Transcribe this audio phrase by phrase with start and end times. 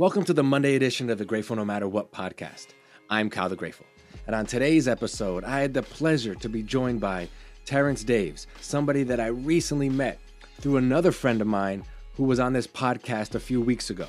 [0.00, 2.68] Welcome to the Monday edition of the Grateful No Matter What podcast.
[3.10, 3.84] I'm Kyle the Grateful.
[4.26, 7.28] And on today's episode, I had the pleasure to be joined by
[7.66, 10.18] Terrance Daves, somebody that I recently met
[10.58, 11.84] through another friend of mine
[12.14, 14.06] who was on this podcast a few weeks ago.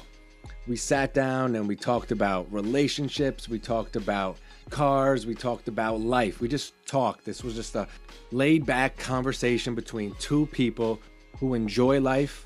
[0.65, 4.37] We sat down and we talked about relationships, we talked about
[4.69, 6.39] cars, we talked about life.
[6.39, 7.25] We just talked.
[7.25, 7.85] This was just a
[8.31, 11.01] laid back conversation between two people
[11.37, 12.45] who enjoy life,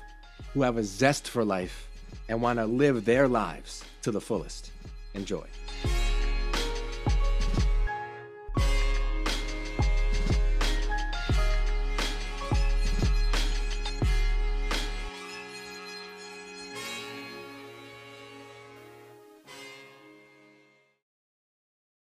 [0.52, 1.86] who have a zest for life,
[2.28, 4.70] and want to live their lives to the fullest.
[5.14, 5.46] Enjoy.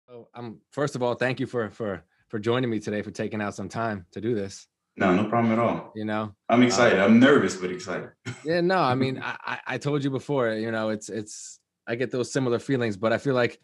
[0.07, 3.41] So, um, first of all, thank you for for for joining me today, for taking
[3.41, 4.67] out some time to do this.
[4.97, 5.91] No, no problem at all.
[5.95, 6.99] You know, I'm excited.
[6.99, 8.11] I'm nervous, but excited.
[8.45, 12.11] yeah, no, I mean, I I- told you before, you know, it's it's I get
[12.11, 13.59] those similar feelings, but I feel like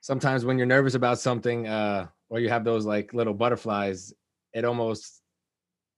[0.00, 4.12] sometimes when you're nervous about something, uh, or you have those like little butterflies,
[4.52, 5.20] it almost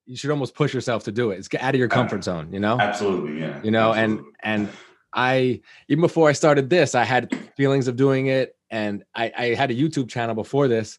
[0.07, 1.39] you should almost push yourself to do it.
[1.39, 2.81] It's get out of your comfort zone, you know.
[2.81, 3.61] Absolutely, yeah.
[3.63, 4.69] you know and and
[5.13, 9.47] i even before i started this i had feelings of doing it and i i
[9.55, 10.99] had a youtube channel before this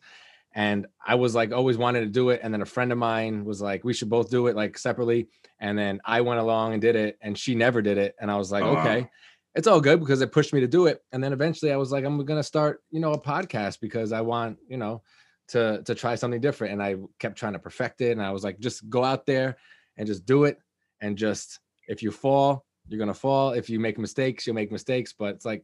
[0.54, 3.46] and i was like always wanted to do it and then a friend of mine
[3.46, 5.28] was like we should both do it like separately
[5.60, 8.36] and then i went along and did it and she never did it and i
[8.36, 8.82] was like oh, wow.
[8.82, 9.10] okay
[9.56, 11.92] it's all good because it pushed me to do it and then eventually i was
[11.92, 15.02] like i'm gonna start you know a podcast because i want you know
[15.48, 18.44] to to try something different and i kept trying to perfect it and i was
[18.44, 19.58] like just go out there
[19.98, 20.58] and just do it
[21.02, 25.14] and just if you fall you're gonna fall if you make mistakes you'll make mistakes
[25.18, 25.64] but it's like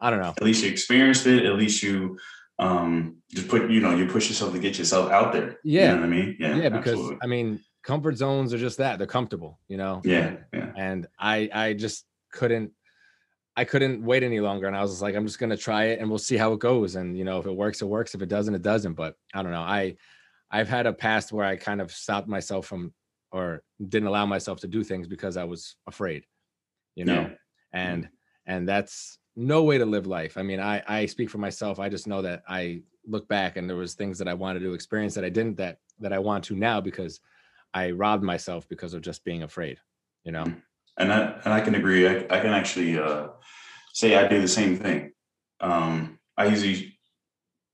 [0.00, 1.44] i don't know at least you experienced it.
[1.44, 2.18] At least you
[2.58, 5.58] um just put you know you push yourself to get yourself out there.
[5.62, 5.82] Yeah.
[5.82, 6.36] you know what I mean.
[6.40, 7.18] Yeah, yeah, because absolutely.
[7.22, 11.48] i mean comfort zones are just that they're comfortable you know yeah, yeah, and i
[11.52, 12.72] i just couldn't
[13.56, 16.00] i couldn't wait any longer and i was just like i'm just gonna try it
[16.00, 18.22] and we'll see how it goes and you know if it works it works if
[18.22, 19.94] it doesn't it doesn't but i don't know i
[20.50, 22.92] i've had a past where i kind of stopped myself from
[23.32, 26.24] or didn't allow myself to do things because i was afraid
[26.96, 27.28] you know Yeah.
[27.72, 28.08] and
[28.46, 31.88] and that's no way to live life i mean i i speak for myself i
[31.88, 35.14] just know that i look back and there was things that i wanted to experience
[35.14, 37.20] that i didn't that that i want to now because
[37.74, 39.78] i robbed myself because of just being afraid
[40.24, 40.44] you know
[40.96, 42.08] and I and I can agree.
[42.08, 43.28] I, I can actually uh,
[43.92, 45.12] say I do the same thing.
[45.60, 46.98] Um, I usually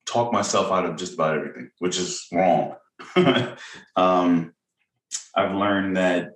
[0.06, 2.76] talk myself out of just about everything, which is wrong.
[3.96, 4.52] um,
[5.36, 6.30] I've learned that.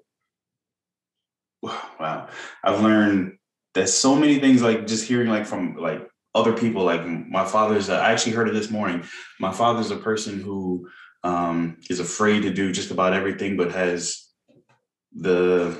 [1.98, 2.28] Wow,
[2.62, 3.35] I've learned
[3.76, 6.82] that so many things, like just hearing like from like other people.
[6.82, 7.88] Like my father's.
[7.88, 9.04] I actually heard it this morning.
[9.38, 10.88] My father's a person who
[11.22, 14.26] um, is afraid to do just about everything, but has
[15.14, 15.78] the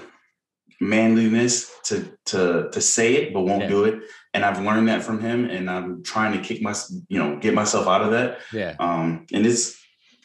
[0.81, 3.69] manliness to to to say it but won't Yeah.
[3.69, 4.03] do it
[4.35, 6.75] and i've learned that from him and i'm trying to kick my
[7.09, 9.79] you know get myself out of that yeah um and it's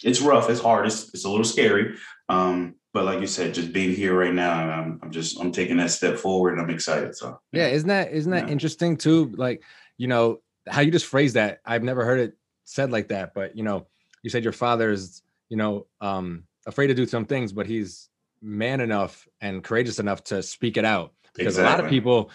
[0.04, 1.96] it's rough it's hard it's, it's a little scary
[2.28, 5.78] um but like you said just being here right now i'm, I'm just i'm taking
[5.78, 7.40] that step forward and i'm excited so.
[7.52, 8.52] Yeah isn't that isn't that Yeah.
[8.52, 9.32] interesting too?
[9.36, 9.64] Like
[9.98, 13.56] you know how you just phrase that i've never heard it said like that but
[13.58, 13.88] you know
[14.24, 18.10] you said your father is you know um afraid to do some things but he's
[18.42, 22.30] man enough and courageous enough to speak it out because a lot of people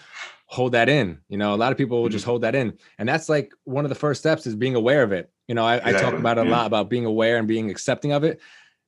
[0.47, 3.09] hold that in you know a lot of people will just hold that in and
[3.09, 5.31] that's like one of the first steps is being aware of it.
[5.49, 6.57] You know i, I talk about it a yeah.
[6.57, 8.41] lot about being aware and being accepting of it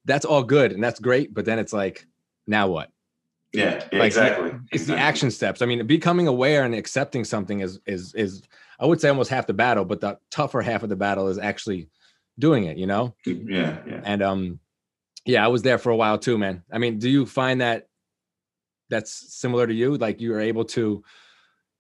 [0.08, 2.06] that's all good and that's great but then it's like
[2.48, 2.90] now what?
[3.52, 5.62] Yeah, yeah Like, exactly it's the action steps.
[5.62, 8.42] I mean becoming aware and accepting something is is is
[8.80, 11.38] i would say almost half the battle but the tougher half of the battle is
[11.38, 11.88] actually
[12.38, 13.14] doing it you know?
[13.24, 14.00] Yeah yeah.
[14.04, 14.60] And um
[15.24, 16.62] yeah i was there for a while too man.
[16.72, 17.86] I mean do you find that
[18.90, 19.96] that's similar to you?
[19.98, 21.04] Like you are able to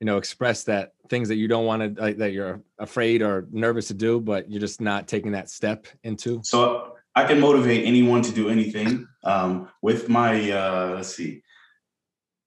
[0.00, 3.46] you know express that things that you don't want to like, that you're afraid or
[3.50, 6.40] nervous to do but you're just not taking that step into?
[6.44, 6.87] So
[7.18, 9.08] I can motivate anyone to do anything.
[9.24, 11.42] Um, with my uh, let's see,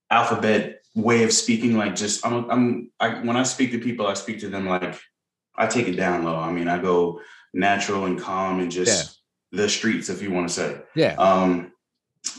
[0.09, 4.14] alphabet way of speaking, like just I'm I'm I, when I speak to people, I
[4.14, 4.97] speak to them like
[5.58, 6.40] I take it down low.
[6.40, 7.20] I mean, I go
[7.53, 9.20] natural and calm and just
[9.52, 10.70] the streets, if you want to say.
[10.96, 11.74] yeah Um,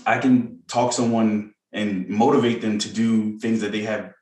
[0.06, 4.14] I can talk someone and motivate them to do things that they have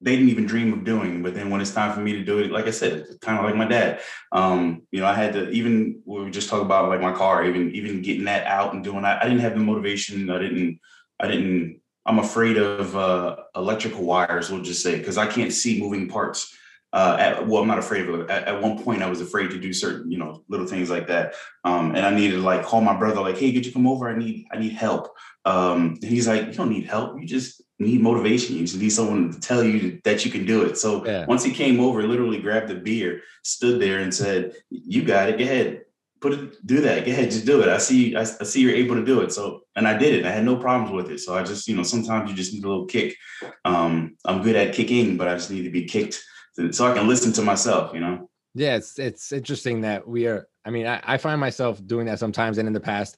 [0.00, 1.22] they didn't even dream of doing.
[1.22, 3.38] But then when it's time for me to do it, like I said, it's kind
[3.38, 4.00] of like my dad.
[4.32, 7.44] Um, you know, I had to even we were just talking about like my car,
[7.44, 9.22] even even getting that out and doing that.
[9.22, 10.30] I didn't have the motivation.
[10.30, 10.80] I didn't.
[11.20, 11.80] I didn't.
[12.06, 14.50] I'm afraid of uh, electrical wires.
[14.50, 16.54] We'll just say because I can't see moving parts.
[16.90, 18.30] Uh, at, well, I'm not afraid of it.
[18.30, 21.08] At, at one point, I was afraid to do certain, you know, little things like
[21.08, 21.34] that.
[21.62, 24.08] Um, and I needed to like call my brother, like, "Hey, could you come over?
[24.08, 25.12] I need, I need help."
[25.44, 27.20] Um, and he's like, "You don't need help.
[27.20, 28.56] You just need motivation.
[28.56, 30.76] You just need someone to tell you that you can do it.
[30.78, 31.26] So yeah.
[31.26, 35.38] once he came over, literally grabbed a beer, stood there and said, "You got it.
[35.38, 35.82] Go ahead,
[36.20, 37.04] put it, do that.
[37.04, 37.68] Go ahead, just do it.
[37.68, 39.32] I see, I, I see you're able to do it.
[39.32, 40.26] So, and I did it.
[40.26, 41.20] I had no problems with it.
[41.20, 43.16] So I just, you know, sometimes you just need a little kick.
[43.64, 46.22] Um, I'm good at kicking, but I just need to be kicked
[46.70, 47.94] so I can listen to myself.
[47.94, 48.30] You know.
[48.54, 50.48] Yeah, it's it's interesting that we are.
[50.64, 53.16] I mean, I, I find myself doing that sometimes, and in the past,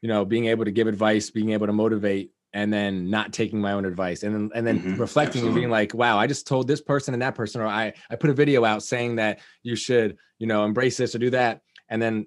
[0.00, 3.60] you know, being able to give advice, being able to motivate and then not taking
[3.60, 5.00] my own advice and then and then mm-hmm.
[5.00, 5.48] reflecting Absolutely.
[5.48, 8.16] and being like wow i just told this person and that person or i i
[8.16, 11.60] put a video out saying that you should you know embrace this or do that
[11.88, 12.26] and then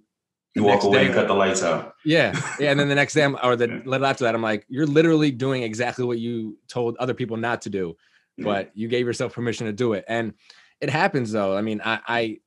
[0.56, 2.32] you walk away day, and cut the lights out yeah
[2.62, 3.82] yeah and then the next day I'm, or the yeah.
[3.84, 7.64] little after that i'm like you're literally doing exactly what you told other people not
[7.64, 7.98] to do
[8.38, 10.34] but you gave yourself permission to do it and
[10.80, 12.38] it happens though i mean i i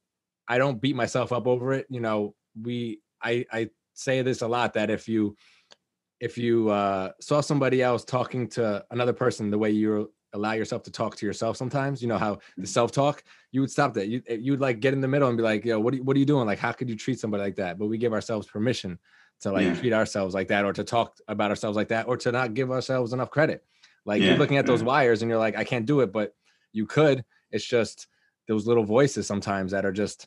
[0.49, 4.49] i don't beat myself up over it you know we i i say this a
[4.49, 5.37] lot that if you
[6.25, 10.83] if you uh, saw somebody else talking to another person the way you allow yourself
[10.83, 12.65] to talk to yourself sometimes you know how the mm-hmm.
[12.65, 13.23] self-talk
[13.53, 15.79] you would stop that you you'd like get in the middle and be like yo
[15.79, 17.79] what are you, what are you doing like how could you treat somebody like that
[17.79, 18.99] but we give ourselves permission
[19.41, 19.75] to like yeah.
[19.77, 22.73] treat ourselves like that or to talk about ourselves like that or to not give
[22.73, 23.63] ourselves enough credit
[24.07, 24.31] like yeah.
[24.31, 26.35] you're looking at those wires and you're like i can't do it but
[26.73, 27.23] you could
[27.53, 28.09] it's just
[28.49, 30.27] those little voices sometimes that are just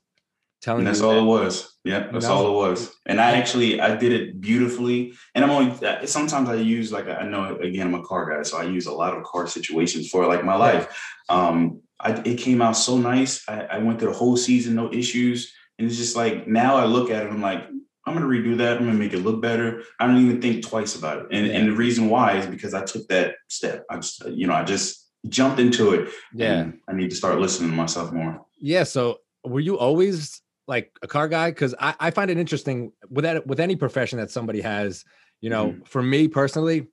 [0.62, 2.92] telling and that's all that, it was yeah that's all it was.
[3.06, 5.14] and i actually i did it beautifully.
[5.36, 8.58] And i'm only sometimes i use like i know again i'm a car guy so
[8.58, 10.86] i use a lot of car situations for like my life.
[11.30, 13.44] Um I, it came out so nice.
[13.50, 15.52] I, I went through the whole season no issues.
[15.80, 17.64] And it's just like now i look at it i'm like
[18.06, 18.78] i'm gonna redo that.
[18.78, 19.84] I'm gonna make it look better.
[20.00, 21.28] I don't even think twice about it.
[21.32, 21.54] And, yeah.
[21.54, 23.86] and the reason why is because i took that step.
[23.90, 26.10] I just you know i just jumped into it.
[26.34, 26.72] Yeah.
[26.88, 28.42] I need to start listening to myself more.
[28.60, 32.92] Yeah so were you always like a car guy because I, I find it interesting
[33.10, 35.06] with that with any profession that somebody has
[35.42, 35.84] you know mm-hmm.
[35.84, 36.88] for me personally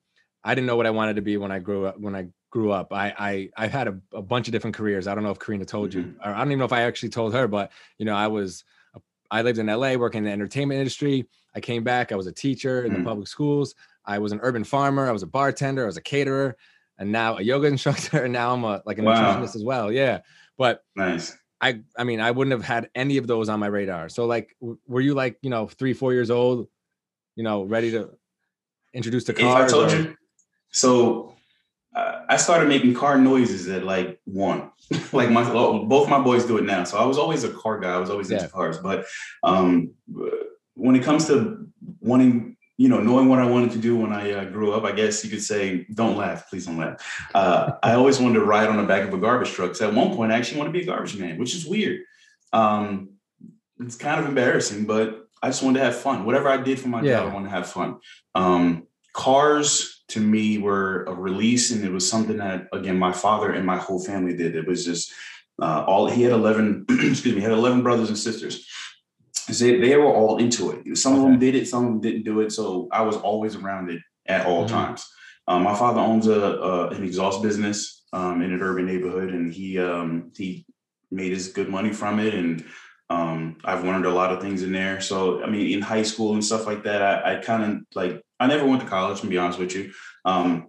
[0.44, 2.70] i didn't know what i wanted to be when i grew up when i grew
[2.70, 5.38] up i i i had a, a bunch of different careers i don't know if
[5.38, 6.10] karina told mm-hmm.
[6.10, 8.26] you or i don't even know if i actually told her but you know i
[8.26, 8.64] was
[9.30, 12.32] i lived in la working in the entertainment industry i came back i was a
[12.32, 13.02] teacher in mm-hmm.
[13.02, 13.74] the public schools
[14.04, 16.56] i was an urban farmer i was a bartender i was a caterer
[16.98, 19.36] and now a yoga instructor and now i'm a like a wow.
[19.36, 20.20] nutritionist as well yeah
[20.56, 24.10] but nice I I mean I wouldn't have had any of those on my radar.
[24.10, 26.68] So like, w- were you like you know three four years old,
[27.36, 28.10] you know, ready to
[28.92, 29.64] introduce the car?
[29.64, 29.96] I told or?
[29.96, 30.16] you.
[30.70, 31.34] So
[31.96, 34.70] uh, I started making car noises at like one.
[35.12, 36.84] like my both my boys do it now.
[36.84, 37.94] So I was always a car guy.
[37.94, 38.38] I was always yeah.
[38.38, 38.76] into cars.
[38.76, 39.06] But
[39.42, 39.94] um,
[40.74, 41.66] when it comes to
[42.00, 44.92] wanting you know, knowing what I wanted to do when I uh, grew up, I
[44.92, 47.00] guess you could say, don't laugh, please don't laugh.
[47.32, 49.76] Uh, I always wanted to ride on the back of a garbage truck.
[49.76, 52.00] So at one point, I actually want to be a garbage man, which is weird.
[52.52, 53.10] Um,
[53.78, 56.24] it's kind of embarrassing, but I just wanted to have fun.
[56.24, 57.18] Whatever I did for my yeah.
[57.20, 57.98] job, I wanted to have fun.
[58.34, 63.52] Um, cars to me were a release, and it was something that, again, my father
[63.52, 64.56] and my whole family did.
[64.56, 65.12] It was just
[65.62, 68.66] uh, all he had 11, excuse me, he had 11 brothers and sisters
[69.48, 70.96] they, they were all into it.
[70.96, 71.22] Some okay.
[71.22, 72.52] of them did it, some of them didn't do it.
[72.52, 74.74] So I was always around it at all mm-hmm.
[74.74, 75.06] times.
[75.46, 79.52] Um, my father owns a, a, an exhaust business um, in an urban neighborhood, and
[79.52, 80.66] he um, he
[81.10, 82.34] made his good money from it.
[82.34, 82.64] And
[83.10, 85.00] um, I've learned a lot of things in there.
[85.00, 88.22] So I mean, in high school and stuff like that, I, I kind of like
[88.40, 89.92] I never went to college, to be honest with you.
[90.24, 90.68] Um,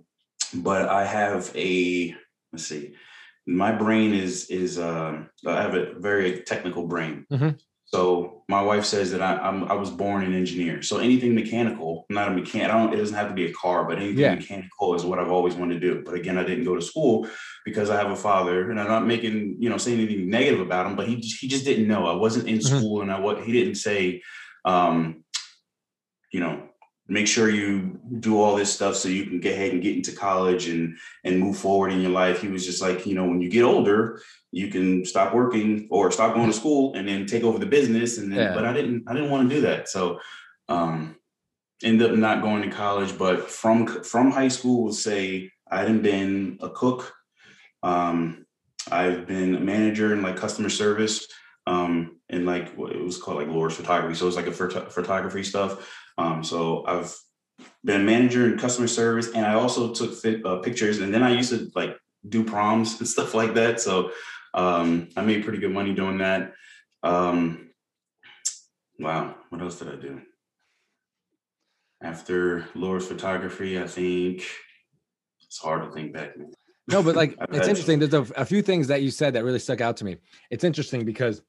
[0.53, 2.13] but I have a
[2.51, 2.95] let's see,
[3.47, 7.25] my brain is is uh, I have a very technical brain.
[7.31, 7.49] Mm-hmm.
[7.87, 10.81] So my wife says that I, I'm, i was born an engineer.
[10.81, 12.69] So anything mechanical, I'm not a mechanic.
[12.69, 12.93] I don't.
[12.93, 14.35] It doesn't have to be a car, but anything yeah.
[14.35, 16.03] mechanical is what I've always wanted to do.
[16.03, 17.27] But again, I didn't go to school
[17.63, 20.87] because I have a father, and I'm not making you know saying anything negative about
[20.87, 20.95] him.
[20.95, 22.07] But he he just didn't know.
[22.07, 22.77] I wasn't in mm-hmm.
[22.77, 24.21] school, and I what he didn't say.
[24.65, 25.23] Um,
[26.31, 26.69] you know,
[27.07, 30.11] make sure you do all this stuff so you can get ahead and get into
[30.11, 33.41] college and and move forward in your life he was just like you know when
[33.41, 34.19] you get older
[34.55, 38.17] you can stop working or stop going to school and then take over the business.
[38.17, 38.53] And then yeah.
[38.53, 39.89] but i didn't i didn't want to do that.
[39.89, 40.19] So
[40.69, 41.17] um
[41.83, 43.17] ended up not going to college.
[43.17, 47.13] But from from high school would say i hadn't been a cook.
[47.83, 48.45] Um
[48.89, 51.27] i've been a manager in like customer service
[51.67, 54.15] um and like it was called like Laura's photography.
[54.15, 55.71] So it's like a phot- photography stuff.
[56.17, 57.13] Um, so I've
[57.83, 60.99] been a manager in customer service, and I also took fit, uh, pictures.
[60.99, 61.97] And then I used to like
[62.27, 63.81] do proms and stuff like that.
[63.81, 64.11] So
[64.55, 66.53] um, I made pretty good money doing that.
[67.03, 67.69] Um,
[68.97, 70.21] wow, what else did I do?
[72.01, 74.43] After Laura's photography, I think
[75.43, 76.37] it's hard to think back.
[76.37, 76.51] Man.
[76.87, 77.99] No, but like it's interesting.
[77.99, 80.17] There's a, a few things that you said that really stuck out to me.
[80.49, 81.41] It's interesting because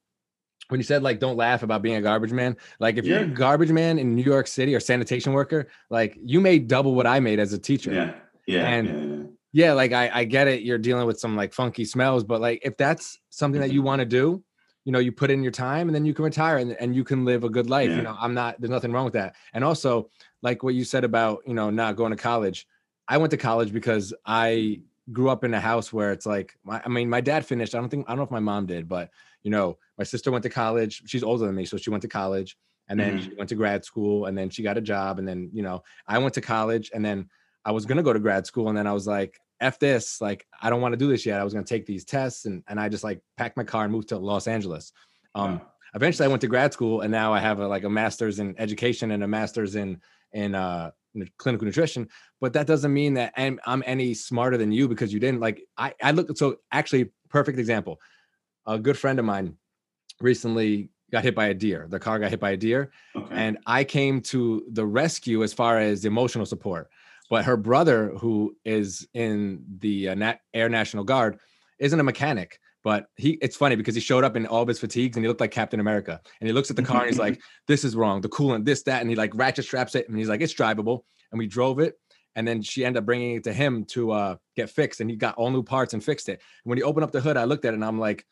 [0.67, 3.19] when you said like don't laugh about being a garbage man like if yeah.
[3.19, 6.93] you're a garbage man in new york city or sanitation worker like you made double
[6.93, 8.13] what i made as a teacher yeah
[8.47, 9.16] yeah and yeah, yeah,
[9.65, 10.61] like I, I get it.
[10.61, 13.87] You're dealing with some like funky smells, but like if that's something that you Mm-hmm.
[13.87, 14.43] want to do,
[14.85, 17.03] you know, you put in your time and then you can retire and, and you
[17.03, 17.89] can live a good life.
[17.91, 17.97] Yeah.
[17.97, 19.35] You know, I'm not, there's nothing wrong with that.
[19.53, 20.09] And also,
[20.41, 22.67] like what you said about, you know, not going to college.
[23.07, 26.81] I went to college because I grew up in a house where it's like, my,
[26.85, 27.75] I mean, my dad finished.
[27.75, 29.09] I don't think, I don't know if my mom did, but,
[29.43, 31.03] you know, my sister went to college.
[31.05, 31.65] She's older than me.
[31.65, 32.57] So she went to college
[32.89, 33.23] and then Mhm.
[33.23, 35.19] she went to grad school and then she got a job.
[35.19, 37.29] And then, you know, I went to college and then
[37.65, 38.69] I was going to go to grad school.
[38.69, 41.39] And then I was like, F this, like, I don't want to do this yet.
[41.39, 43.83] I was going to take these tests and, and I just like packed my car
[43.83, 44.91] and moved to Los Angeles.
[45.35, 45.67] Um, Wow.
[45.95, 48.55] eventually I went to grad school and now I have a, like a master's in
[48.59, 50.91] education and a master's in, in, uh,
[51.37, 52.07] clinical nutrition,
[52.39, 55.63] but that doesn't mean that I'm, I'm any smarter than you because you didn't like,
[55.77, 57.99] I, I look, so actually perfect example.
[58.67, 59.57] A good friend of mine
[60.21, 61.87] recently got hit by a deer.
[61.89, 63.33] The car got hit by a deer okay.
[63.35, 66.89] and I came to the rescue as far as emotional support.
[67.29, 71.39] But her brother, who is in the uh, Nat- Air National Guard,
[71.79, 72.59] isn't a mechanic.
[72.83, 75.27] But he, it's funny because he showed up in all of his fatigues and he
[75.27, 76.21] looked like Captain America.
[76.39, 78.21] And he looks at the car and he's like, "This is wrong.
[78.21, 81.01] The coolant, this, that," and he like ratchet straps it and he's like, "It's drivable."
[81.31, 81.95] And we drove it.
[82.35, 85.17] And then she ended up bringing it to him to uh, get fixed, and he
[85.17, 86.33] got all new parts and fixed it.
[86.63, 88.25] And when he opened up the hood, I looked at it and I'm like,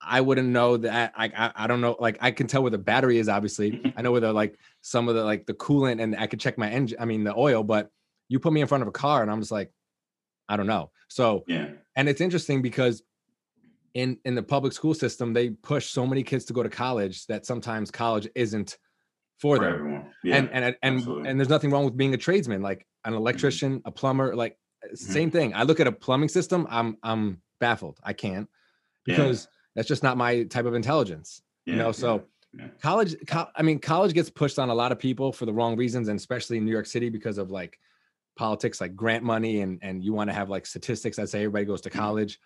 [0.00, 1.12] I wouldn't know that.
[1.16, 1.96] I, I I don't know.
[1.98, 3.28] Like I can tell where the battery is.
[3.28, 6.40] Obviously, I know where the like some of the like the coolant, and I could
[6.40, 6.98] check my engine.
[7.00, 7.62] I mean the oil.
[7.62, 7.90] But
[8.28, 9.70] you put me in front of a car, and I'm just like,
[10.48, 10.90] I don't know.
[11.08, 11.68] So yeah.
[11.96, 13.02] and it's interesting because
[13.94, 17.26] in in the public school system, they push so many kids to go to college
[17.26, 18.78] that sometimes college isn't
[19.38, 20.04] for For them.
[20.22, 20.36] Yeah.
[20.36, 21.28] And and and absolutely.
[21.30, 24.96] and there's nothing wrong with being a tradesman, like an electrician, a plumber, like Mm-hmm.
[25.12, 25.54] same thing.
[25.54, 27.98] I look at a plumbing system, I'm I'm baffled.
[28.02, 28.46] I can't
[29.06, 29.16] Yeah.
[29.16, 31.40] because that's just not my type of intelligence.
[31.64, 32.66] you know, so yeah.
[32.82, 35.74] college co- i mean college gets pushed on a lot of people for the wrong
[35.74, 37.78] reasons and especially in new york city because of like
[38.36, 41.64] politics like grant money and and you want to have like statistics that say everybody
[41.64, 41.94] goes to Mhm.
[41.94, 42.40] college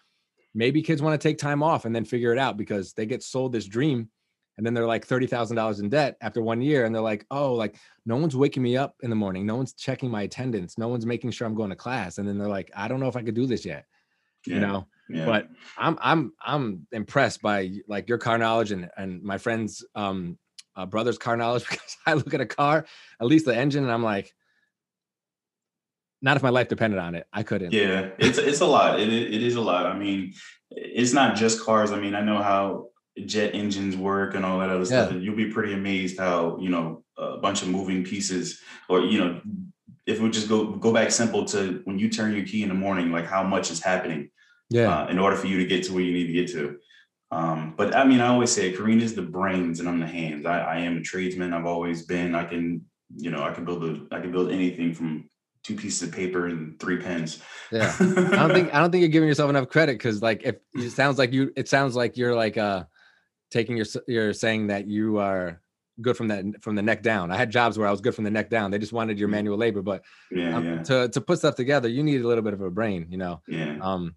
[0.54, 3.22] maybe kids want to take time off and then figure it out because they get
[3.22, 4.08] sold this dream
[4.56, 7.76] and then they're like $30,000 in debt after one year and they're like oh like
[8.06, 9.46] no one's waking me up in the morning.
[9.46, 10.76] No one's checking my attendance.
[10.78, 12.18] No one's making sure i'm going to class.
[12.18, 13.84] And then they're like i don't know if i could do this yet
[14.46, 14.86] you know?
[15.10, 15.26] Yeah.
[15.26, 20.38] but I'm I'm I'm impressed by like your car knowledge and and my friend's um
[20.76, 22.86] uh, brother's car knowledge because I look at a car,
[23.20, 24.32] at least the engine, and I'm like,
[26.20, 27.72] not if my life depended on it, I couldn't.
[27.72, 29.00] Yeah, it's it's a lot.
[29.00, 29.86] It it is a lot.
[29.86, 30.34] I mean,
[30.70, 31.92] it's not just cars.
[31.92, 32.88] I mean, I know how
[33.26, 35.12] jet engines work and all that other stuff.
[35.12, 39.40] You'll be pretty amazed how you know a bunch of moving pieces, or you know,
[40.06, 42.74] if we just go go back simple to when you turn your key in the
[42.74, 44.30] morning, like how much is happening
[44.70, 46.78] yeah, uh, in order for you to get to where you need to get to.
[47.30, 50.46] Um, but I mean, I always say Karina's the brains and I'm the hands.
[50.46, 51.52] I, I am a tradesman.
[51.52, 52.34] I've always been.
[52.34, 52.84] I can,
[53.16, 55.28] you know, I can build a, I can build anything from
[55.68, 57.42] two pieces of paper and three pens.
[57.70, 57.94] yeah.
[58.00, 58.02] I
[58.46, 61.18] don't think I don't think you're giving yourself enough credit because like if it sounds
[61.18, 62.84] like you, it sounds like you're like uh
[63.50, 65.60] taking your you're saying that you are
[66.00, 67.30] good from that from the neck down.
[67.30, 68.70] I had jobs where I was good from the neck down.
[68.70, 69.32] They just wanted your Mhm.
[69.32, 72.42] manual labor, but yeah, um, yeah, to to put stuff together, you need a little
[72.44, 73.42] bit of a brain, you know.
[73.46, 73.76] yeah.
[73.82, 74.14] um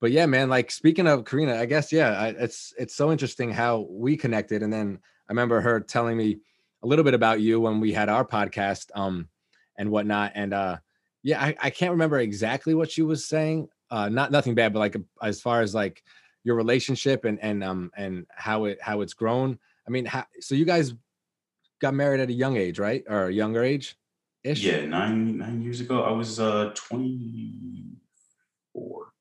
[0.00, 3.50] but yeah man like speaking of karina i guess yeah I, it's it's so interesting
[3.50, 6.38] how we connected and then i remember her telling me
[6.84, 9.26] a little bit about you when we had our podcast um
[9.78, 10.76] and whatnot and uh
[11.22, 14.80] yeah i, I can't remember exactly what she was saying uh not nothing bad but
[14.80, 16.02] like as far as like
[16.44, 20.54] your relationship and and um and how it how it's grown i mean how, so
[20.54, 20.92] you guys
[21.80, 23.96] got married at a young age right or a younger age
[24.44, 29.12] ish Yeah, nine nine years ago, I was uh 24.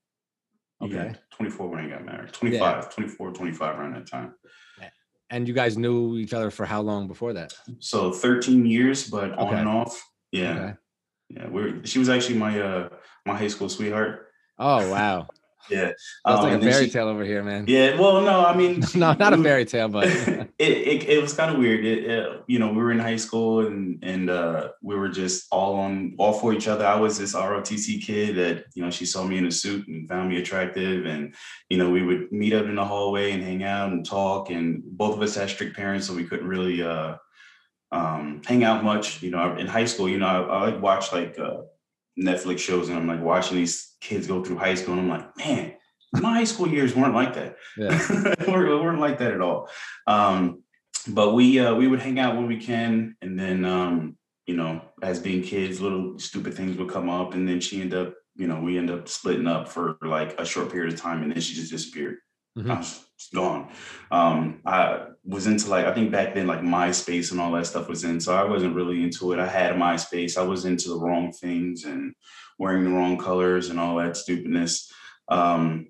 [0.80, 0.96] Okay.
[0.96, 2.32] Yeah, 24 when I got married.
[2.34, 4.36] 25, 24, 25 around that time.
[5.30, 9.38] and you guys knew each other for how long before that So 13 years, but
[9.38, 10.02] on and off.
[10.32, 10.54] Yeah.
[10.54, 10.74] okay
[11.30, 11.48] Yeah.
[11.50, 12.90] We're she was actually my uh
[13.26, 14.28] my high school sweetheart.
[14.60, 15.28] oh wow
[15.70, 15.92] Yeah.
[16.24, 17.66] That's Um, like a fairy she- tale over here, man.
[17.68, 21.34] Yeah, well, no, I mean, no, not a fairy tale, but it, it it was
[21.34, 21.84] kind of weird.
[21.84, 25.46] It, uh, you know, we were in high school and and uh, we were just
[25.52, 26.86] all on all for each other.
[26.88, 30.08] I was this ROTC kid that you know she saw me in a suit and
[30.08, 31.36] found me attractive, and
[31.70, 34.50] you know we would meet up in the hallway and hang out and talk.
[34.50, 37.18] And both of us had strict parents, so we couldn't really uh,
[37.92, 39.22] um, hang out much.
[39.22, 41.62] You know, in high school, you know, I, I like watch like uh,
[42.20, 45.38] Netflix shows, and I'm like watching these kids go through high school, and I'm like,
[45.38, 45.74] man,
[46.14, 47.58] my high school years weren't like that.
[47.78, 49.70] yeah, we weren't- like that at all.
[50.08, 50.64] Um,
[51.10, 54.82] but we uh, we would hang out when we can, and then um, you know,
[55.02, 58.48] as being kids, little stupid things would come up, and then she ended up, you
[58.48, 61.40] know, we end up splitting up for like a short period of time, and then
[61.42, 62.18] she just disappeared.
[62.58, 62.72] Mm-hmm.
[62.72, 63.70] I was gone.
[64.12, 67.88] Um, I was into like I think back then like MySpace and all that stuff
[67.88, 69.40] was in, so I wasn't really into it.
[69.40, 70.38] I had MySpace.
[70.38, 72.16] I was into the wrong things and
[72.58, 74.92] wearing the wrong colors and all that stupidness.
[75.30, 75.88] Um,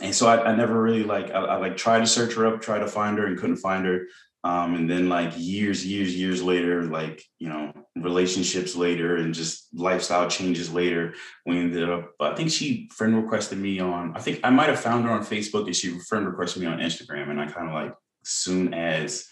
[0.00, 2.60] and so I, I, never really like I, I, like tried to search her up,
[2.60, 4.06] tried to find her and couldn't find her.
[4.44, 9.68] Um, and then like years, years, years later, like you know, relationships later and just
[9.72, 11.14] lifestyle changes later,
[11.46, 12.10] we ended up.
[12.18, 14.16] I think she friend requested me on.
[14.16, 16.78] I think I might have found her on Facebook and she friend requested me on
[16.78, 17.94] Instagram, and I kind of like
[18.24, 19.26] soon as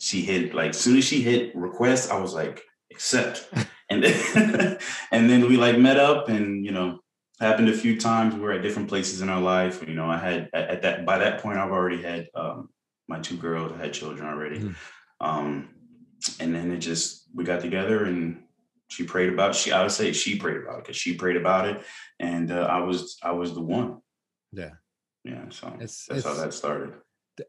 [0.00, 3.48] she hit like soon as she hit request, I was like accept,
[3.90, 4.78] and then
[5.12, 6.98] and then we like met up and you know
[7.40, 8.34] happened a few times.
[8.34, 9.84] We were at different places in our life.
[9.86, 12.70] You know, I had at, at that by that point I've already had um,
[13.08, 13.78] my two girls.
[13.78, 15.26] Had children already, mm-hmm.
[15.26, 15.68] um,
[16.40, 18.42] and then it just we got together and
[18.88, 19.54] she prayed about.
[19.54, 21.82] She I would say she prayed about it because she prayed about it,
[22.18, 23.98] and uh, I was I was the one.
[24.52, 24.72] Yeah,
[25.24, 25.44] yeah.
[25.50, 26.94] So it's, that's it's, how that started.
[27.36, 27.46] The,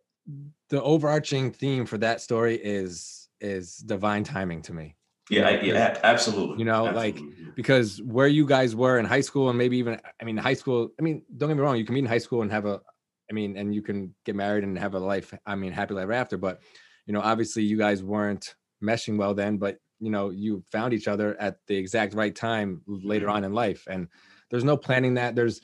[0.70, 4.96] the overarching theme for that story is is divine timing to me.
[5.30, 6.60] Yeah, I, yeah, absolutely.
[6.60, 7.22] You know, absolutely.
[7.22, 10.56] like because where you guys were in high school and maybe even I mean high
[10.56, 12.66] school, I mean, don't get me wrong, you can be in high school and have
[12.66, 12.82] a
[13.30, 16.10] I mean, and you can get married and have a life, I mean, happy life
[16.10, 16.62] after, but
[17.06, 21.08] you know, obviously you guys weren't meshing well then, but you know, you found each
[21.08, 23.36] other at the exact right time later mm-hmm.
[23.36, 23.86] on in life.
[23.90, 24.08] And
[24.50, 25.36] there's no planning that.
[25.36, 25.62] There's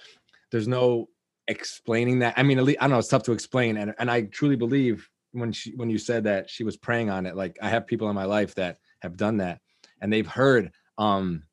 [0.51, 1.09] there's no
[1.47, 2.33] explaining that.
[2.37, 3.77] I mean, at least I don't know, it's tough to explain.
[3.77, 7.25] And and I truly believe when she when you said that she was praying on
[7.25, 9.61] it, like I have people in my life that have done that
[10.01, 11.43] and they've heard um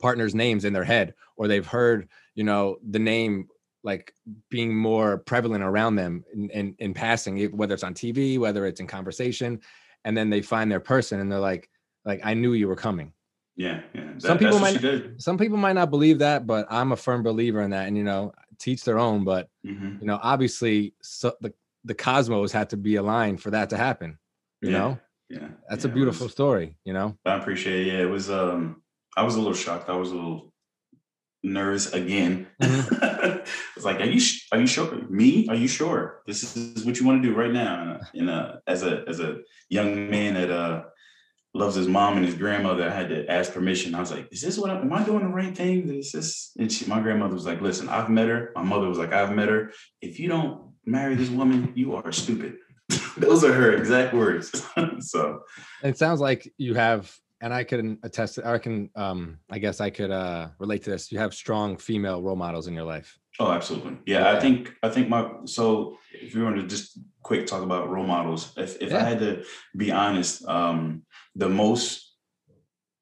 [0.00, 3.48] partners names in their head or they've heard you know the name
[3.84, 4.14] like
[4.50, 8.80] being more prevalent around them in, in, in passing whether it's on tv whether it's
[8.80, 9.60] in conversation
[10.04, 11.68] and then they find their person and they're like
[12.04, 13.12] like i knew you were coming.
[13.56, 14.80] Yeah yeah that, some people might
[15.18, 18.02] some people might not believe that but i'm a firm believer in that and you
[18.02, 19.98] know teach their own but mm-hmm.
[20.00, 21.52] you know obviously so the
[21.84, 24.18] the cosmos had to be aligned for that to happen
[24.60, 24.78] you yeah.
[24.78, 24.98] know?
[25.28, 27.16] yeah that's yeah, a beautiful was, story you know?
[27.24, 27.92] I appreciate it.
[27.92, 28.82] Yeah it was um
[29.16, 29.88] i was a little shocked.
[29.88, 30.53] I was a little
[31.44, 32.48] nervous again.
[32.60, 33.38] Mm-hmm.
[33.76, 34.20] it's like are you
[34.52, 35.02] are you sure?
[35.08, 35.46] Me?
[35.48, 36.22] Are you sure?
[36.26, 38.00] This is what you want to do right now.
[38.14, 39.38] And uh, as a as a
[39.68, 40.84] young man that uh
[41.56, 43.94] loves his mom and his grandmother i had to ask permission.
[43.94, 45.88] I was like is this what I, am i doing the right thing?
[45.94, 48.50] Is this and she, my grandmother was like listen i've met her.
[48.56, 49.70] My mother was like i've met her.
[50.00, 52.56] If you don't marry this woman you are stupid.
[53.16, 54.50] Those are her exact words.
[55.00, 55.40] so
[55.82, 57.14] it sounds like you have,
[57.44, 58.38] and I can attest.
[58.42, 61.12] I can, um, I guess I could uh, relate to this.
[61.12, 63.18] You have strong female role models in your life.
[63.38, 63.98] Oh, absolutely.
[64.06, 64.36] Yeah, yeah.
[64.36, 68.06] I think I think my so if you want to just quick talk about role
[68.06, 68.96] models, if if yeah.
[68.96, 69.44] I had to
[69.76, 71.02] be honest, um,
[71.36, 72.14] the most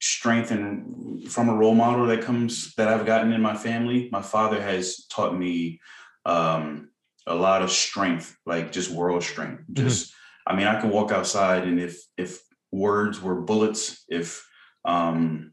[0.00, 4.22] strength and from a role model that comes that I've gotten in my family, my
[4.22, 5.80] father has taught me
[6.26, 6.90] um,
[7.28, 9.62] a lot of strength, like just world strength.
[9.62, 9.84] Mm-hmm.
[9.84, 10.52] Just, mm-hmm.
[10.52, 12.40] I mean, I can walk outside and if if
[12.72, 14.46] words were bullets, if
[14.84, 15.52] um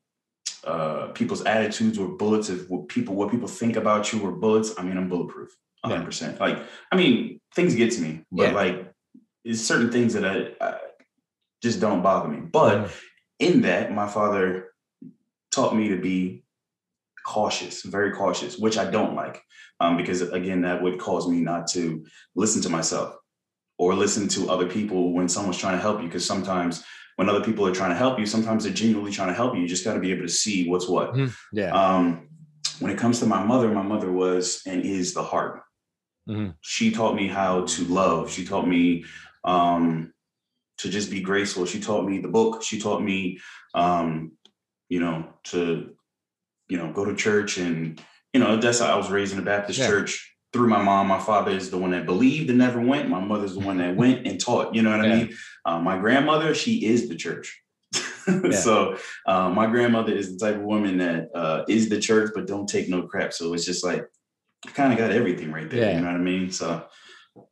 [0.64, 4.74] uh people's attitudes were bullets, if what people what people think about you were bullets,
[4.78, 5.50] I mean, I'm bulletproof,
[5.82, 6.00] 100.
[6.02, 6.06] Yeah.
[6.06, 8.56] percent Like, I mean, things get to me, but yeah.
[8.56, 8.94] like,
[9.44, 10.78] it's certain things that I, I,
[11.62, 12.40] just don't bother me.
[12.40, 12.94] But mm-hmm.
[13.40, 14.70] in that, my father
[15.52, 16.44] taught me to be
[17.26, 19.44] cautious, very cautious, which I don't like
[19.80, 22.06] um, because again, that would cause me not to
[22.36, 23.16] listen to myself
[23.78, 26.08] or listen to other people when someone's trying to help you.
[26.08, 26.84] Because sometimes
[27.20, 29.60] when other people are trying to help you, sometimes they're genuinely trying to help you.
[29.60, 31.14] You just got to be able to see what's what.
[31.14, 31.72] Mm, yeah.
[31.72, 32.30] Um,
[32.80, 35.64] when it comes to my mother, my mother was and is the heart.
[36.30, 36.52] Mm-hmm.
[36.62, 38.32] She taught me how to love.
[38.32, 39.04] She taught me
[39.44, 40.14] um,
[40.78, 41.66] to just be graceful.
[41.66, 42.64] She taught me the book.
[42.64, 43.42] She taught me,
[43.74, 44.32] um,
[44.88, 45.94] you know, to,
[46.70, 48.02] you know, go to church and
[48.34, 49.88] you know, that's how I was raised in a Baptist yeah.
[49.88, 51.08] church through my mom.
[51.08, 53.10] My father is the one that believed and never went.
[53.10, 54.74] My mother's the one that went and taught.
[54.74, 55.14] You know what yeah.
[55.14, 55.38] I mean?
[55.70, 57.62] Uh, my grandmother, she is the church.
[58.28, 58.52] yeah.
[58.52, 62.48] So uh, my grandmother is the type of woman that uh, is the church, but
[62.48, 63.34] don't take no crap.
[63.34, 64.04] So it's just like
[64.66, 65.94] I kind of got everything right there.
[65.94, 66.52] You know what I mean?
[66.52, 66.86] So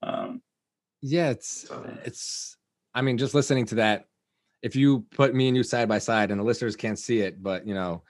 [0.01, 0.41] um,
[1.01, 1.85] yeah, it's so.
[2.05, 2.57] it's.
[2.95, 4.07] I mean, just listening to that,
[4.63, 7.43] if you put me and you side by side, and the listeners can't see it,
[7.43, 8.01] but you know,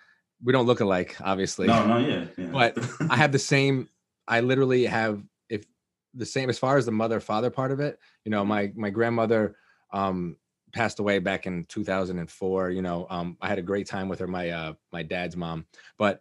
[0.42, 1.68] we don't look alike, obviously.
[1.68, 2.26] No, no, yeah.
[2.38, 2.46] yeah.
[2.46, 2.78] But
[3.10, 3.90] I have the same.
[4.26, 5.66] I literally have if
[6.14, 8.00] the same as far as the mother father part of it.
[8.24, 9.58] You know, my my grandmother
[9.92, 10.38] um,
[10.74, 12.72] passed away back in 2004.
[12.72, 14.28] You know, um, I had a great time with her.
[14.28, 15.66] My uh, my dad's mom,
[15.98, 16.20] but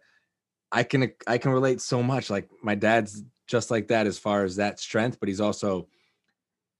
[0.71, 2.29] I can I can relate so much.
[2.29, 5.87] Like my dad's just like that as far as that strength, but he's also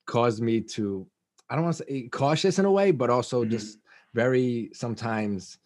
[0.06, 1.08] caused me to
[1.50, 3.52] I don't want to say cautious in a way, but also mm-hmm.
[3.52, 3.80] just
[4.13, 5.60] very sometimes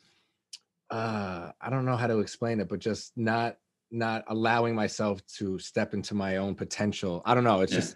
[0.90, 3.58] uh I don't know how to explain it, but just not
[3.92, 7.22] not allowing myself to step into my own potential.
[7.26, 7.62] I don't know.
[7.62, 7.80] It's Yeah.
[7.80, 7.96] just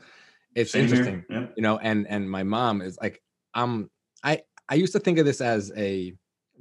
[0.55, 1.47] it's Same interesting, Yeah.
[1.55, 1.77] you know.
[1.77, 3.21] And and my mom is like,
[3.53, 3.89] I'm
[4.23, 6.13] I I used to think of this as a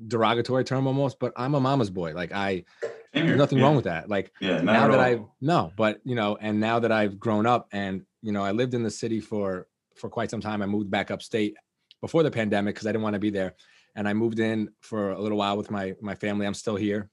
[0.09, 2.13] derogatory term almost, but I'm a mama's boy.
[2.15, 2.65] Like I
[3.13, 3.65] there's nothing yeah.
[3.65, 4.09] wrong with that.
[4.09, 4.61] Like Yeah.
[4.61, 5.01] Now that.
[5.01, 8.51] I've no, but you know, and now that I've grown up and you know, I
[8.51, 10.61] lived in the city for for quite some time.
[10.63, 11.55] I moved back upstate
[12.01, 13.55] before the pandemic because I didn't want to be there.
[13.95, 16.47] And I moved in for a little while with my my family.
[16.47, 17.09] I'm still here.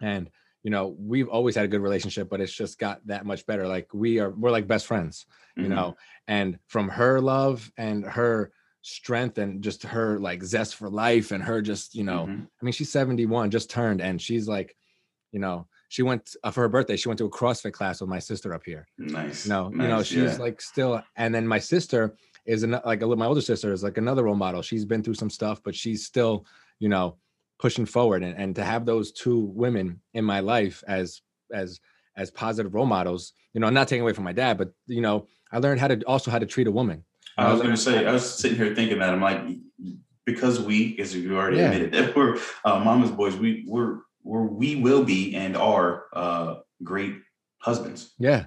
[0.00, 0.30] And
[0.64, 3.68] you know, we've always had a good relationship, but it's just got that much better.
[3.68, 5.68] Like we are we're like best friends, you Mhm.
[5.68, 5.96] know.
[6.26, 8.50] And from her love and her
[8.80, 12.48] strength and just her like zest for life and her just, you know, Mhm.
[12.60, 14.74] I mean, she's 71, just turned, and she's like,
[15.32, 16.96] you know, she went uh, for her birthday.
[16.96, 18.86] She went to a CrossFit class with my sister up here.
[18.98, 19.44] Nice.
[19.46, 20.36] You know, you know, she's yeah.
[20.38, 21.02] like still.
[21.16, 24.34] And then my sister is an, like a, my older sister is like another role
[24.34, 24.62] model.
[24.62, 26.46] She's been through some stuff, but she's still,
[26.78, 27.16] you know,
[27.64, 28.22] pushing forward.
[28.22, 31.22] And and to have those two women in my life as
[31.62, 31.80] as
[32.22, 35.00] as positive role models, you know, I'm not taking away from my dad, but you
[35.00, 35.16] know,
[35.50, 37.04] I learned how to also how to treat a woman.
[37.38, 39.40] I was going to say, I was sitting here thinking that I'm like,
[40.26, 41.70] because we, as you already Yeah.
[41.72, 46.50] admitted, that we're uh, mama's boys, we we're, we're we will be and are uh,
[46.90, 47.14] great
[47.68, 48.12] husbands.
[48.18, 48.42] Yeah,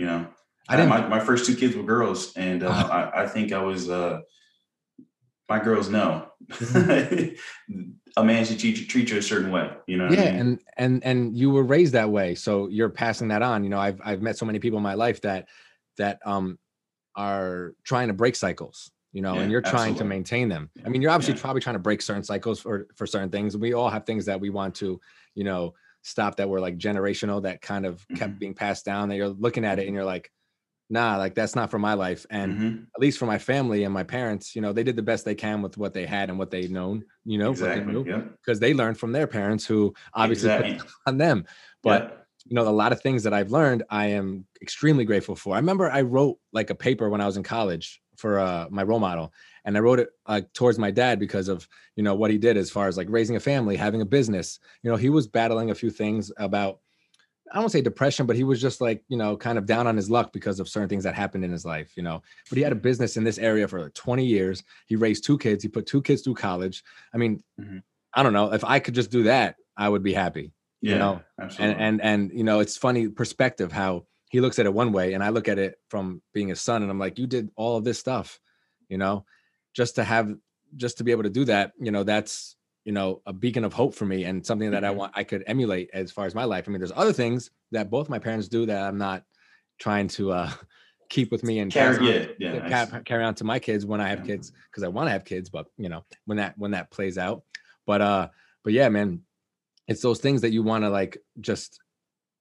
[0.00, 0.20] You know,
[0.68, 0.90] I didn't.
[0.94, 3.10] my, my first two kids were girls, and uh, Uh-huh.
[3.16, 4.20] I, I think I was uh,
[5.48, 6.12] my girls know
[6.50, 7.34] Mm-hmm.
[8.16, 9.70] a man should treat you, treat you a certain way.
[9.86, 10.40] You know, what I yeah mean?
[10.40, 13.78] and and and you were raised that way so you're passing that on you know
[13.78, 15.48] i've i've met so many people in my life that
[15.96, 16.58] that um
[17.16, 20.88] are trying to break cycles you know Yeah, and you're trying to maintain them i
[20.88, 21.40] mean you're obviously yeah.
[21.40, 24.40] probably trying to break certain cycles for for certain things we all have things that
[24.40, 25.00] we want to
[25.34, 28.38] you know stop that were like generational that kind of kept Mhm.
[28.38, 30.30] being passed down that you're looking at it and you're like
[30.88, 32.86] nah like that's not for my life and Mhm.
[32.94, 35.34] at least for my family and my parents you know they did the best they
[35.34, 37.94] can with what they had and what they known you know they exactly.
[38.06, 38.36] Yep.
[38.44, 40.90] because they learned from their parents who obviously put Exactly.
[41.06, 41.44] on them.
[41.82, 42.26] But Yep.
[42.48, 45.54] you know, a lot of things that I've learned, I am extremely grateful for.
[45.56, 48.84] I remember I wrote like a paper when I was in college for uh, my
[48.84, 49.32] role model,
[49.64, 52.56] and I wrote it uh, towards my dad because of you know what he did
[52.56, 54.60] as far as like raising a family, having a business.
[54.84, 56.78] You know, he was battling a few things about.
[57.52, 59.96] I don't say depression, but he was just like, you know, kind of down on
[59.96, 62.22] his luck because of certain things that happened in his life, you know.
[62.48, 64.62] But he had a business in this area for like 20 years.
[64.86, 65.62] He raised two kids.
[65.62, 66.82] He put two kids through college.
[67.14, 67.82] I mean, Mhm.
[68.14, 68.52] I don't know.
[68.52, 70.92] If I could just do that, I would be happy yeah.
[70.92, 71.74] you know, absolutely.
[71.74, 75.12] and and and you know it's funny perspective how he looks at it one way
[75.14, 77.76] and i look at it from being a son and i'm like you did all
[77.76, 78.40] of this stuff
[78.88, 79.24] you know
[79.74, 80.34] just to have
[80.76, 82.56] just to be able to do that you know that's
[82.86, 84.96] you know a beacon of hope for me and something that i Mhm.
[84.96, 87.90] want i could emulate as far as my life i mean there's other things that
[87.90, 89.24] both my parents do that i'm not
[89.78, 90.50] trying to uh
[91.10, 92.52] keep with me and Carry, on- yeah, yeah.
[92.52, 94.24] to ca- carry on to my kids when I have Yeah.
[94.34, 97.16] kids because I want to have kids, but you know when that when that plays
[97.16, 97.44] out.
[97.86, 98.28] But uh,
[98.64, 99.20] but yeah, man,
[99.86, 101.78] it's those things that you want to like just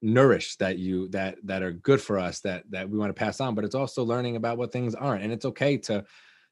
[0.01, 3.39] nourish that you that that are good for us that that we want to pass
[3.39, 3.53] on.
[3.53, 6.03] But it's also learning about what things aren't, and it's okay to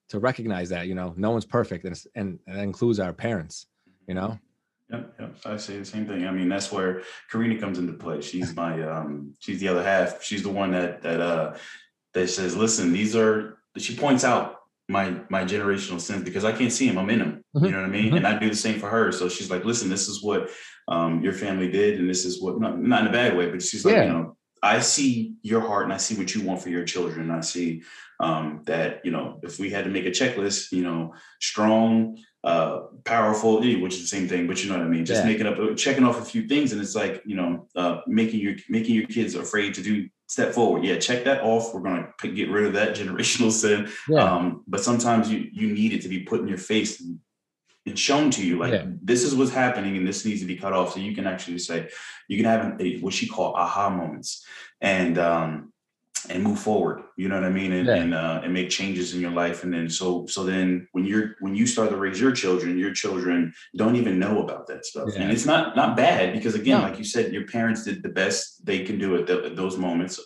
[0.09, 3.13] to recognize that you know no one's perfect, and it's- and, and that includes our
[3.13, 3.65] parents.
[4.07, 4.39] You know,
[4.91, 5.35] Yep, yep.
[5.45, 6.27] I say the same thing.
[6.27, 8.21] I mean, that's where Karina comes into play.
[8.21, 10.21] She's my um she's the other half.
[10.23, 11.55] She's the one that that uh
[12.13, 14.57] that says, listen, these are she points out
[14.89, 16.97] my my generational sins because I can't see them.
[16.99, 17.43] I'm in them.
[17.55, 18.11] Mhm, You know what I mean?
[18.11, 18.17] mhm.
[18.17, 19.11] And I do the same for her.
[19.11, 20.49] So she's like, listen, this is what
[20.89, 23.61] um your family did, and this is what not, not in a bad way, but
[23.63, 24.03] she's like, Yeah.
[24.03, 27.29] you know, I see your heart and I see what you want for your children.
[27.31, 27.83] I see
[28.19, 32.17] um that, you know, if we had to make a checklist, you know, strong,
[32.51, 35.05] uh powerful eh, which is the same thing but you know what i mean?
[35.05, 35.31] Just Yeah.
[35.31, 38.55] making up checking off a few things and it's like you know uh making your
[38.77, 39.93] making your kids afraid to do
[40.35, 40.83] step forward.
[40.87, 41.73] Yeah check that off.
[41.73, 42.07] We're gonna
[42.39, 43.79] get rid of that generational sin.
[44.09, 47.19] Yeah, um but sometimes you you need it to be put in your face and,
[47.85, 48.85] and shown to you like Yeah.
[49.01, 51.59] this is what's happening and this needs to be cut off so you can actually
[51.59, 51.89] say
[52.27, 54.45] you can have a, what she call aha moments
[54.81, 55.69] and um
[56.29, 57.95] and move forward you know what i mean and Yeah.
[57.95, 61.35] and, uh, and make changes in your life and then so so then when you're
[61.41, 65.09] when you start to raise your children your children don't even know about that stuff
[65.13, 65.21] Yeah.
[65.23, 66.87] and it's not not bad because again No.
[66.87, 69.77] like you said your parents did the best they can do at, the, at those
[69.77, 70.19] moments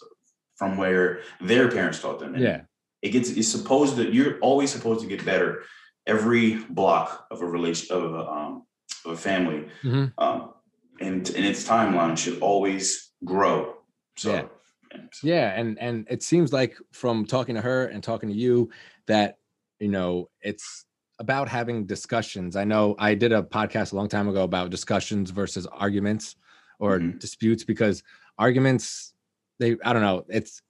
[0.59, 2.61] from where their parents taught them And yeah,
[3.01, 5.63] it gets it's supposed that you're always supposed to get better
[6.07, 8.63] every block of a relation of a um
[9.05, 10.13] of a family Mhm.
[10.17, 10.53] um
[10.99, 13.75] and and its timeline should always grow
[14.17, 14.43] so Yeah.
[14.91, 18.35] yeah, so- yeah and and it seems like from talking to her and talking to
[18.35, 18.69] you
[19.07, 19.37] that
[19.79, 20.85] you know it's
[21.19, 25.29] about having discussions i know i did a podcast a long time ago about discussions
[25.31, 26.35] versus arguments
[26.79, 27.19] or Mhm.
[27.19, 28.01] disputes because
[28.39, 29.13] arguments
[29.59, 30.61] they i don't know it's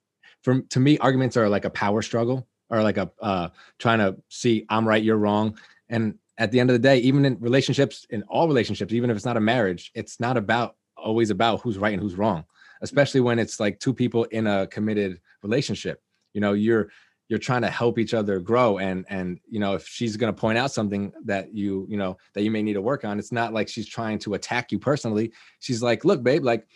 [0.42, 4.16] for to me arguments are like a power struggle or like a uh trying to
[4.28, 8.06] see i'm right you're wrong and at the end of the day even in relationships
[8.10, 11.78] in all relationships even if it's not a marriage it's not about always about who's
[11.78, 12.44] right and who's wrong,
[12.82, 16.02] especially when it's like two people in a committed relationship.
[16.34, 16.90] You know, you're
[17.28, 20.38] you're trying to help each other grow and and you know if she's going to
[20.38, 23.32] point out something that you you know that you may need to work on it's
[23.32, 26.66] not like she's trying to attack you personally she's like look babe like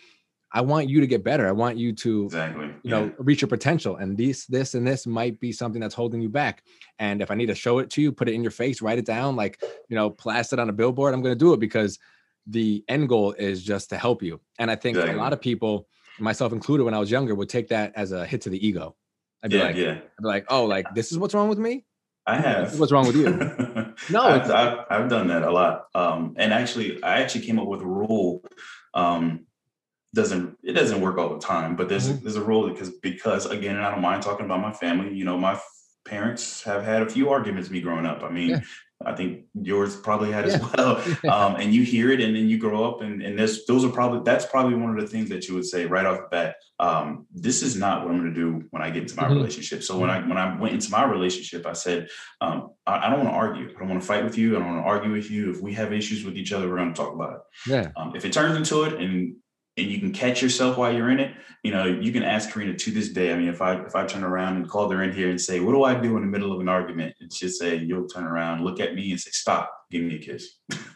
[0.53, 1.47] I want you to get better.
[1.47, 2.69] I want you to, exactly.
[2.83, 3.95] you know, reach your potential.
[3.95, 6.63] And this, this, and this might be something that's holding you back.
[6.99, 8.99] And if I need to show it to you, put it in your face, write
[8.99, 11.59] it down, like, you know, plaster it on a billboard, I'm going to do it
[11.59, 11.97] because
[12.45, 14.41] the end goal is just to help you.
[14.59, 15.17] And I think exactly.
[15.17, 15.87] a lot of people,
[16.19, 18.95] myself included, when I was younger, would take that as a hit to the ego.
[19.43, 19.91] I'd be yeah, like, yeah.
[19.91, 21.85] I'd be like, oh, like this is what's wrong with me.
[22.25, 22.79] I have.
[22.79, 23.25] What's wrong with you?
[24.09, 25.87] no, I've, I've, I've, done that a lot.
[25.93, 28.41] Um, and actually, I actually came up with a rule.
[28.93, 29.45] Um,
[30.13, 32.19] doesn't it doesn't work all the time, but there's mm-hmm.
[32.19, 35.13] a, there's a rule because because again, and I don't mind talking about my family.
[35.13, 35.59] You know, my
[36.05, 38.23] parents have had a few arguments me growing up.
[38.23, 38.59] I mean, yeah.
[39.05, 40.53] I think yours probably had yeah.
[40.53, 41.03] as well.
[41.33, 43.89] Um, and you hear it, and then you grow up, and and this those are
[43.89, 46.55] probably that's probably one of the things that you would say right off the bat.
[46.79, 49.35] Um, this is not what I'm going to do when I get into my mm-hmm.
[49.35, 49.83] relationship.
[49.83, 50.25] So when mm-hmm.
[50.25, 52.09] I when I went into my relationship, I said,
[52.41, 53.69] um, I, I, don't want to argue.
[53.69, 54.55] I don't want to fight with you.
[54.55, 55.49] I don't want to argue with you.
[55.49, 57.41] If we have issues with each other, we're going to talk about it.
[57.67, 57.91] Yeah.
[57.95, 59.35] Um, if it turns into it, and
[59.77, 61.33] and you can catch yourself while you're in it,
[61.63, 63.31] you know, you can ask Karina to this day.
[63.31, 65.59] I mean, if I if I turn around and call her in here and say,
[65.59, 68.25] "What do I do in the middle of an argument?" and she'll say, "You'll turn
[68.25, 70.59] around, look at me, and say, "Stop, give me a kiss."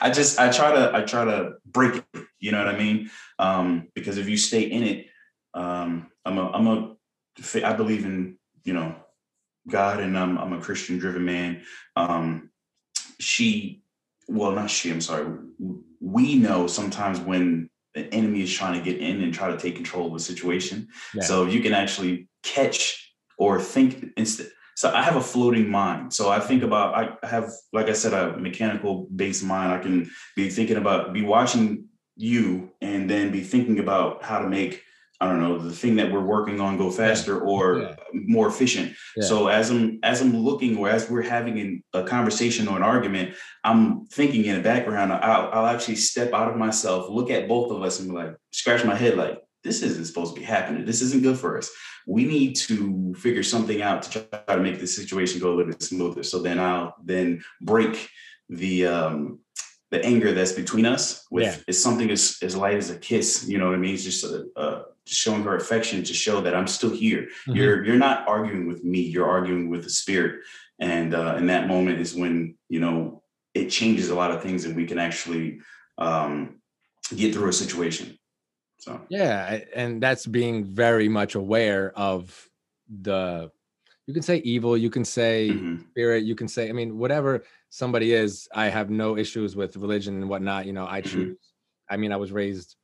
[0.00, 2.24] I just I try to I try to break it.
[2.38, 3.10] You know what I mean?
[3.38, 5.06] Um, because if you stay in it,
[5.54, 6.96] um, I'm a I'm a
[7.64, 8.94] I believe in you know
[9.68, 11.62] God, and I'm I'm a Christian driven man.
[11.96, 12.50] Um,
[13.18, 13.82] she,
[14.28, 14.90] well, not she.
[14.90, 15.26] I'm sorry.
[16.00, 19.76] We know sometimes when the enemy is trying to get in and try to take
[19.76, 20.88] control of the situation.
[21.14, 21.22] Yeah.
[21.22, 24.50] So you can actually catch or think instead.
[24.76, 26.12] So I have a floating mind.
[26.12, 29.72] So I think about I have, like I said, a mechanical based mind.
[29.72, 34.48] I can be thinking about, be watching you, and then be thinking about how to
[34.48, 34.82] make
[35.20, 37.94] I don't know the thing that we're working on go faster or yeah.
[38.12, 38.94] more efficient.
[39.16, 39.24] Yeah.
[39.26, 43.34] So as I'm as I'm looking or as we're having a conversation or an argument,
[43.64, 45.12] I'm thinking in the background.
[45.12, 48.36] I'll, I'll actually step out of myself, look at both of us, and be like
[48.52, 50.84] scratch my head like this isn't supposed to be happening.
[50.84, 51.68] This isn't good for us.
[52.06, 55.72] We need to figure something out to try to make the situation go a little
[55.72, 56.22] bit smoother.
[56.22, 58.08] So then I'll then break
[58.48, 59.40] the um,
[59.90, 61.62] the anger that's between us with yeah.
[61.66, 63.48] is something as, as light as a kiss.
[63.48, 63.94] You know what I mean?
[63.94, 64.82] It's just a, a
[65.14, 67.22] showing her affection to show that I'm still here.
[67.22, 67.56] Mm-hmm.
[67.56, 69.00] You're you're not arguing with me.
[69.00, 70.40] You're arguing with the spirit.
[70.80, 73.22] And uh, in that moment is when you know
[73.54, 75.60] it changes a lot of things, and we can actually
[75.98, 76.60] um,
[77.14, 78.18] get through a situation.
[78.78, 82.48] So yeah, and that's being very much aware of
[82.88, 83.50] the.
[84.06, 84.76] You can say evil.
[84.76, 85.82] You can say mm-hmm.
[85.90, 86.24] spirit.
[86.24, 86.68] You can say.
[86.68, 88.48] I mean, whatever somebody is.
[88.54, 90.66] I have no issues with religion and whatnot.
[90.66, 91.10] You know, I mm-hmm.
[91.10, 91.34] choose.
[91.34, 91.94] Mm-hmm.
[91.94, 92.76] I mean, I was raised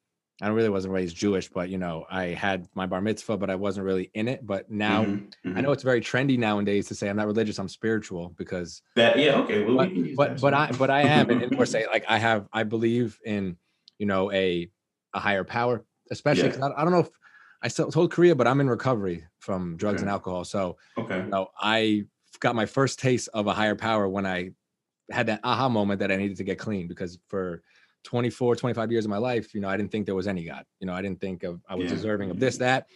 [0.43, 3.55] I really wasn't raised Jewish, but you know, I had my bar mitzvah, but I
[3.55, 4.45] wasn't really in it.
[4.45, 5.57] But now mm-hmm, mm-hmm.
[5.57, 9.19] I know it's very trendy nowadays to say I'm not religious, I'm spiritual because that
[9.19, 9.65] yeah, okay.
[9.65, 12.49] Well, but, we but, but I but I am and, and say like I have
[12.53, 13.57] I believe in
[13.99, 14.69] you know a
[15.13, 16.67] a higher power, especially because yeah.
[16.67, 17.11] I, I, don't know if
[17.63, 20.03] I still told Karina, but I'm in recovery from drugs okay.
[20.03, 20.45] and alcohol.
[20.45, 22.07] So okay, you know, I
[22.41, 24.51] got my first taste of a higher power when I
[25.11, 27.63] had that aha moment that I needed to get clean because for
[28.05, 30.65] 24, 25 years of my life, you know, I didn't think there was any God.
[30.79, 31.97] You know, I didn't think of I was yeah.
[31.97, 32.87] deserving of this, that.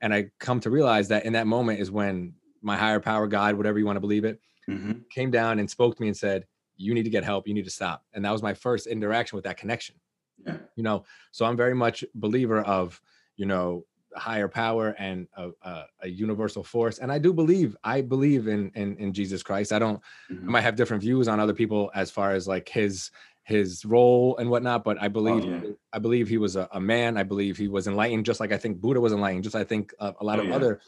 [0.00, 3.54] And I come to realize that in that moment is when my higher power, God,
[3.54, 4.92] whatever you want to believe it, mm-hmm.
[5.10, 6.46] came down and spoke to me and said,
[6.76, 7.46] You need to get help.
[7.46, 8.04] You need to stop.
[8.14, 9.96] And that was my first interaction with that connection.
[10.44, 10.56] Yeah.
[10.76, 13.00] You know, so I'm very much believer of,
[13.36, 13.84] you know,
[14.16, 18.70] higher power and a, a, a, universal force and i do believe i believe in
[18.76, 20.00] in, in jesus christ i don't
[20.30, 20.48] mm-hmm.
[20.48, 23.10] i might have different views on other people as far as like his
[23.44, 24.84] his role and whatnot.
[24.84, 25.72] But I believe oh, yeah.
[25.92, 27.16] I believe he was a, a, man.
[27.16, 29.44] I believe he was enlightened, just like I think Buddha was enlightened.
[29.44, 30.56] Just I think a, a lot oh, of yeah.
[30.56, 30.80] other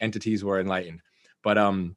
[0.00, 1.00] entities were enlightened.
[1.42, 1.96] But um,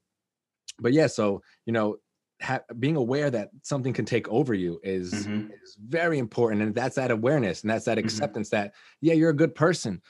[0.79, 1.07] but yeah.
[1.07, 1.97] So you know,
[2.41, 5.51] ha- being aware that something can take over you is mm-hmm.
[5.51, 8.05] is very important, and that's that awareness and that's that mm-hmm.
[8.05, 8.63] acceptance mm-hmm.
[8.63, 10.01] that yeah, you're a good person,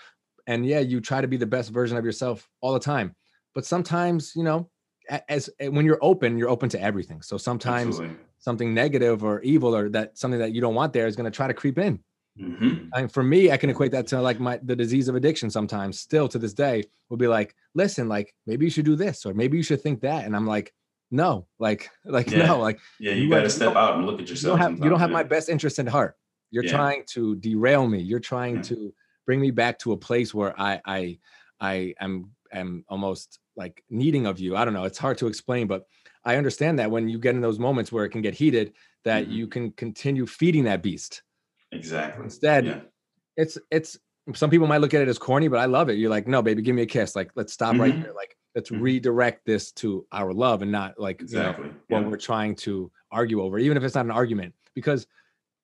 [0.48, 3.14] and yeah, you try to be the best version of yourself all the time.
[3.54, 4.70] But sometimes, you know,
[5.10, 7.22] as, as when you're open, you're open to everything.
[7.24, 11.08] So sometimes Absolutely something negative or evil or that something that you don't want there
[11.08, 12.00] is going to try to creep in.
[12.40, 12.90] Mm-hmm.
[12.94, 15.50] And for me, I can equate that to like my the disease of addiction.
[15.50, 19.26] Sometimes, still to this day, will be like, listen, like maybe you should do this
[19.26, 20.74] or maybe you should think that, and I'm like,
[21.10, 22.46] no, like, like yeah.
[22.46, 24.60] no, like yeah, you, you got to step out and look at yourself.
[24.60, 26.16] You don't have, you don't have my best interest in heart.
[26.52, 26.72] You're yeah.
[26.72, 28.00] trying to derail me.
[28.00, 28.94] You're trying to
[29.26, 31.20] bring me back to a place where I I
[31.60, 34.56] I am am almost like needing of you.
[34.56, 34.86] I don't know.
[34.86, 35.88] It's hard to explain, but
[36.28, 38.74] I understand that when you get in those moments where it can get heated,
[39.06, 39.32] that mm-hmm.
[39.32, 41.24] you can continue feeding that beast.
[41.72, 42.26] Exactly.
[42.26, 42.82] Instead, Yeah.
[43.38, 43.98] it's it's
[44.36, 45.94] some people might look at it as corny, but I love it.
[45.94, 47.16] You're like, no, baby, give me a kiss.
[47.16, 48.04] Like, let's stop right Mhm.
[48.04, 48.14] there.
[48.14, 48.82] Like, let's Mhm.
[48.82, 51.70] redirect this to our love and not like you know, Exactly.
[51.88, 52.08] what Yeah.
[52.10, 55.08] we're trying to argue over, even if it's not an argument, because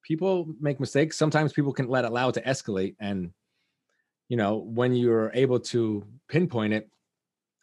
[0.01, 1.17] people make mistakes.
[1.17, 2.95] Sometimes people can let allow it to escalate.
[3.01, 3.33] And,
[4.29, 6.89] you know, when you're able to pinpoint it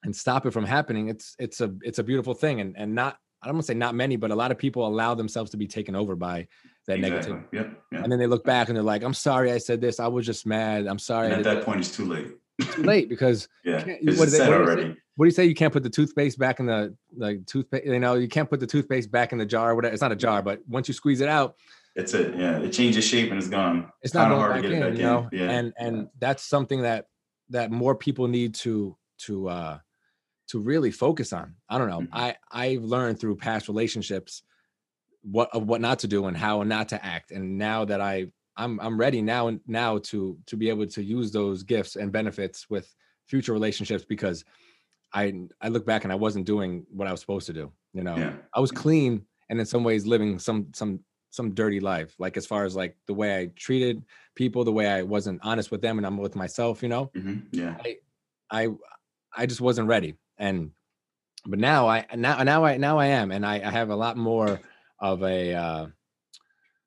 [0.05, 2.61] and stop it from happening, it's it's a it's a beautiful thing.
[2.61, 4.87] And and not I don't want to say not many, but a lot of people
[4.87, 6.47] allow themselves to be taken over by
[6.87, 7.33] that Exactly.
[7.35, 7.49] negative.
[7.53, 7.83] Yep.
[7.93, 8.03] Yeah.
[8.03, 9.99] And then they look back and they're like, I'm sorry I said this.
[10.01, 10.87] I was just mad.
[10.87, 11.27] I'm sorry.
[11.29, 12.29] And at that point, it's too late.
[12.59, 13.83] this." Too late because Yeah.
[13.87, 14.97] It's what do they- said what do already.
[15.17, 15.47] what do you say?
[15.47, 17.87] You can't put the toothpaste back in the like toothpaste.
[17.87, 19.71] You know, you can't put the toothpaste back in the jar.
[19.71, 19.93] Or whatever.
[19.95, 21.57] It's not a jar, but once you squeeze it out,
[21.97, 22.37] It's it.
[22.37, 22.59] Yeah.
[22.59, 23.91] It changes shape and it's gone.
[24.03, 24.83] it's not going hard back to get in.
[24.83, 25.39] it back you know, in.
[25.39, 25.51] Yeah.
[25.51, 27.07] and and that's something that
[27.49, 29.79] that more people need to to uh
[30.51, 31.55] to really focus on.
[31.69, 32.01] I don't know.
[32.03, 32.09] Mhm.
[32.13, 34.43] I I've learned through past relationships
[35.23, 37.31] what of what not to do and how not to act.
[37.31, 41.03] And now that I I'm I'm ready now and now to to be able to
[41.03, 42.93] use those gifts and benefits with
[43.27, 44.45] future relationships because
[45.13, 47.73] I I look back and I wasn't doing what I was supposed to do.
[47.93, 48.37] You know, Yeah.
[48.55, 52.15] I was clean and in some ways living some some some dirty life.
[52.19, 54.03] Like as far as like the way I treated
[54.35, 57.07] people, the way I wasn't honest with them and I'm with myself, you know.
[57.15, 57.47] Mhm.
[57.53, 57.77] Yeah.
[58.51, 58.69] I
[59.37, 60.17] I just wasn't ready.
[60.41, 60.73] And
[61.47, 64.17] but now I now now I now I am and I, I have a lot
[64.17, 64.61] more
[64.99, 65.87] of a uh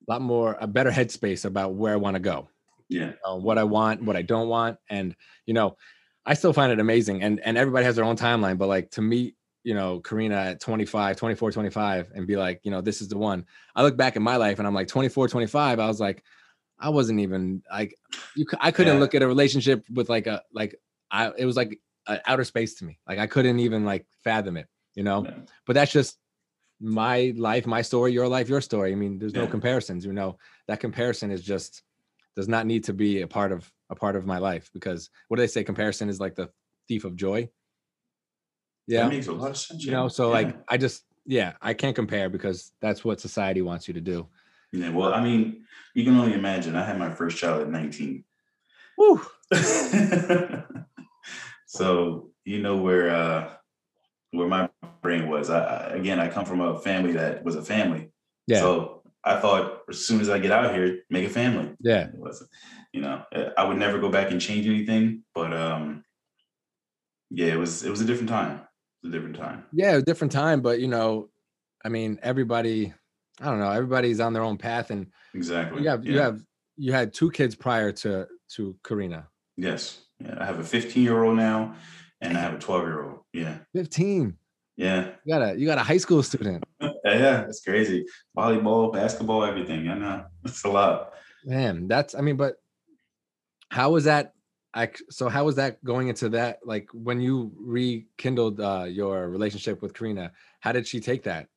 [0.08, 2.50] lot more a better headspace about where I want to go
[2.90, 3.14] Yeah.
[3.26, 5.78] uh, what I want, what I don't want, and you know,
[6.26, 7.24] I still find it amazing.
[7.24, 10.60] And and everybody has their own timeline, but like to meet, you know, Karina at
[10.60, 13.46] 25, 24, 25, and be like, you know, this is the one.
[13.76, 15.80] I look back in my life and I'm like 24, 25.
[15.80, 16.24] I was like,
[16.80, 17.96] I wasn't even like,
[18.36, 18.46] you.
[18.60, 19.00] I couldn't Yeah.
[19.00, 20.76] look at a relationship with like a like
[21.12, 21.32] I.
[21.38, 23.00] It was like a outer space to me.
[23.08, 24.68] Like I couldn't even like fathom it.
[24.96, 25.38] You know, Yeah.
[25.66, 26.20] but that's just
[26.80, 28.92] my life, my story, your life, your story.
[28.92, 29.50] I mean, there's no Yeah.
[29.50, 30.06] comparisons.
[30.06, 30.38] You know,
[30.68, 31.84] that comparison is just
[32.36, 35.38] does not need to be a part of a part of my life because what
[35.38, 35.64] do they say?
[35.64, 36.50] Comparison is like the
[36.88, 37.50] thief of joy.
[38.88, 39.86] Yeah, That makes a lot of sense.
[39.86, 40.08] you know.
[40.10, 44.02] So like, I just yeah, I can't compare because that's what society wants you to
[44.02, 44.28] do.
[44.74, 44.90] Yeah.
[44.90, 46.76] Well, I mean, you can only imagine.
[46.76, 48.26] I had my first child at 19.
[48.98, 49.22] Woo.
[51.78, 53.54] so you know where uh
[54.32, 54.70] where my
[55.02, 55.50] brain was.
[55.50, 58.12] I, I again I come from a family that was a family.
[58.48, 61.74] Yeah, So I thought as soon as I get out here, make a family.
[61.80, 62.50] yeah, It wasn't,
[62.92, 63.24] you know,
[63.58, 66.04] I would never go back and change anything, but um
[67.30, 68.58] yeah, it was it was a different time.
[68.58, 69.66] It was a different time.
[69.72, 69.96] yeah.
[69.96, 71.30] A different time, but you know,
[71.86, 72.94] I mean, everybody.
[73.42, 73.72] I don't know.
[73.72, 75.82] Everybody's on their own path, and Exactly.
[75.82, 76.40] you have you have
[76.78, 79.28] you had two kids prior to to Karina.
[79.58, 80.03] yes.
[80.24, 80.38] Yeah.
[80.40, 81.76] I have a 15 year old now
[82.22, 83.20] and I have a 12 year old.
[83.34, 83.58] Yeah.
[83.76, 84.38] Fifteen.
[84.76, 85.12] Yeah.
[85.24, 86.64] You got a you got a high school student.
[87.06, 88.06] Yeah, it's crazy.
[88.36, 89.90] Volleyball, basketball, everything.
[89.90, 90.26] I know.
[90.46, 91.14] It's a lot.
[91.44, 92.56] Man, that's I mean, but
[93.70, 94.34] how was that?
[94.74, 96.60] I so how was that going into that?
[96.64, 100.32] Like when you rekindled uh, your relationship with Karina,
[100.62, 101.48] how did she take that?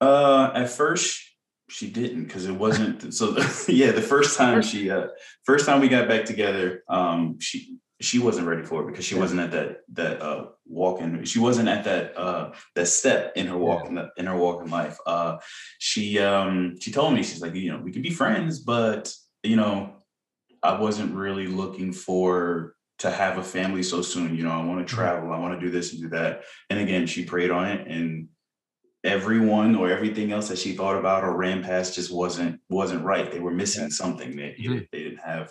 [0.00, 1.22] Uh, at first
[1.68, 3.36] she didn't because it wasn't so.
[3.68, 5.08] yeah, the first time she, uh,
[5.44, 9.14] first time we got back together, um, she she wasn't ready for it because she
[9.16, 9.20] Yeah.
[9.22, 11.24] wasn't at that that uh walking.
[11.24, 14.70] She wasn't at that uh that step in her walk in, in her walk in
[14.70, 14.98] life.
[15.06, 15.38] Uh,
[15.78, 19.56] she um she told me she's like you know we could be friends, but you
[19.56, 19.94] know
[20.62, 24.36] I wasn't really looking for to have a family so soon.
[24.36, 26.42] You know, I want to travel, I want to do this and do that.
[26.68, 28.28] And again, she prayed on it and
[29.04, 33.30] everyone or everything else that she thought about or ran past just wasn't wasn't right.
[33.30, 34.36] They were missing something.
[34.36, 34.88] They, Mhm.
[34.90, 35.50] they didn't have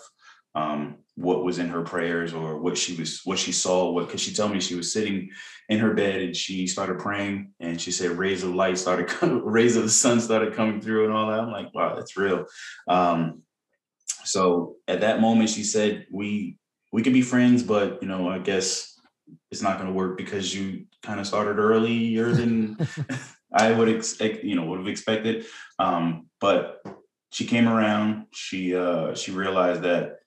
[0.54, 4.20] um what was in her prayers or what she was what she saw what because
[4.20, 5.28] she told me she was sitting
[5.68, 9.44] in her bed and she started praying and she said rays of light started coming
[9.44, 12.46] rays of the sun started coming through and all that i'm like wow that's real
[12.88, 13.42] um
[14.24, 16.56] so at that moment she said we
[16.92, 18.98] we can be friends but you know i guess
[19.50, 22.78] it's not going to work because you kind of started earlier than
[23.58, 25.46] i would expect you know would have expected
[25.78, 26.80] um but
[27.30, 28.26] she came around.
[28.32, 30.20] She uh she realized that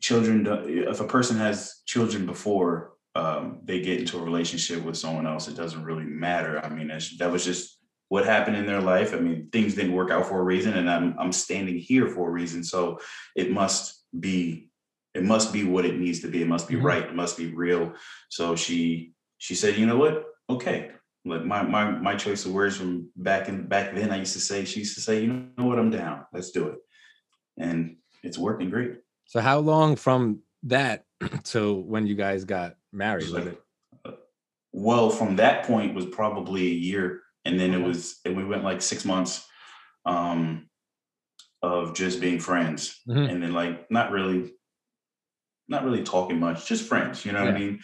[0.00, 0.46] children
[0.90, 5.48] if a person has children before um they get into a relationship with someone else
[5.48, 6.64] it doesn't really matter.
[6.64, 9.12] I mean that's, that was just what happened in their life.
[9.14, 12.28] I mean things didn't work out for a reason and i'm i'm standing here for
[12.28, 12.62] a reason.
[12.64, 13.00] So
[13.34, 14.70] it must be
[15.14, 16.40] it must be what it needs to be.
[16.42, 16.84] It must be Mhm.
[16.84, 17.02] right.
[17.04, 17.94] It must be real.
[18.28, 20.24] So she she said you know what?
[20.48, 20.92] Okay
[21.24, 24.40] like my my my choice of words from back in back then i used to
[24.40, 25.78] say she used to say you know what?
[25.78, 26.24] I'm down.
[26.32, 26.78] Let's do it.
[27.58, 28.94] And it's working great.
[29.26, 31.04] So how long from that
[31.44, 33.30] to when you guys got married?
[34.04, 34.12] Uh,
[34.72, 38.64] well from that point was probably a year and then it was and we went
[38.64, 39.46] like six months
[40.06, 40.68] um
[41.62, 42.98] of just being friends.
[43.06, 43.30] Mhm.
[43.30, 44.52] and then like not really
[45.70, 47.80] not really talking much just friends you know what i mean?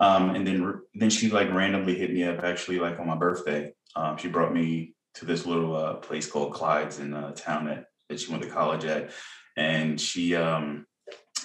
[0.00, 3.72] Um and then then she like randomly hit me up actually like on my birthday.
[3.94, 7.84] Um she brought me to this little uh place called clyde's in a town that
[8.08, 9.10] that she went to college at.
[9.56, 10.86] And she um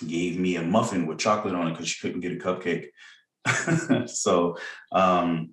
[0.08, 2.88] gave me a muffin with chocolate on it because she couldn't get a cupcake.
[4.08, 4.58] So
[4.92, 5.52] um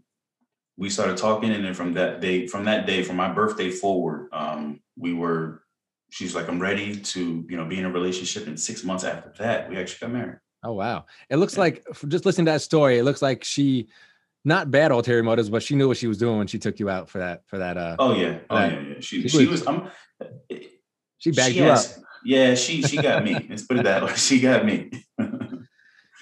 [0.76, 4.28] we started talking and then from that day from that day from my birthday forward
[4.32, 5.62] um we were
[6.10, 9.30] she's like i'm ready to you know be in a relationship and six months after
[9.38, 11.06] that we actually got married Oh wow!
[11.30, 11.60] It looks Yeah.
[11.60, 13.86] like just listening to that story, it looks like she,
[14.44, 16.90] not bad ulterior motives, but she knew what she was doing when she took you
[16.90, 17.76] out for that for that.
[17.76, 18.94] Uh, oh yeah oh yeah, yeah.
[18.98, 19.88] she She she was- um
[21.18, 21.84] she bagged she you up.
[22.24, 24.90] yeah she she got me let's put it that way she got me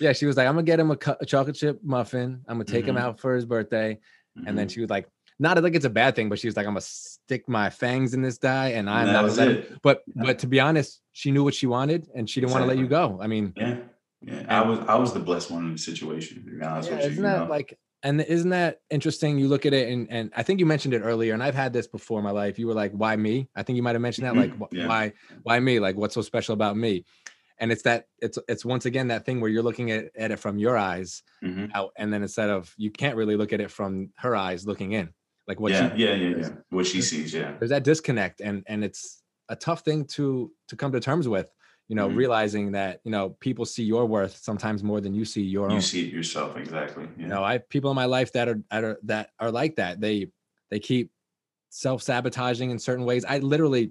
[0.01, 2.43] Yeah, she was like, "I'm gonna get him a, cu- a chocolate chip muffin.
[2.47, 3.01] I'm gonna take him Mhm.
[3.01, 3.99] out for his birthday."
[4.47, 4.70] And then Mhm.
[4.74, 5.09] she was like,
[5.39, 8.14] "Not like it's a bad thing, but she was like, I'm gonna stick my fangs
[8.14, 9.64] in this guy, and I'm And not." it.
[9.66, 12.62] him-" But but to be honest, she knew what she wanted, and she didn't want
[12.62, 13.18] to let you go.
[13.20, 13.76] I mean, yeah.
[14.22, 14.45] Yeah.
[14.49, 17.05] I was i was the blessed one in the situation to be honest Yeah, with
[17.05, 17.51] you, isn't you that know?
[17.51, 19.39] like and isn't that interesting?
[19.39, 21.72] You look at it and and i think you mentioned it earlier and i've had
[21.72, 22.59] this before in my life.
[22.59, 23.49] You were like why me?
[23.55, 24.87] I think you might have mentioned that like Mhm, wh- yeah.
[24.87, 25.12] why
[25.43, 25.78] why me?
[25.80, 27.05] Like what's so special about me?
[27.59, 30.39] And it's that it's it's once again that thing where you're looking at, at it
[30.39, 31.70] from your eyes Mhm.
[31.74, 34.93] out and then instead of you can't really look at it from her eyes looking
[34.93, 35.11] in
[35.49, 36.49] like what yeah she yeah yeah yeah.
[36.70, 37.55] What she sees yeah.
[37.59, 41.51] there's that disconnect and and it's a tough thing to to come to terms with
[41.88, 42.16] you know Mhm.
[42.16, 45.76] realizing that you know people see your worth sometimes more than you see your own.
[45.76, 47.22] you see it yourself exactly yeah.
[47.22, 49.76] You know i have people in my life that are that are that are like
[49.76, 50.30] that they
[50.70, 51.11] they keep
[51.70, 53.24] self-sabotaging in certain ways.
[53.24, 53.90] I literally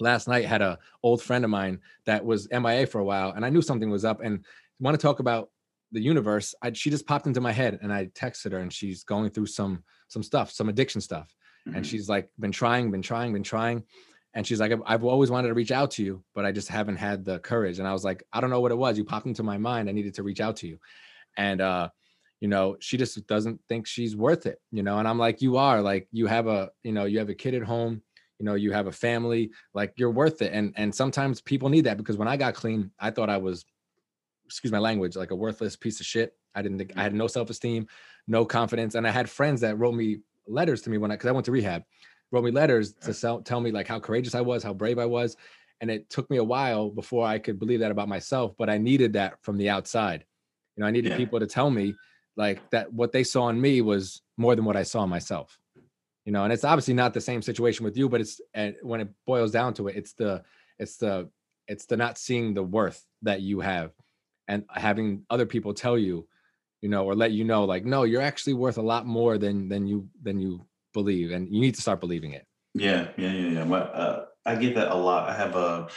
[0.00, 3.44] last night had a old friend of mine that was mia for a while and
[3.44, 4.44] i knew something was up and
[4.80, 5.50] want to talk about
[5.92, 9.04] the universe I, she just popped into my head and i texted her and she's
[9.04, 11.34] going through some some stuff some addiction stuff.
[11.74, 11.88] And Mhm.
[11.88, 13.84] she's like been trying been trying been trying.
[14.34, 16.68] And she's like I've, I've always wanted to reach out to you but i just
[16.68, 17.78] haven't had the courage.
[17.78, 18.98] And i was like i don't know what it was.
[18.98, 19.88] You popped into my mind.
[19.88, 20.78] I needed to reach out to you.
[21.36, 21.88] And uh
[22.42, 24.98] you know she just doesn't think she's worth it you know?
[24.98, 25.80] And i'm like you are.
[25.90, 28.02] Like you have a you know you have a kid at home.
[28.38, 29.42] You know you have a family.
[29.78, 30.52] Like you're worth it.
[30.52, 33.64] And and sometimes people need that because when i got clean i thought i was
[34.46, 36.30] excuse my language like a worthless piece of shit.
[36.54, 37.86] I didn't think i had no self-esteem
[38.28, 41.28] no confidence and i had friends that wrote me letters to me when i because
[41.28, 41.82] i went to rehab
[42.30, 45.04] wrote me letters to sell, tell me like how courageous i was how brave i
[45.06, 45.36] was
[45.80, 48.78] and it took me a while before i could believe that about myself but i
[48.78, 50.24] needed that from the outside.
[50.76, 51.16] You know i needed Yeah.
[51.16, 51.94] people to tell me
[52.36, 55.58] like that what they saw in me was more than what i saw in myself.
[56.24, 59.00] You know and it's obviously not the same situation with you but it's and when
[59.00, 60.42] it boils down to it it's the
[60.78, 61.28] it's the
[61.68, 63.92] it's the not seeing the worth that you have
[64.48, 66.26] and having other people tell you
[66.82, 69.68] you know or let you know like no you're actually worth a lot more than
[69.68, 73.48] than you than you believe and you need to start believing it Yeah, yeah, yeah,
[73.50, 73.64] yeah.
[73.64, 75.28] Well, uh, I get that a lot.
[75.28, 75.88] I have a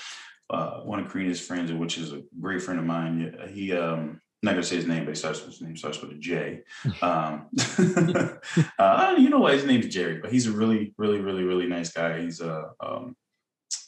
[0.49, 3.35] uh, one of Karina's friends, which is a great friend of mine.
[3.51, 6.01] He, um, I'm not gonna say his name, but he starts with his name starts
[6.01, 6.61] with a J.
[7.01, 7.49] Um,
[8.79, 9.53] uh, you know what?
[9.53, 12.21] His name's Jerry, but he's a really, really, really, really nice guy.
[12.21, 13.15] He's a, um,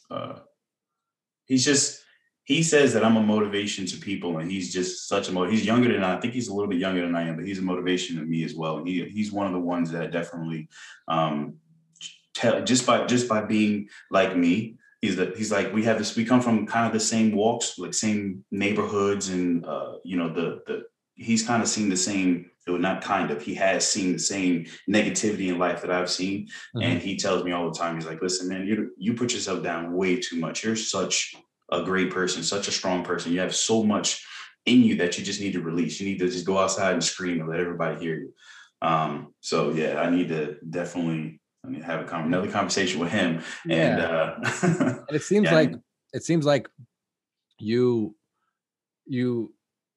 [0.09, 0.39] uh,
[1.45, 2.03] he's just.
[2.47, 5.49] He says that I'm a motivation to people, and he's just such a mo.
[5.49, 6.15] He's younger than I.
[6.15, 8.21] I think he's a little bit younger than I am, but he's a motivation to
[8.23, 8.85] me as well.
[8.85, 10.69] He he's one of the ones that definitely
[11.09, 11.55] um,
[12.33, 16.15] tell just by just by being like me he's the he's like we have this
[16.15, 20.29] we come from kind of the same walks like same neighborhoods and uh you know
[20.29, 20.83] the the
[21.15, 24.65] he's kind of seen the same well, not kind of he has seen the same
[24.89, 28.21] negativity in life that i've seen and he tells me all the time he's like
[28.21, 31.35] listen man you you put yourself down way too much you're such
[31.71, 33.31] a great person such a strong person.
[33.33, 34.25] You have so much
[34.65, 35.99] in you that you just need to release.
[35.99, 38.33] You need to just go outside and scream and let everybody hear you.
[38.81, 42.99] Um so yeah i need to definitely I need to have a con- another conversation
[42.99, 43.41] with him.
[43.69, 46.69] And uh and it seems Yeah, I like mean- it seems like
[47.59, 48.15] you
[49.05, 49.53] you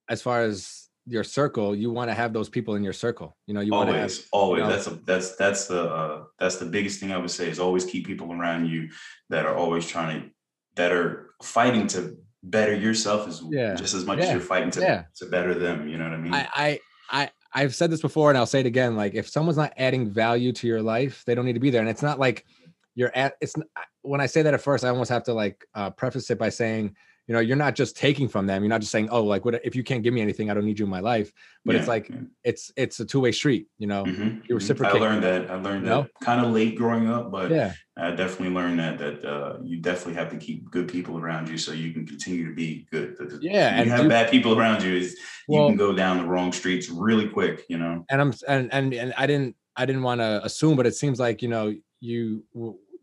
[0.09, 3.37] as far as your circle you want to have those people in your circle.
[3.47, 4.61] You know you want to have always always.
[4.63, 7.59] know- that's a that's that's the uh that's the biggest thing i would say is
[7.59, 8.89] always keep people around you
[9.29, 10.31] that are always trying to
[10.77, 14.81] that are fighting to better yourself as Yeah, just as much as you're fighting to
[14.81, 15.05] yeah.
[15.17, 16.81] to better them you know what i mean I, I
[17.11, 18.97] I I've said this before and I'll say it again.
[18.97, 21.81] Like if someone's not adding value to your life, they don't need to be there.
[21.81, 22.47] And it's not like
[22.95, 23.55] you're at it's
[24.03, 26.49] when I say that at first, I almost have to like uh, preface it by
[26.49, 26.97] saying,
[27.31, 28.61] you know, you're not just taking from them.
[28.65, 30.65] You're not just saying, oh, like what if you can't give me anything, I don't
[30.65, 31.31] need you in my life.
[31.65, 32.23] But it's like yeah.
[32.43, 34.03] it's it's a two-way street, you know.
[34.03, 35.01] Mhm, you reciprocate.
[35.01, 35.49] I learned that.
[35.49, 36.03] I learned You know?
[36.03, 37.75] that kind of late growing up, but Yeah.
[37.97, 41.57] I definitely learned that that uh, you definitely have to keep good people around you
[41.57, 43.15] so you can continue to be good.
[43.41, 45.17] Yeah, and you have bad people around you, is
[45.49, 47.65] you can go down the wrong streets really quick.
[47.69, 48.05] You know.
[48.11, 51.21] and I'm and and and I didn't I didn't want to assume, but it seems
[51.21, 52.43] like you know you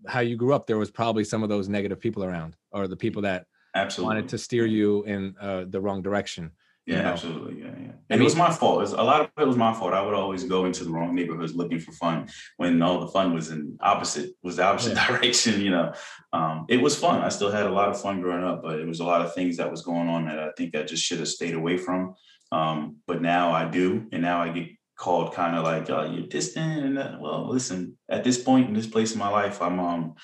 [0.06, 2.98] how you grew up, there was probably some of those negative people around, or the
[2.98, 3.46] people that
[3.78, 6.52] absolutely wanted to steer you in uh, the wrong direction.
[6.88, 7.10] Yeah, you know?
[7.10, 7.62] absolutely.
[7.62, 7.92] Yeah, yeah.
[8.10, 8.78] And it was my fault.
[8.78, 9.94] It was, a lot of it was my fault.
[9.94, 13.34] I would always go into the wrong neighborhoods looking for fun when all the fun
[13.34, 15.08] was in opposite was the opposite Yeah.
[15.12, 15.60] direction.
[15.60, 15.94] You know,
[16.32, 17.22] um, it was fun.
[17.22, 19.34] I still had a lot of fun growing up, but it was a lot of
[19.34, 22.16] things that was going on that I think I just should have stayed away from.
[22.54, 26.28] Um, but now I do, and now I get called kind of like oh, you're
[26.28, 26.86] distant.
[26.86, 27.20] And that.
[27.20, 30.16] well, listen, at this point in this place in my life, I'm um,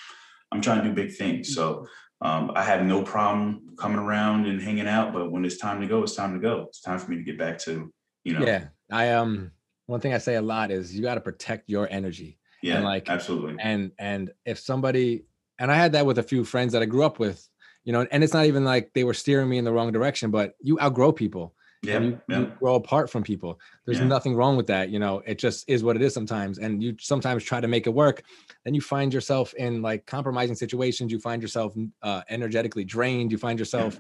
[0.54, 1.54] I'm trying to do big things.
[1.54, 1.88] So
[2.24, 5.88] um, I have no problem coming around and hanging out, but when it's time to
[5.88, 6.66] go, it's time to go.
[6.70, 7.92] It's time for me to get back to,
[8.24, 9.52] you know, Yeah, I um,
[9.88, 12.40] one thing I say a lot is you got to protect your energy.
[12.62, 13.58] yeah, and, like, absolutely.
[13.60, 15.26] and and if somebody
[15.60, 17.48] and i had that with a few friends that i grew up with
[17.84, 20.32] you know and it's not even like they were steering me in the wrong direction
[20.32, 21.54] but you outgrow people
[21.86, 24.06] Yeah, you, yeah, you grow apart from people there's Yeah.
[24.06, 26.96] nothing wrong with that you know it just is what it is sometimes and you
[26.98, 28.24] sometimes try to make it work
[28.64, 33.38] then you find yourself in like compromising situations you find yourself uh, energetically drained you
[33.38, 34.00] find yourself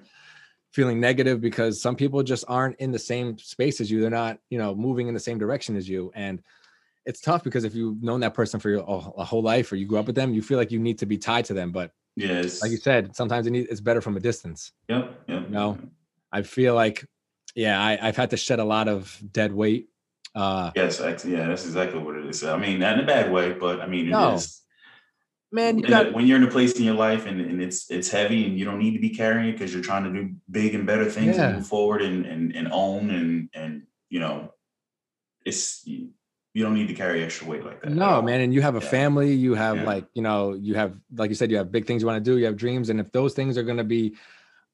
[0.71, 4.39] feeling negative because some people just aren't in the same space as you they're not
[4.49, 6.41] you know moving in the same direction as you and
[7.05, 9.75] it's tough because if you've known that person for your a a whole life or
[9.75, 11.71] you grew up with them you feel like you need to be tied to them
[11.71, 11.91] but.
[12.15, 15.49] It's, like you said sometimes it need, it's better from a distance yep, yep.
[15.49, 15.79] No.
[16.31, 17.03] i feel like
[17.55, 19.89] yeah I, i've had to shed a lot of dead weight
[20.35, 22.43] uh Yes, yeah, that's exactly what it is.
[22.43, 24.61] I mean, not in a bad way, but I mean, it No, is.
[25.51, 28.09] man you got when you're in a place in your life and, and it's it's
[28.09, 30.73] heavy and you don't need to be carrying it because you're trying to do big
[30.73, 31.45] and better things Yeah.
[31.49, 34.51] and move forward and, and and own and and you know,
[35.45, 36.09] it's you,
[36.53, 37.91] you don't need to carry extra weight like that.
[37.91, 38.87] no man and you have a Yeah.
[38.97, 39.83] family you have Yeah.
[39.91, 42.31] like you know you have like you said you have big things you want to
[42.31, 44.15] do you have dreams and if those things are going to be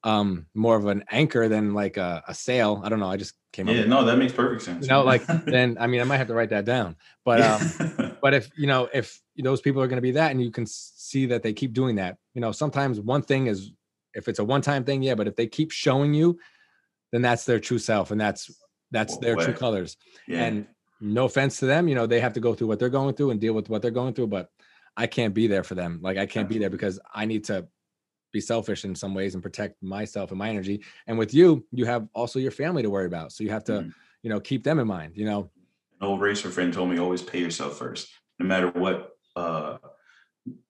[0.04, 2.82] um more of an anchor than like a, a sail.
[2.84, 4.86] I don't know i just came up Yeah, no, that makes perfect sense.
[4.86, 6.96] you know like then i mean i might have to write that down.
[7.26, 10.42] But um but if you know if those people are going to be that and
[10.42, 13.72] you can see that they keep doing that you know sometimes one thing is
[14.14, 16.38] if it's a one time thing yeah but if they keep showing you
[17.12, 18.50] then that's their true self and that's
[18.92, 19.98] that's Well, their true colors.
[20.28, 20.46] yeah.
[20.46, 20.68] and
[21.02, 23.32] no offense to them you know they have to go through what they're going through
[23.32, 24.50] and deal with what they're going through but
[24.98, 26.00] i can't be there for them.
[26.02, 27.68] Like i can't be there because i need to
[28.32, 31.86] be selfish in some ways and protect myself and my energy and with you you
[31.86, 33.94] have also your family to worry about so you have to Mhm.
[34.24, 35.50] you know keep them in mind you know
[36.02, 38.08] an old racer friend told me always pay yourself first
[38.40, 39.78] no matter what uh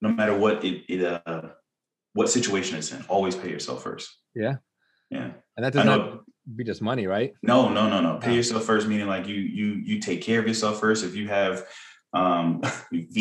[0.00, 1.50] no matter what it, it uh
[2.14, 4.56] what situation it's in always pay yourself first Yeah.
[5.10, 6.20] yeah and that does not
[6.56, 8.34] be just money right no no no no pay Oh.
[8.34, 11.66] yourself first meaning like you you you take care of yourself first if you have
[12.12, 12.60] um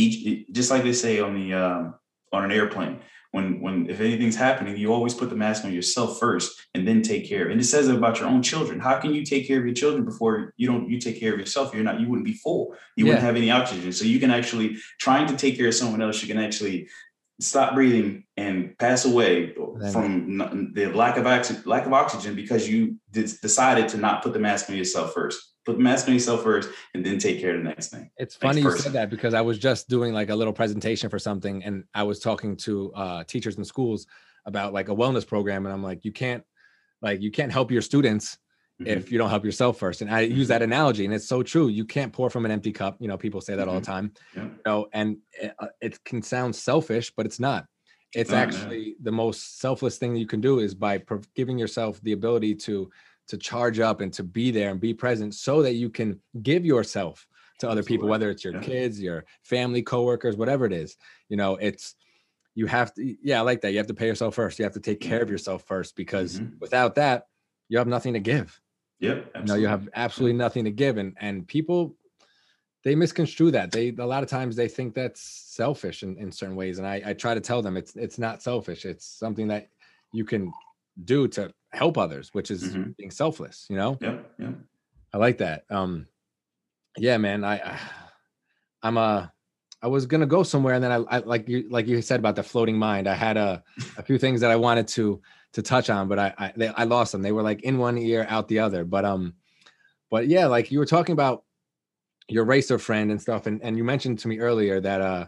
[0.52, 1.96] just like they say on the um
[2.32, 3.00] on an airplane
[3.32, 7.02] when when if anything's happening you always put the mask on yourself first and then
[7.02, 7.50] take care.
[7.50, 8.80] And it says about your own children.
[8.80, 11.40] How can you take care of your children before you don't you take care of
[11.40, 11.74] yourself?
[11.74, 12.76] You're not you wouldn't be full.
[12.96, 13.92] You wouldn't have any oxygen.
[13.92, 16.90] So you can actually trying to take care of someone else you can actually
[17.40, 19.54] stop breathing and pass away
[19.92, 24.34] from the lack of oxygen lack of oxygen because you de- decided to not put
[24.34, 27.56] the mask on yourself first put the mask on yourself first and then take care
[27.56, 28.10] of the next thing.
[28.18, 31.20] It's funny you said that because I was just doing like a little presentation for
[31.20, 34.08] something and I was talking to uh, teachers in schools
[34.46, 36.44] about like a wellness program and I'm like you can't
[37.02, 38.38] like you can't help your students
[38.82, 38.88] Mhm.
[38.88, 40.02] if you don't help yourself first.
[40.02, 41.68] And I use that analogy and it's so true.
[41.68, 42.96] You can't pour from an empty cup.
[43.02, 44.14] You know people say that all the time.
[44.36, 44.44] Yeah.
[44.44, 47.66] you know and it, uh, it can sound selfish but it's not.
[48.16, 48.38] It's no.
[48.38, 51.04] actually the most selfless thing that you can do is by
[51.36, 52.90] giving yourself the ability to
[53.30, 56.66] to charge up and to be there and be present so that you can give
[56.66, 57.26] yourself
[57.60, 58.60] to other people whether it's your Yeah.
[58.62, 60.98] kids your family coworkers whatever it is
[61.30, 61.96] you know it's
[62.56, 64.74] you have to yeah i like that you have to pay yourself first you have
[64.74, 66.60] to take care of yourself first because Mhm.
[66.60, 67.28] without that
[67.70, 68.60] you have nothing to give.
[69.00, 71.96] Yep you know you have absolutely nothing to give and and people
[72.86, 73.72] they misconstrue that.
[73.72, 77.02] They a lot of times they think that's selfish in, in certain ways and I,
[77.08, 78.86] I try to tell them it's it's not selfish.
[78.86, 79.68] It's something that
[80.14, 80.52] you can
[81.04, 82.96] do to help others which is Mhm.
[82.98, 83.98] being selfless you know?
[84.02, 84.56] Yep yep.
[85.14, 86.08] I like that um
[86.98, 87.80] yeah man i I-
[88.84, 89.32] i'm a
[89.82, 92.36] i was gonna go somewhere and then I, I like you like you said about
[92.36, 93.64] the floating mind i had a
[93.98, 95.22] a few things that i wanted to
[95.54, 97.98] to touch on but i I, they, I lost them they were like in one
[97.98, 99.34] ear out the other but um
[100.10, 101.44] but yeah like you were talking about
[102.28, 105.26] your racer friend and stuff and and you mentioned to me earlier that uh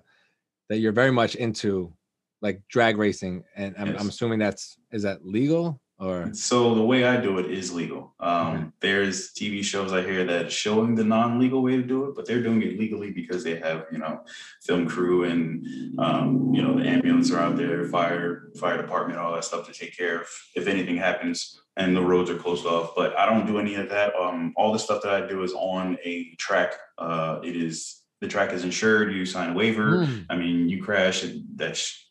[0.70, 1.94] that you're very much into
[2.42, 7.06] like drag racing and i'm, I'm assuming that's is that legal or So the way
[7.06, 8.14] I do it is legal.
[8.20, 8.74] Um.
[8.82, 12.42] There's TV shows I hear that showing the non-legal way to do it, but they're
[12.42, 14.22] doing it legally because they have, you know,
[14.64, 15.66] film crew and
[16.00, 19.74] um, you know the ambulance are out there, fire fire department, all that stuff to
[19.74, 22.94] take care of if anything happens and the roads are closed off.
[22.96, 24.16] But I don't do any of that.
[24.16, 26.74] Um, all the stuff that I do is on a track.
[26.98, 29.14] Uh, it is the track is insured.
[29.14, 30.06] You sign a waiver.
[30.06, 30.26] Mm.
[30.30, 31.26] I mean, you crash,
[31.56, 32.11] that's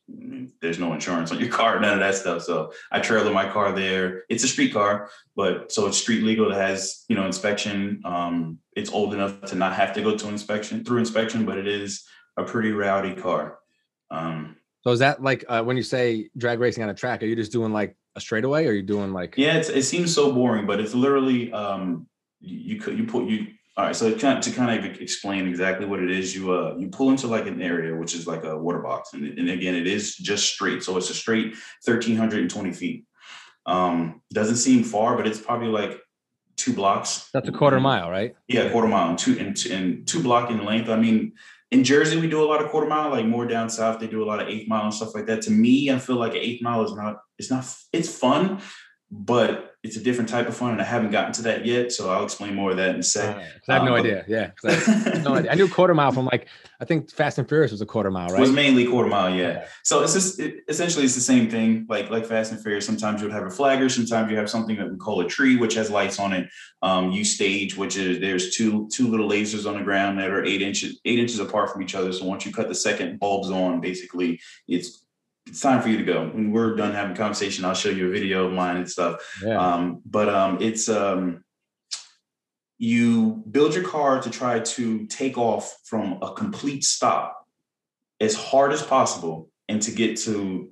[0.61, 2.43] there's no insurance on your car, none of that stuff.
[2.43, 4.25] So I trailer my car there.
[4.29, 6.51] It's a street car, but so it's street legal.
[6.51, 8.03] It has you know inspection.
[8.05, 11.67] Um, it's old enough to not have to go to inspection through inspection, but it
[11.67, 12.05] is
[12.37, 13.59] a pretty rowdy car.
[14.11, 17.23] Um, So is that like uh, when you say drag racing on a track?
[17.23, 19.35] Are you just doing like a straightaway, or are you doing like?
[19.37, 22.07] yeah, it's, it seems so boring, but it's literally um,
[22.41, 23.49] you could you put you
[23.81, 23.97] all right.
[23.97, 27.27] So kind to kind of explain exactly what it is, you uh you pull into
[27.27, 30.53] like an area which is like a water box, and, and again it is just
[30.53, 30.83] straight.
[30.83, 31.55] So it's a straight
[31.87, 33.07] thirteen hundred and twenty feet.
[33.65, 35.99] Um, doesn't seem far, but it's probably like
[36.57, 37.31] two blocks.
[37.33, 38.35] That's a quarter mile, right?
[38.49, 40.91] Yeah, quarter mile and two and, and two block in length.
[40.91, 41.33] I mean,
[41.71, 44.23] in Jersey we do a lot of quarter mile, like more down south they do
[44.23, 45.41] a lot of eighth mile and stuff like that.
[45.43, 47.23] To me, I feel like an eighth mile is not.
[47.39, 47.65] It's not.
[47.95, 48.61] It's fun,
[49.11, 51.91] but it's a different type of fun, and I haven't gotten to that yet.
[51.91, 53.35] So I'll explain more of that in a Uh, sec.
[53.37, 54.25] 'cause I have no Um, but- idea.
[54.29, 55.51] Yeah, I, have no idea.
[55.51, 56.49] I knew quarter mile from like
[56.83, 58.39] I think Fast and Furious was a quarter mile, right?
[58.39, 59.65] It was mainly quarter mile, yeah.
[59.85, 62.85] So it's just it, essentially it's the same thing, like like Fast and Furious.
[62.85, 65.57] Sometimes you would have a flagger, sometimes you have something that we call a tree,
[65.57, 66.47] which has lights on it.
[66.83, 70.45] Um, you stage, which is there's two two little lasers on the ground that are
[70.45, 72.13] eight inches eight inches apart from each other.
[72.13, 75.05] So once you cut the second bulbs on, basically it's
[75.51, 76.29] it's time for you to go.
[76.29, 79.21] When we're done having conversation, I'll show you a video of mine and stuff.
[79.45, 79.59] Yeah.
[79.59, 81.45] Um, but um, it's um,
[82.79, 87.47] you build your car to try to take off from a complete stop
[88.21, 90.71] as hard as possible and to get to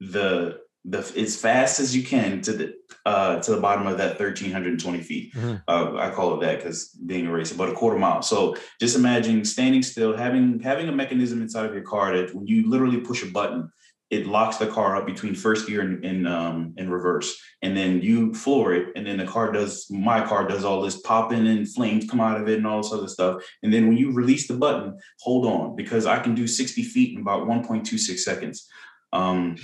[0.00, 2.72] the the as fast as you can to the
[3.04, 5.62] uh to the bottom of that 1320 feet Mhm.
[5.68, 8.96] uh, i call it that because being a racer but a quarter mile so just
[8.96, 12.96] imagine standing still having having a mechanism inside of your car that when you literally
[12.98, 13.70] push a button
[14.10, 18.00] it locks the car up between first gear and in um in reverse and then
[18.00, 21.72] you floor it and then the car does my car does all this popping and
[21.72, 24.48] flames come out of it and all this other stuff and then when you release
[24.48, 28.68] the button hold on because i can do 60 feet in about 1.26 seconds
[29.12, 29.56] um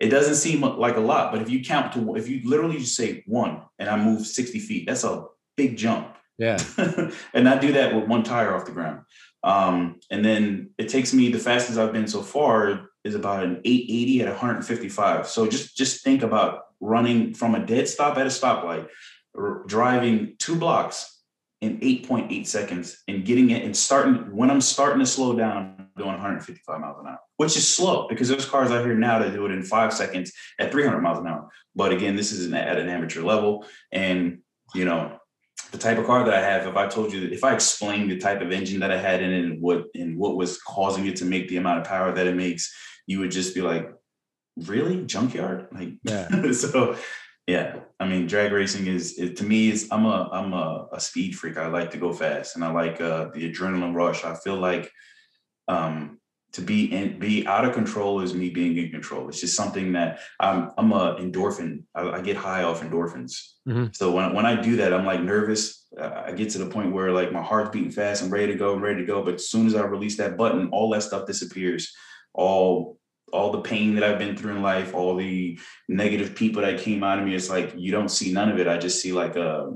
[0.00, 2.96] it doesn't seem like a lot but if you count to if you literally just
[2.96, 5.24] say one and i move 60 feet that's a
[5.56, 6.58] big jump yeah.
[7.34, 9.02] and I do that with one tire off the ground.
[9.44, 13.60] Um, and then it takes me the fastest I've been so far is about an
[13.64, 15.26] 880 at 155.
[15.26, 18.88] So just just think about running from a dead stop at a stoplight,
[19.36, 21.20] r- driving two blocks
[21.62, 26.10] in 8.8 seconds and getting it and starting when I'm starting to slow down, going
[26.10, 29.46] 155 miles an hour, which is slow because there's cars out here now that do
[29.46, 31.48] it in five seconds at 300 miles an hour.
[31.76, 33.64] But again, this is at an amateur level.
[33.92, 34.40] And,
[34.74, 35.20] you know,
[35.70, 38.18] the type of car that I have, if I told you, if I explained the
[38.18, 41.16] type of engine that I had in it and what and what was causing it
[41.16, 42.74] to make the amount of power that it makes,
[43.12, 43.92] you would just be like,
[44.56, 46.52] "Really, junkyard?" Like, Yeah.
[46.64, 46.96] so,
[47.46, 47.80] yeah.
[48.00, 51.36] I mean, drag racing is it, to me is I'm a I'm a, a speed
[51.38, 51.56] freak.
[51.58, 54.24] I like to go fast, and I like uh, the adrenaline rush.
[54.24, 54.90] I feel like
[55.68, 56.18] um,
[56.52, 59.28] to be in be out of control is me being in control.
[59.28, 61.84] It's just something that I'm I'm a endorphin.
[61.94, 63.34] I, I get high off endorphins.
[63.68, 63.94] Mhm.
[63.94, 65.86] So when when I do that, I'm like nervous.
[66.00, 68.22] I get to the point where like my heart's beating fast.
[68.22, 68.74] I'm ready to go.
[68.74, 69.22] I'm ready to go.
[69.24, 71.92] But as soon as I release that button, all that stuff disappears.
[72.34, 72.98] All
[73.32, 75.58] all the pain that I've been through in life, all the
[75.88, 78.68] negative people that came out of me, it's like you don't see none of it.
[78.68, 79.66] I just see like uh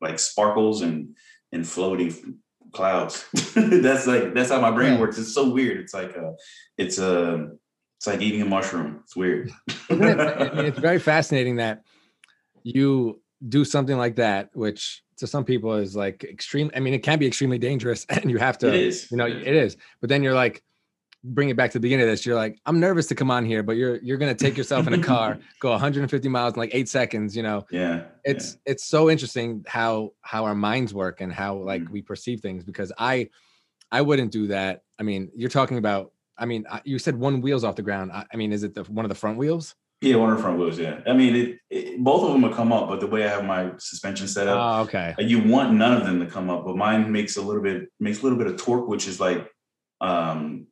[0.00, 1.16] like sparkles and
[1.52, 2.34] and floaty
[2.72, 3.24] clouds.
[3.54, 5.18] that's like that's how my brain works.
[5.18, 5.78] It's so weird.
[5.78, 6.34] It's like a
[6.76, 7.50] it's a
[7.96, 9.00] it's like eating a mushroom.
[9.04, 9.50] It's weird.
[9.88, 10.20] It?
[10.20, 11.84] I mean, it's very fascinating that
[12.62, 16.70] you do something like that, which to some people is like extreme.
[16.74, 19.10] I mean, it can be extremely dangerous, and you have to, it is.
[19.10, 19.76] you know, it is.
[20.00, 20.62] But then you're like,
[21.24, 22.26] bring it back to the beginning of this.
[22.26, 24.92] You're like, I'm nervous to come on here, but you're you're gonna take yourself in
[24.92, 27.34] a car, go 150 miles in like eight seconds.
[27.36, 28.02] You know, yeah.
[28.24, 31.90] it's it's so interesting how how our minds work and how like Mhm.
[31.90, 32.62] we perceive things.
[32.62, 33.30] Because I
[33.90, 34.82] I wouldn't do that.
[34.98, 36.12] I mean, you're talking about.
[36.36, 38.10] I mean, I- you said one wheel's off the ground.
[38.12, 39.74] I, I mean, is it the one of the front wheels?
[40.00, 40.78] Yeah, one of the front wheels.
[40.78, 43.28] Yeah, I mean, it, it, both of them will come up, but the way I
[43.28, 45.14] have my suspension set up, Oh, okay.
[45.20, 46.64] you want none of them to come up.
[46.66, 49.48] But mine makes a little bit makes a little bit of torque, which is like
[50.00, 50.66] um,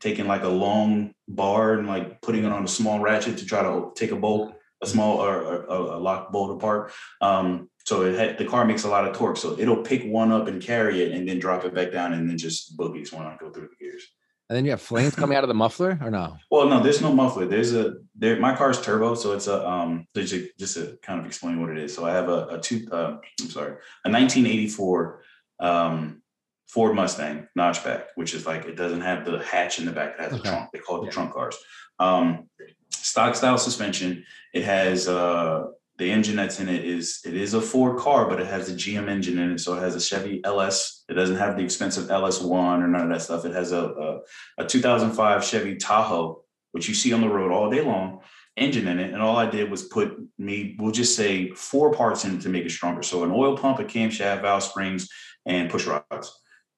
[0.00, 3.62] taking like a long bar and like putting it on a small ratchet to try
[3.62, 6.92] to take a bolt, a small or, a lock bolt apart.
[7.20, 10.32] Um, so it had, the car makes a lot of torque, so it'll pick one
[10.32, 13.26] up and carry it, and then drop it back down, and then just boogies when
[13.26, 14.02] I go through the gears.
[14.48, 16.36] And then you have flames coming out of the muffler, or no?
[16.50, 17.46] Well, no, there's no muffler.
[17.46, 18.38] There's a there.
[18.38, 20.06] My car's turbo, so it's a um.
[20.14, 21.92] Just to, just to kind of explain what it is.
[21.92, 22.86] So I have a, a two.
[22.90, 23.72] Uh, I'm sorry,
[24.04, 25.22] a 1984
[25.58, 26.22] um
[26.66, 30.14] Ford Mustang notchback, which is like it doesn't have the hatch in the back.
[30.14, 30.40] It has Okay.
[30.48, 30.70] a trunk.
[30.72, 31.12] They call it the Yeah.
[31.12, 31.56] trunk cars.
[31.98, 32.48] Um,
[32.90, 34.24] stock style suspension.
[34.52, 35.64] It has uh
[35.98, 38.74] the engine that's in it is it is a Ford car, but it has a
[38.74, 39.60] GM engine in it.
[39.60, 41.04] So it has a Chevy LS.
[41.08, 43.46] It doesn't have the expensive LS1 or none of that stuff.
[43.46, 44.22] It has a,
[44.58, 46.42] a, a 2005 Chevy Tahoe,
[46.72, 48.20] which you see on the road all day long,
[48.58, 49.14] engine in it.
[49.14, 52.50] And all I did was put me, we'll just say four parts in it to
[52.50, 53.02] make it stronger.
[53.02, 55.08] So an oil pump, a camshaft, valve springs,
[55.46, 56.30] and push rods.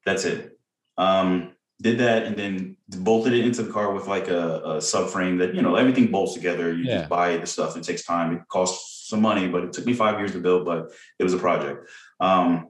[0.09, 0.59] That's it.
[0.97, 5.39] Um, did that and then bolted it into the car with like a, a subframe
[5.39, 6.99] that you know everything bolts together you yeah.
[6.99, 9.93] just buy the stuff it takes time it costs some money but it took me
[9.93, 11.89] five years to build but it was a project
[12.21, 12.69] um,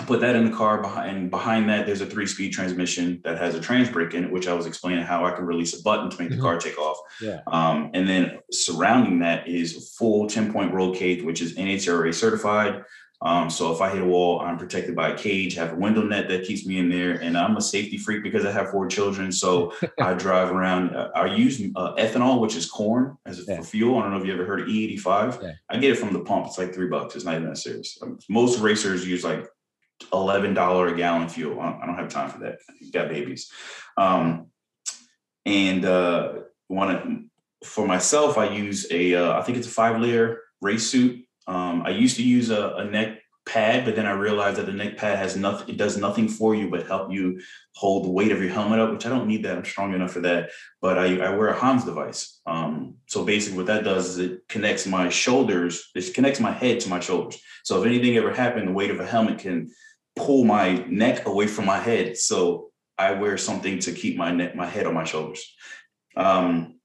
[0.00, 3.38] I put that in the car behind behind that there's a three speed transmission that
[3.38, 5.82] has a trans brake in it which I was explaining how I can release a
[5.82, 6.38] button to make mm-hmm.
[6.38, 7.40] the car take off yeah.
[7.46, 12.14] Um, and then surrounding that is a full 10 point roll cage which is NHRA
[12.14, 12.82] certified
[13.20, 16.02] um, so if I hit a wall, I'm protected by a cage, have a window
[16.02, 18.86] net that keeps me in there, and I'm a safety freak because I have four
[18.86, 19.32] children.
[19.32, 20.94] So I drive around.
[20.94, 23.56] Uh, I use uh, ethanol, which is corn, as yeah.
[23.56, 23.98] for fuel.
[23.98, 25.42] I don't know if you ever heard of E85.
[25.42, 25.52] Yeah.
[25.68, 26.46] I get it from the pump.
[26.46, 27.16] It's like three bucks.
[27.16, 27.98] It's not even that serious.
[28.00, 29.48] Um, most racers use like
[30.12, 31.60] eleven dollar a gallon fuel.
[31.60, 32.58] I don't, have time for that.
[32.80, 33.50] You got babies.
[33.96, 34.46] Um,
[35.44, 36.34] and uh,
[36.68, 37.30] one
[37.64, 39.16] for myself, I use a.
[39.16, 42.74] Uh, I think it's a five layer race suit um, I used to use a,
[42.76, 45.96] a, neck pad, but then I realized that the neck pad has nothing, it does
[45.96, 47.40] nothing for you but help you
[47.74, 49.56] hold the weight of your helmet up, which I don't need that.
[49.56, 50.50] I'm strong enough for that.
[50.82, 52.40] But I, I wear a Hans device.
[52.44, 56.80] Um, so basically what that does is it connects my shoulders, it connects my head
[56.80, 57.40] to my shoulders.
[57.64, 59.70] So if anything ever happened, the weight of a helmet can
[60.16, 62.18] pull my neck away from my head.
[62.18, 65.50] So I wear something to keep my neck, my head on my shoulders.
[66.14, 66.77] Um,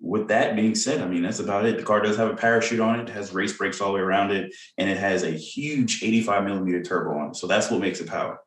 [0.00, 1.76] with that being said, I mean, that's about it.
[1.76, 4.00] The car does have a parachute on it, it has race brakes all the way
[4.00, 7.36] around it, and it has a huge 85 millimeter turbo on it.
[7.36, 8.40] So that's what makes it power.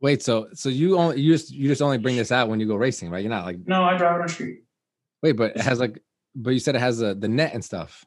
[0.00, 2.66] Wait, so so you only you just you just only bring this out when you
[2.66, 3.22] go racing, right?
[3.22, 4.60] You're not like no, I drive it on the street.
[5.22, 5.98] Wait, but it has like
[6.34, 8.04] but you said it has a, the net and stuff.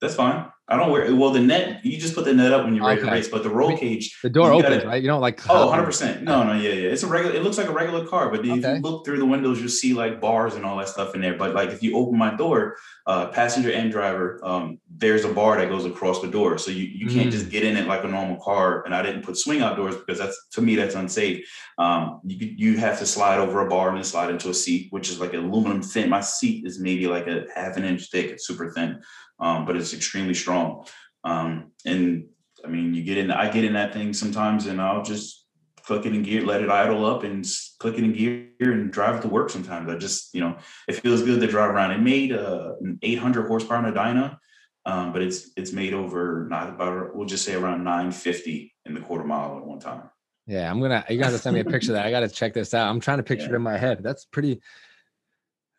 [0.00, 0.46] That's fine.
[0.70, 1.82] I don't wear well the net.
[1.82, 3.08] You just put the net up when you're ready okay.
[3.08, 5.02] to race, but the roll cage, the door opens, gotta, right?
[5.02, 6.22] You don't like oh, 100 percent.
[6.22, 6.90] No, no, yeah, yeah.
[6.90, 7.34] It's a regular.
[7.34, 8.50] It looks like a regular car, but okay.
[8.50, 11.22] if you look through the windows, you'll see like bars and all that stuff in
[11.22, 11.38] there.
[11.38, 12.76] But like if you open my door,
[13.06, 16.84] uh, passenger and driver, um, there's a bar that goes across the door, so you
[16.84, 17.32] you can't mm.
[17.32, 18.84] just get in it like a normal car.
[18.84, 21.48] And I didn't put swing outdoors because that's to me that's unsafe.
[21.78, 24.88] Um, you you have to slide over a bar and then slide into a seat,
[24.92, 26.10] which is like aluminum thin.
[26.10, 28.26] My seat is maybe like a half an inch thick.
[28.26, 29.00] It's super thin
[29.40, 30.86] um, but it's extremely strong.
[31.24, 32.26] Um, and
[32.64, 35.46] I mean, you get in, I get in that thing sometimes and I'll just
[35.82, 37.46] click it in gear, let it idle up and
[37.78, 39.88] click it in gear and drive it to work sometimes.
[39.88, 41.92] I just, you know, it feels good to drive around.
[41.92, 44.38] It made uh, an 800 horsepower Medina,
[44.84, 49.00] um, but it's it's made over not about, we'll just say around 950 in the
[49.00, 50.10] quarter mile at one time.
[50.46, 51.04] Yeah, I'm gonna.
[51.10, 52.06] You gotta send me a picture of that.
[52.06, 52.88] I gotta check this out.
[52.88, 53.52] I'm trying to picture yeah.
[53.52, 54.02] it in my head.
[54.02, 54.62] That's pretty.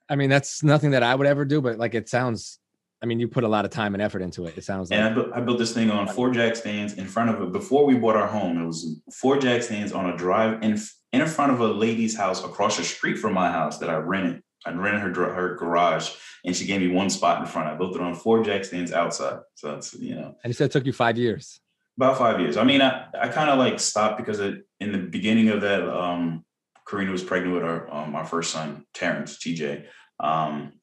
[0.07, 2.59] I mean, that's nothing that I would ever do, but like it sounds
[3.01, 4.57] I mean, you put a lot of time and effort into it.
[4.57, 4.99] It sounds like.
[4.99, 7.51] And I built, I built this thing on four jack stands in front of it.
[7.53, 10.77] Before we bought our home, it was four jack stands on a drive in
[11.11, 14.43] in front of a lady's house across the street from my house that I rented.
[14.65, 16.11] I rented her her garage,
[16.43, 17.69] and she gave me one spot in front.
[17.69, 19.39] I built it on four jack stands outside.
[19.55, 20.35] So it's you know.
[20.43, 21.61] And you said it took you five years.
[21.95, 22.57] About five years.
[22.57, 25.83] I mean, I, I kind of like stopped because it, in the beginning of that,
[25.83, 26.45] um,
[26.87, 29.85] Karina was pregnant with our um, our first son, Terrance TJ.
[30.19, 30.73] Um,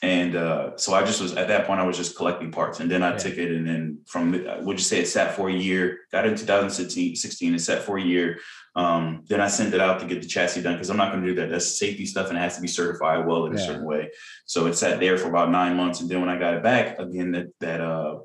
[0.00, 2.78] and uh, so I just was at that point, I was just collecting parts.
[2.78, 3.16] And then I yeah.
[3.16, 4.30] took it and then from,
[4.64, 7.98] would you say it sat for a year, got in 2016, 16, it sat for
[7.98, 8.38] a year.
[8.76, 11.24] Um, then I sent it out to get the chassis done because I'm not going
[11.24, 11.50] to do that.
[11.50, 13.58] That's safety stuff and it has to be certified well in yeah.
[13.58, 14.10] a certain way.
[14.46, 16.00] So it sat there for about nine months.
[16.00, 18.18] And then when I got it back, again, that, that, uh,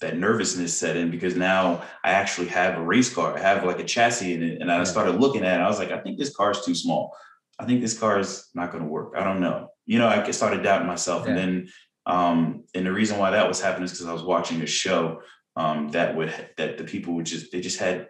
[0.00, 3.36] that nervousness set in because now I actually have a race car.
[3.36, 4.60] I have like a chassis in it.
[4.60, 5.62] And I started looking at it.
[5.62, 7.16] I was like, I think this car is too small.
[7.60, 9.12] I think this car is not going to work.
[9.16, 11.24] I don't know you know, I started doubting myself.
[11.24, 11.30] Yeah.
[11.30, 11.68] And then,
[12.06, 15.22] um, and the reason why that was happening is because I was watching a show
[15.56, 18.08] um, that would, that the people would just, they just had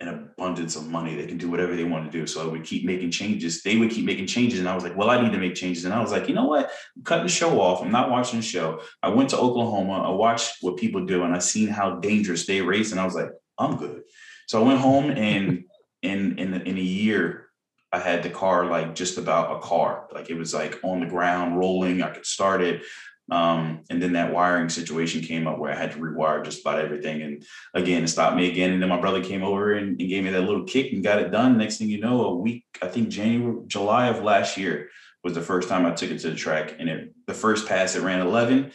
[0.00, 1.16] an abundance of money.
[1.16, 2.26] They can do whatever they want to do.
[2.26, 3.62] So I would keep making changes.
[3.62, 4.60] They would keep making changes.
[4.60, 5.84] And I was like, well, I need to make changes.
[5.84, 6.70] And I was like, you know what?
[6.96, 7.82] I'm cutting the show off.
[7.82, 8.80] I'm not watching the show.
[9.02, 10.02] I went to Oklahoma.
[10.02, 12.92] I watched what people do and I seen how dangerous they race.
[12.92, 14.02] And I was like, I'm good.
[14.46, 15.64] So I went home and
[16.02, 17.47] in, in, in a year,
[17.92, 20.08] I had the car like just about a car.
[20.12, 22.02] Like it was like on the ground, rolling.
[22.02, 22.82] I could start it.
[23.30, 26.80] Um, and then that wiring situation came up where I had to rewire just about
[26.80, 27.22] everything.
[27.22, 28.72] And again, it stopped me again.
[28.72, 31.20] And then my brother came over and, and gave me that little kick and got
[31.20, 31.58] it done.
[31.58, 34.88] Next thing you know, a week, I think January, July of last year
[35.22, 36.76] was the first time I took it to the track.
[36.78, 38.72] And it, the first pass, it ran 11.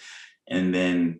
[0.47, 1.17] And then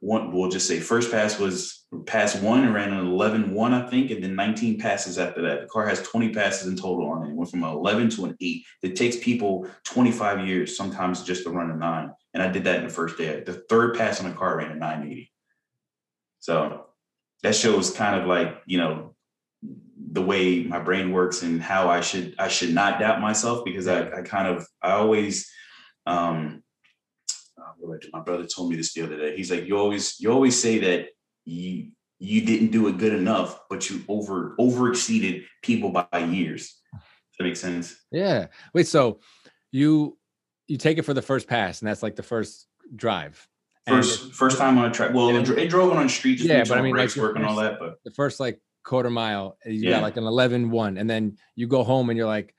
[0.00, 4.10] one, we'll just say first pass was pass one ran an 11 1, I think,
[4.10, 5.62] and then 19 passes after that.
[5.62, 7.30] The car has 20 passes in total on it.
[7.30, 8.64] It went from an 11 to an 8.
[8.82, 12.10] It takes people 25 years sometimes just to run a nine.
[12.32, 13.42] And I did that in the first day.
[13.44, 15.30] The third pass on the car ran a 980.
[16.40, 16.86] So
[17.42, 19.14] that shows kind of like, you know,
[20.12, 23.86] the way my brain works and how I should I should not doubt myself because
[23.86, 25.50] I, I kind of I always
[26.04, 26.62] um
[27.56, 29.36] uh, my brother told me this the other day.
[29.36, 31.08] He's like, you always you always say that
[31.44, 36.76] you you didn't do it good enough, but you over over exceeded people by years.
[36.92, 37.02] Does
[37.38, 37.96] that make sense?
[38.10, 38.46] Yeah.
[38.74, 39.20] Wait, so
[39.70, 40.18] you
[40.68, 43.46] you take it for the first pass, and that's like the first drive.
[43.88, 45.12] First first time on a track.
[45.12, 46.38] Well, it, it drove on the street.
[46.40, 47.80] yeah, but I mean, like work and all that.
[47.80, 49.96] But the first like quarter mile, uh, you yeah.
[49.96, 52.54] got like an 11 1, and then you go home and you're like,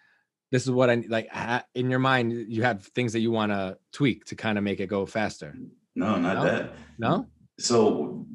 [0.51, 1.29] this is what I like.
[1.75, 4.81] In your mind, you have things that you want to tweak to kind of make
[4.81, 5.55] it go faster.
[5.95, 6.43] No, not no?
[6.43, 6.73] that.
[6.97, 7.27] No.
[7.57, 8.25] So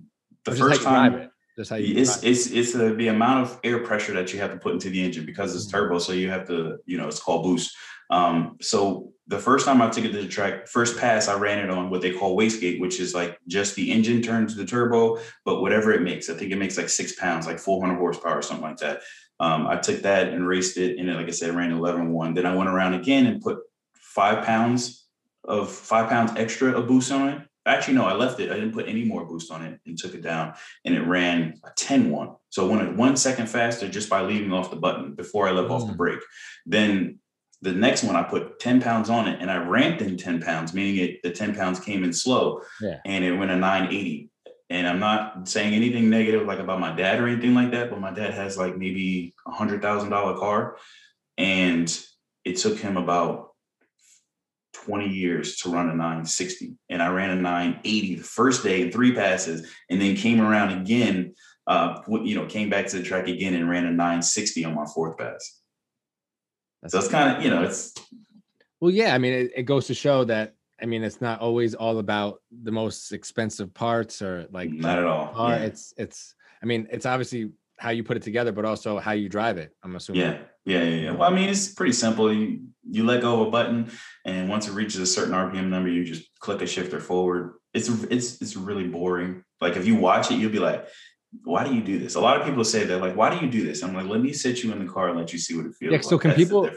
[0.51, 1.31] the first time.
[1.57, 4.53] Just how you it's it's it's the, the amount of air pressure that you have
[4.53, 5.77] to put into the engine because it's mm-hmm.
[5.77, 5.99] turbo.
[5.99, 7.75] So you have to, you know, it's called boost.
[8.11, 11.59] Um, so the first time I took it to the track, first pass, I ran
[11.59, 15.19] it on what they call wastegate, which is like just the engine turns the turbo,
[15.45, 18.43] but whatever it makes, I think it makes like six pounds, like 400 horsepower or
[18.43, 19.03] something like that.
[19.41, 20.99] Um, I took that and raced it.
[20.99, 22.35] And then, like I said, ran 11 1.
[22.35, 23.59] Then I went around again and put
[23.95, 25.07] five pounds
[25.45, 27.48] of five pounds extra of boost on it.
[27.69, 28.51] Actually, no, I left it.
[28.51, 30.55] I didn't put any more boost on it and took it down.
[30.85, 32.35] And it ran a 10 1.
[32.51, 35.69] So I went one second faster just by leaving off the button before I left
[35.69, 35.73] mm.
[35.73, 35.97] off the mm.
[35.97, 36.21] brake.
[36.66, 37.19] Then
[37.61, 40.75] the next one, I put 10 pounds on it and I ramped in 10 pounds,
[40.75, 43.01] meaning it the 10 pounds came in slow yeah.
[43.05, 44.31] and it went a 980.
[44.71, 48.01] And I'm not saying anything negative like about my dad or anything like that, but
[48.01, 50.77] my dad has like maybe a hundred thousand dollar car.
[51.37, 51.89] And
[52.45, 53.48] it took him about
[54.73, 56.75] 20 years to run a 960.
[56.91, 60.81] And I ran a 980 the first day in three passes, and then came around
[60.81, 61.35] again,
[61.66, 64.87] uh, you know, came back to the track again and ran a 960 on my
[64.95, 65.61] fourth pass.
[66.83, 67.95] That's so it's kind of, you know, it's.
[68.81, 69.14] Well, yeah.
[69.14, 72.41] I mean, it, it goes to show that, I mean, it's not always all about
[72.62, 74.71] the most expensive parts or like.
[74.71, 75.29] Not at all.
[75.35, 75.57] Car.
[75.57, 75.64] Yeah.
[75.64, 79.29] It's, it's, I mean, it's obviously how you put it together, but also how you
[79.29, 79.75] drive it.
[79.83, 80.23] I'm assuming.
[80.23, 80.39] Yeah,
[80.69, 81.01] yeah, yeah.
[81.03, 81.11] yeah.
[81.12, 82.33] Well, I mean, it's pretty simple.
[82.33, 82.61] You
[82.91, 83.91] you let go of a button,
[84.25, 87.55] and once it reaches a certain RPM number, you just click a shifter forward.
[87.75, 89.45] It's it's it's really boring.
[89.61, 90.87] Like if you watch it, you'll be like,
[91.45, 92.14] why do you do this?
[92.14, 93.83] A lot of people say that, like, why do you do this?
[93.83, 95.75] I'm like, let me sit you in the car and let you see what it
[95.75, 95.93] feels.
[95.93, 96.01] Yeah.
[96.01, 96.69] So can That's people?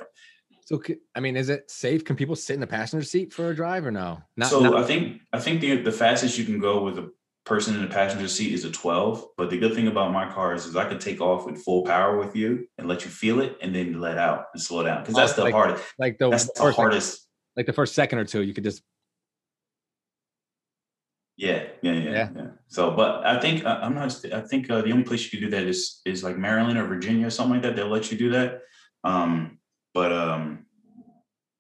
[0.66, 0.82] So
[1.16, 2.06] I mean, is it safe?
[2.06, 4.22] Can people sit in the passenger seat for a drive or no?
[4.38, 7.12] Not, so not- I think I think the the fastest you can go with a
[7.46, 9.26] person in the passenger seat is a 12.
[9.38, 12.18] But the good thing about my cars is I can take off with full power
[12.18, 15.02] with you and let you feel it and then let out and slow down.
[15.02, 15.84] Because that's the like, hardest.
[15.98, 17.28] Like the, that's the hardest.
[17.56, 18.84] Like, like the first second or two, you could just
[21.42, 22.48] yeah, yeah, yeah, yeah, yeah.
[22.68, 24.14] So, but I think uh, I'm not.
[24.32, 26.86] I think uh, the only place you can do that is is like Maryland or
[26.86, 27.76] Virginia or something like that.
[27.76, 28.62] They'll let you do that.
[29.04, 29.58] Um,
[29.92, 30.68] but um,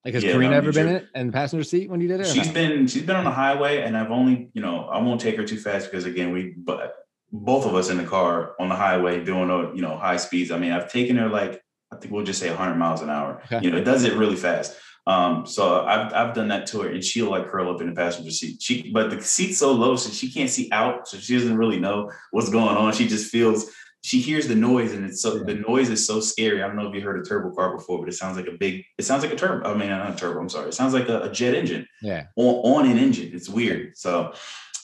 [0.03, 2.27] like has yeah, Karina ever been in, in passenger seat when you did it?
[2.27, 2.53] She's not?
[2.53, 5.45] been she's been on the highway, and I've only you know I won't take her
[5.45, 6.95] too fast because again we but
[7.31, 10.51] both of us in the car on the highway doing uh, you know high speeds.
[10.51, 11.61] I mean I've taken her like
[11.93, 13.41] I think we'll just say 100 miles an hour.
[13.45, 13.63] Okay.
[13.63, 14.75] You know it does it really fast.
[15.07, 17.95] Um, so I've I've done that to her, and she'll like curl up in the
[17.95, 18.61] passenger seat.
[18.61, 21.79] She but the seat's so low, so she can't see out, so she doesn't really
[21.79, 22.93] know what's going on.
[22.93, 23.71] She just feels
[24.01, 25.43] she hears the noise, and it's so yeah.
[25.45, 26.63] the noise is so scary.
[26.63, 28.57] I don't know if you heard a turbo car before, but it sounds like a
[28.57, 28.83] big.
[28.97, 29.71] It sounds like a turbo.
[29.71, 30.39] I mean, not a turbo.
[30.39, 30.69] I'm sorry.
[30.69, 31.87] It sounds like a, a jet engine.
[32.01, 33.31] Yeah, on, on an engine.
[33.33, 33.97] It's weird.
[33.97, 34.33] So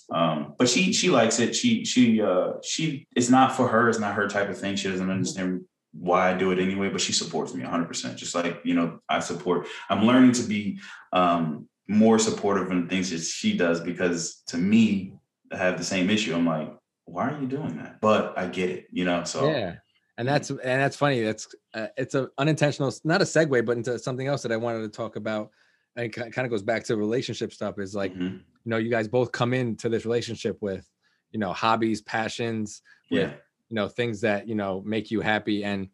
[0.09, 1.55] um, but she she likes it.
[1.55, 4.75] She she uh she it's not for her, it's not her type of thing.
[4.75, 8.15] She doesn't understand why I do it anyway, but she supports me 100%.
[8.15, 10.79] Just like, you know, I support, I'm learning to be
[11.11, 15.13] um, more supportive in things that she does because to me,
[15.51, 16.35] I have the same issue.
[16.35, 16.71] I'm like,
[17.07, 17.99] why are you doing that?
[18.01, 19.23] But I get it, you know?
[19.23, 19.75] So, yeah.
[20.17, 21.21] And that's, and that's funny.
[21.21, 24.81] That's, uh, it's a unintentional, not a segue, but into something else that I wanted
[24.81, 25.51] to talk about.
[25.95, 28.23] And it kind of goes back to relationship stuff is like, mm-hmm.
[28.23, 30.87] you know, you guys both come into this relationship with,
[31.31, 33.33] you know, hobbies, passions, with, yeah
[33.69, 35.89] you know things that you know make you happy and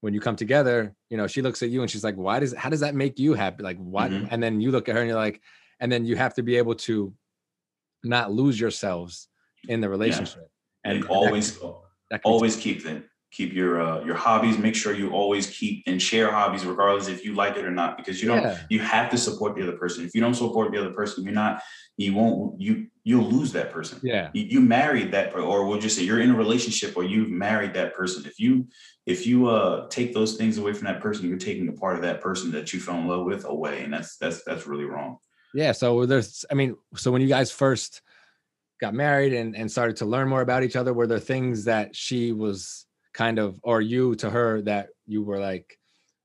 [0.00, 2.54] when you come together you know she looks at you and she's like why does
[2.54, 4.26] how does that make you happy like what mm-hmm.
[4.30, 5.40] and then you look at her and you're like
[5.80, 7.12] and then you have to be able to
[8.04, 9.28] not lose yourselves
[9.68, 10.48] in the relationship.
[10.84, 10.92] Yeah.
[10.92, 11.74] and, and always that,
[12.10, 14.58] that always keep them keep your uh, your hobbies.
[14.58, 17.96] Make sure you always keep and share hobbies regardless if you like it or not
[17.96, 18.58] because you don't yeah.
[18.68, 20.04] you have to support the other person.
[20.04, 21.62] If you don't support the other person you're not
[21.96, 23.98] you won't you you'll lose that person.
[24.02, 24.30] Yeah.
[24.34, 27.74] You, you married that or we'll just say you're in a relationship or you've married
[27.74, 28.24] that person.
[28.26, 28.68] If you
[29.06, 32.02] if you uh take those things away from that person you're taking a part of
[32.02, 35.16] that person that you fell in love with away and that's that's that's really wrong.
[35.54, 38.02] Yeah so there's i mean so when you guys first
[38.82, 41.96] got married and and started to learn more about each other were there things that
[41.96, 45.78] she was kind of or you to her that you were like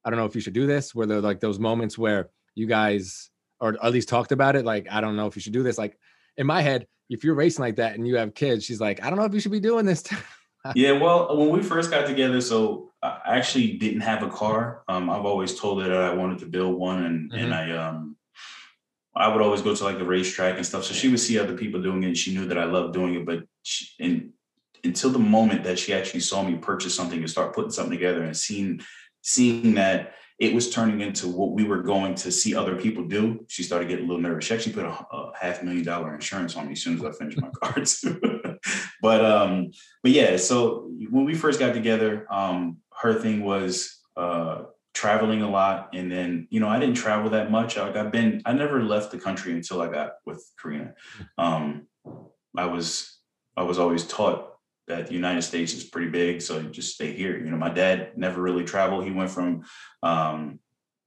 [0.03, 2.68] i don't know if you should do this were there like those moments where you
[2.68, 3.30] guys
[3.60, 5.78] or at least talked about it like i don't know if you should do this
[5.78, 5.97] like
[6.38, 9.10] in my head if you're racing like that and you have kids, she's like, I
[9.10, 10.03] don't know if you should be doing this.
[10.76, 14.84] yeah, well, when we first got together, so I actually didn't have a car.
[14.88, 17.43] Um, I've always told her that I wanted to build one, and mm-hmm.
[17.43, 18.16] and I um,
[19.18, 20.84] I would always go to like the racetrack and stuff.
[20.84, 22.07] So she would see other people doing it.
[22.07, 24.32] And she knew that I loved doing it, but she, and
[24.84, 28.24] until the moment that she actually saw me purchase something and start putting something together
[28.24, 28.82] and seeing
[29.22, 33.43] seeing that it was turning into what we were going to see other people do,
[33.47, 34.45] she started getting a little nervous.
[34.45, 37.11] She actually put a, a half million dollar insurance on me as soon as I
[37.11, 38.05] finished my cards.
[39.01, 39.72] but um,
[40.03, 44.63] but yeah, so when we first got together, um, her thing was uh
[44.97, 45.89] traveling a lot.
[45.93, 47.77] And then, you know, I didn't travel that much.
[47.77, 50.95] Like I've been, I never left the country until I got with Karina.
[51.37, 51.87] Um,
[52.57, 53.19] I was,
[53.55, 54.55] I was always taught
[54.87, 56.41] that the United States is pretty big.
[56.41, 57.37] So you just stay here.
[57.37, 59.03] You know, my dad never really traveled.
[59.03, 59.65] He went from
[60.01, 60.59] um,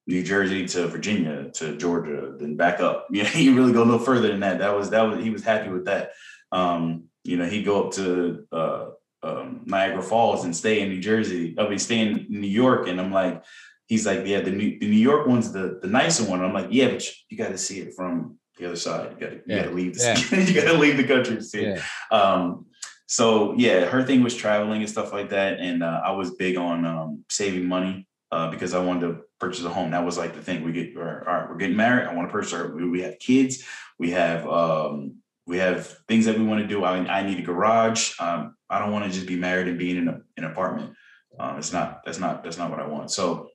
[0.06, 3.08] New Jersey to Virginia to Georgia, then back up.
[3.12, 4.60] Yeah, he really go no further than that.
[4.60, 6.12] That was that was he was happy with that.
[6.52, 8.86] Um, you know, he'd go up to uh,
[9.22, 11.56] um, Niagara Falls and stay in New Jersey.
[11.58, 13.42] I mean, stay in New York, and I'm like,
[13.90, 16.42] he's like, yeah, the New, the New York one's the the nicer one.
[16.42, 19.10] I'm like, yeah, but you, got to see it from the other side.
[19.12, 19.66] You got to yeah.
[19.66, 19.98] leave.
[19.98, 20.38] The, yeah.
[20.46, 21.82] you got to leave the country to see it.
[22.10, 22.66] Um,
[23.06, 26.56] so yeah, her thing was traveling and stuff like that, and uh, I was big
[26.56, 29.90] on um, saving money uh, because I wanted to purchase a home.
[29.90, 30.62] That was like the thing.
[30.62, 32.06] We get all right, we're getting married.
[32.06, 32.54] I want to purchase.
[32.54, 33.64] Our, we, we have kids.
[33.98, 35.16] We have um,
[35.48, 36.84] we have things that we want to do.
[36.84, 38.14] I, I need a garage.
[38.20, 40.94] Um, I don't want to just be married and being in a, an apartment.
[41.40, 43.10] Um, it's not that's not that's not what I want.
[43.10, 43.49] So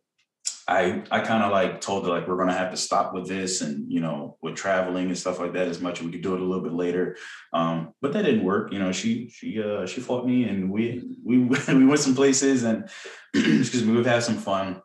[0.68, 3.62] I I kind of like told her like we're gonna have to stop with this
[3.62, 6.02] and you know with traveling and stuff like that as much.
[6.02, 7.18] We could do it a little bit later,
[7.54, 8.74] um, but that didn't work.
[8.74, 11.38] You know, she she uh, she fought me and we we
[11.68, 12.90] we went some places and
[13.34, 14.82] excuse me, we've had some fun.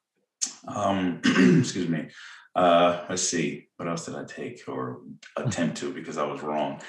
[0.68, 1.20] Um,
[1.60, 2.08] excuse me.
[2.54, 5.02] Uh, let's see, what else did I take or
[5.36, 6.80] attempt to because I was wrong.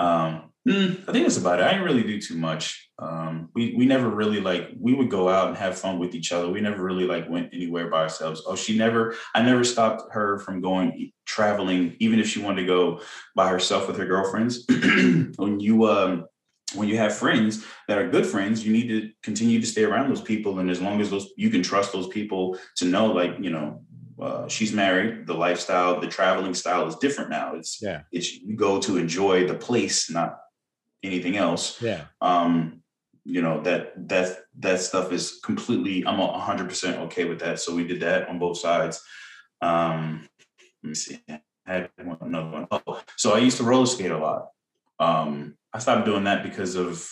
[0.00, 1.64] Um, mm, I think that's about it.
[1.64, 2.90] I didn't really do too much.
[2.98, 6.32] Um, we we never really like we would go out and have fun with each
[6.32, 6.48] other.
[6.48, 8.42] We never really like went anywhere by ourselves.
[8.46, 9.14] Oh, she never.
[9.34, 13.00] I never stopped her from going traveling, even if she wanted to go
[13.36, 14.64] by herself with her girlfriends.
[15.36, 16.26] when you um
[16.74, 20.08] when you have friends that are good friends, you need to continue to stay around
[20.08, 20.60] those people.
[20.60, 23.82] And as long as those you can trust those people to know, like you know,
[24.20, 25.26] uh, she's married.
[25.26, 27.54] The lifestyle, the traveling style is different now.
[27.54, 28.02] It's yeah.
[28.12, 30.38] It's you go to enjoy the place, not
[31.02, 31.80] anything else.
[31.80, 32.04] Yeah.
[32.20, 32.82] Um,
[33.24, 36.04] you know that that that stuff is completely.
[36.06, 37.60] I'm hundred percent okay with that.
[37.60, 39.02] So we did that on both sides.
[39.60, 40.28] Um,
[40.82, 41.20] let me see.
[41.28, 42.66] I had one, another one.
[42.70, 44.48] Oh, so I used to roller skate a lot.
[44.98, 47.08] Um, I stopped doing that because of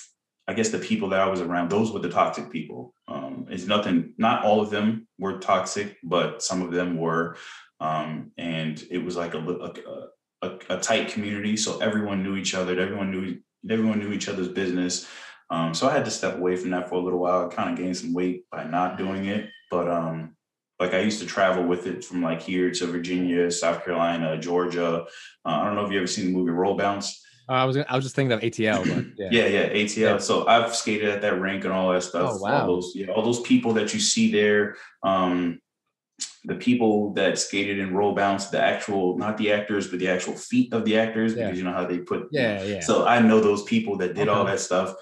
[0.48, 2.94] I guess the people that I was around, those were the toxic people.
[3.08, 7.36] Um, it's nothing, not all of them were toxic, but some of them were.
[7.80, 11.56] Um, and it was like a, a, a, a, tight community.
[11.56, 12.78] So everyone knew each other.
[12.78, 13.38] Everyone knew,
[13.70, 15.08] everyone knew each other's business.
[15.48, 17.46] Um, so I had to step away from that for a little while.
[17.46, 19.48] I kind of gained some weight by not doing it.
[19.70, 20.36] But um,
[20.78, 25.06] like I used to travel with it from like here to Virginia, South Carolina, Georgia.
[25.44, 27.24] Uh, I don't know if you ever seen the movie Roll Bounce.
[27.48, 29.96] Uh, I was I was just thinking of ATL, but yeah, yeah, yeah ATL.
[29.96, 30.18] Yeah.
[30.18, 32.32] So I've skated at that rink and all that stuff.
[32.34, 32.60] Oh, wow.
[32.60, 35.60] All those, yeah, all those people that you see there, um,
[36.44, 40.34] the people that skated in roll bounce, the actual, not the actors, but the actual
[40.34, 41.44] feet of the actors, yeah.
[41.44, 42.28] because you know how they put.
[42.32, 42.80] Yeah, yeah.
[42.80, 44.38] So I know those people that did okay.
[44.38, 44.94] all that stuff.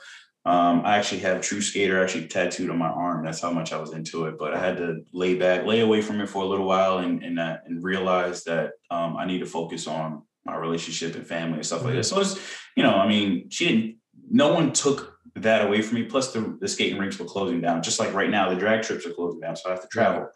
[0.44, 3.24] Um, I actually have True Skater actually tattooed on my arm.
[3.24, 4.38] That's how much I was into it.
[4.38, 7.24] But I had to lay back, lay away from it for a little while, and
[7.24, 11.56] and, uh, and realize that um, I need to focus on my relationship and family
[11.56, 12.04] and stuff like that.
[12.04, 12.14] Mm-hmm.
[12.14, 12.40] So it's,
[12.76, 13.96] you know, I mean, she didn't,
[14.30, 16.04] no one took that away from me.
[16.04, 17.82] Plus the, the skating rinks were closing down.
[17.82, 19.56] Just like right now, the drag strips are closing down.
[19.56, 20.28] So I have to travel.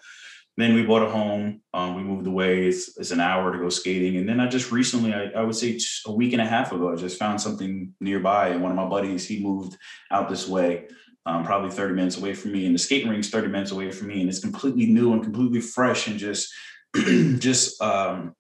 [0.56, 1.62] Then we bought a home.
[1.72, 2.66] Um, we moved away.
[2.66, 4.16] It's, it's, an hour to go skating.
[4.16, 6.92] And then I just recently, I, I would say a week and a half ago,
[6.92, 8.48] I just found something nearby.
[8.48, 9.76] And one of my buddies, he moved
[10.11, 10.88] out this way.
[11.26, 14.08] Um, probably 30 minutes away from me and the skating rink's 30 minutes away from
[14.08, 16.50] me and it's completely new and completely fresh and just
[17.38, 18.34] just um,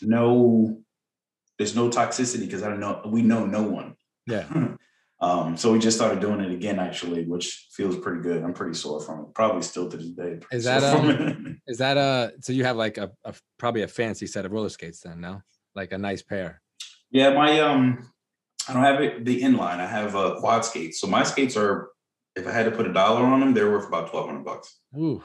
[0.00, 0.80] no
[1.58, 3.96] there's no toxicity because I don't know we know no one.
[4.26, 4.46] Yeah.
[5.20, 8.42] um, so we just started doing it again actually, which feels pretty good.
[8.42, 9.34] I'm pretty sore from it.
[9.34, 10.38] Probably still to this day.
[10.52, 14.26] Is that a, is that a so you have like a, a probably a fancy
[14.26, 15.42] set of roller skates then, no?
[15.74, 16.62] Like a nice pair.
[17.10, 18.10] Yeah, my um
[18.68, 19.80] I don't have it the inline.
[19.80, 21.00] I have uh quad skates.
[21.00, 21.90] So my skates are
[22.36, 24.78] if I had to put a dollar on them, they're worth about twelve hundred bucks.
[24.96, 25.22] Ooh.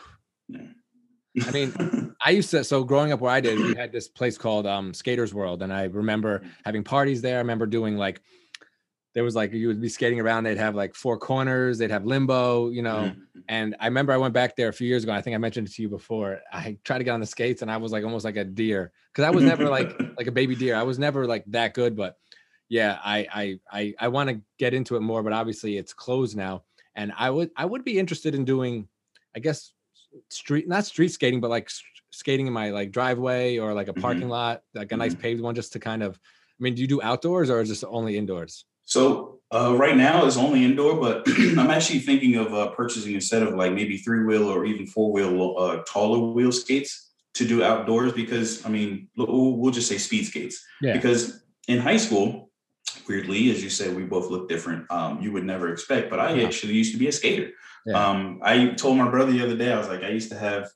[0.47, 0.67] Yeah.
[1.45, 2.63] I mean, I used to.
[2.63, 5.73] So growing up where I did, we had this place called um, Skaters World, and
[5.73, 6.49] I remember mm.
[6.65, 7.35] having parties there.
[7.35, 8.21] I remember doing like
[9.13, 10.45] there was like you would be skating around.
[10.45, 11.77] They'd have like four corners.
[11.77, 13.11] They'd have limbo, you know.
[13.11, 13.39] Mm-hmm.
[13.47, 15.11] And I remember I went back there a few years ago.
[15.11, 16.39] I think I mentioned it to you before.
[16.51, 18.91] I tried to get on the skates, and I was like almost like a deer
[19.11, 20.75] because I was never like like a baby deer.
[20.75, 22.17] I was never like that good, but
[22.69, 26.35] yeah, I I I, I want to get into it more, but obviously it's closed
[26.35, 26.63] now.
[26.95, 28.87] And I would I would be interested in doing,
[29.35, 29.73] I guess,
[30.29, 31.69] street not street skating, but like
[32.13, 34.31] skating in my like driveway or like a parking mm-hmm.
[34.31, 35.21] lot, like a nice mm-hmm.
[35.21, 36.19] paved one, just to kind of.
[36.59, 38.65] I mean, do you do outdoors or is this only indoors?
[38.85, 43.21] So uh, right now it's only indoor, but I'm actually thinking of uh, purchasing a
[43.21, 47.47] set of like maybe three wheel or even four wheel uh, taller wheel skates to
[47.47, 50.93] do outdoors because I mean we'll, we'll just say speed skates yeah.
[50.93, 52.51] because in high school
[53.07, 54.89] weirdly, as you said, we both look different.
[54.91, 56.45] Um, you would never expect, but I yeah.
[56.45, 57.51] actually used to be a skater.
[57.85, 58.09] Yeah.
[58.09, 60.69] Um, I told my brother the other day, I was like, I used to have,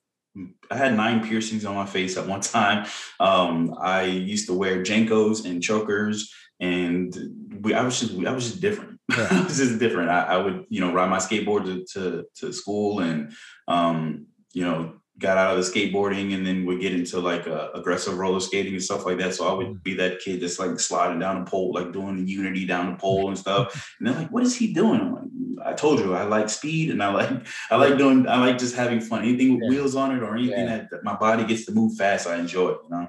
[0.69, 2.87] I had nine piercings on my face at one time.
[3.19, 7.15] Um, I used to wear JNCOs and chokers, and
[7.61, 8.95] we, I was just, I was just different.
[9.17, 9.27] Yeah.
[9.31, 10.09] I was just different.
[10.09, 13.31] I, I, would, you know, ride my skateboard to to, to school, and
[13.65, 17.69] um, you know, got out of the skateboarding and then would get into like uh,
[17.73, 19.33] aggressive roller skating and stuff like that.
[19.33, 19.83] So I would mm.
[19.83, 22.97] be that kid that's like sliding down the pole, like doing the unity down the
[22.97, 23.95] pole and stuff.
[23.99, 25.23] And they're like, "What is he doing?" I'm like,
[25.65, 27.29] "I told you, I like speed and I like
[27.71, 29.23] I like doing I like just having fun.
[29.23, 29.69] Anything with yeah.
[29.69, 30.77] wheels on it or anything yeah.
[30.77, 32.77] that, that, my body gets to move fast, I enjoy it.
[32.83, 33.07] You know.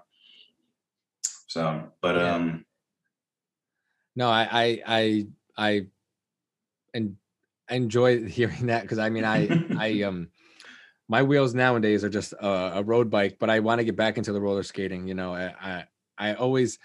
[1.47, 2.35] So, but yeah.
[2.35, 2.65] um,
[4.17, 5.27] no, I I I
[5.57, 5.87] I
[6.95, 7.17] and
[7.71, 10.29] enjoy hearing that because I mean I I um
[11.09, 14.19] my wheels nowadays are just a, a road bike, but I want to get back
[14.19, 15.09] into the roller skating.
[15.09, 15.85] You know, I, I,
[16.19, 16.79] I always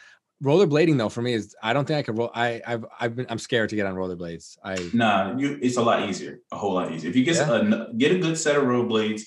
[0.43, 2.31] rollerblading though for me is I don't think I could roll.
[2.33, 4.57] I I've I've been I'm scared to get on rollerblades.
[4.63, 7.09] I nah, you it's a lot easier, a whole lot easier.
[7.09, 7.87] If you get yeah.
[7.89, 9.23] a get a good set of rollerblades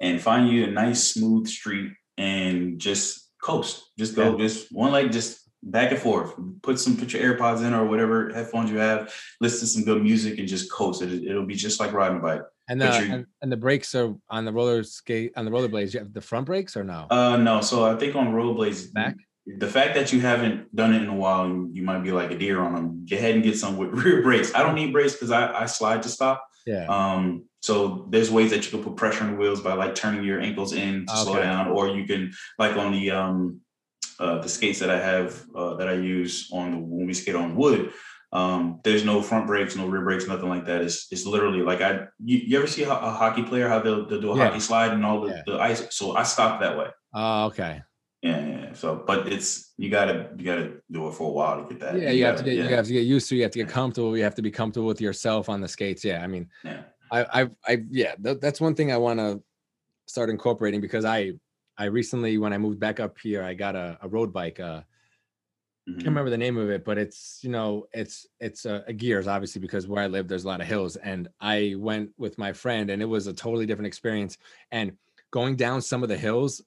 [0.00, 4.44] and find you a nice smooth street and just coast, just go, yeah.
[4.46, 6.34] just one leg, just back and forth.
[6.62, 9.14] Put some put your AirPods in or whatever headphones you have.
[9.40, 11.02] Listen to some good music and just coast.
[11.02, 12.42] It, it'll be just like riding a bike.
[12.70, 15.94] And the and, and, the brakes are on the roller skate on the rollerblades.
[15.94, 17.06] You have the front brakes or no?
[17.08, 17.62] Uh, no.
[17.62, 19.16] So I think on rollerblades, back.
[19.56, 22.38] The fact that you haven't done it in a while, you might be like a
[22.38, 23.06] deer on them.
[23.08, 24.54] Go ahead and get some with rear brakes.
[24.54, 26.46] I don't need brakes because I, I slide to stop.
[26.66, 26.86] Yeah.
[26.86, 27.44] Um.
[27.60, 30.40] So there's ways that you can put pressure on the wheels by like turning your
[30.40, 31.22] ankles in to okay.
[31.22, 33.60] slow down, or you can like on the um
[34.20, 37.34] uh, the skates that I have uh, that I use on the when we skate
[37.34, 37.92] on wood
[38.32, 40.82] um, there's no front brakes, no rear brakes, nothing like that.
[40.82, 44.06] It's it's literally like I you, you ever see a, a, hockey player how they'll,
[44.06, 44.48] they'll do a yeah.
[44.48, 45.42] hockey slide and all the, yeah.
[45.46, 45.86] the ice.
[45.90, 46.88] So I stop that way.
[47.14, 47.80] Oh, okay.
[48.22, 51.68] Yeah, yeah, So, but it's you gotta you gotta do it for a while to
[51.68, 52.00] get that.
[52.00, 52.68] Yeah, you, you have gotta, to get yeah.
[52.68, 53.36] you have to get used to.
[53.36, 54.16] You have to get comfortable.
[54.16, 56.04] You have to be comfortable with yourself on the skates.
[56.04, 59.40] Yeah, I mean, yeah, I I I yeah, th- that's one thing I want to
[60.06, 61.34] start incorporating because I
[61.76, 64.58] I recently when I moved back up here, I got a, a road bike.
[64.58, 64.82] Uh,
[65.88, 66.00] Mm-hmm.
[66.00, 69.26] can't remember the name of it, but it's you know it's it's a, a, gears
[69.26, 72.52] obviously because where I live there's a lot of hills, and I went with my
[72.52, 74.36] friend and it was a totally different experience.
[74.70, 74.92] And
[75.30, 76.60] going down some of the hills,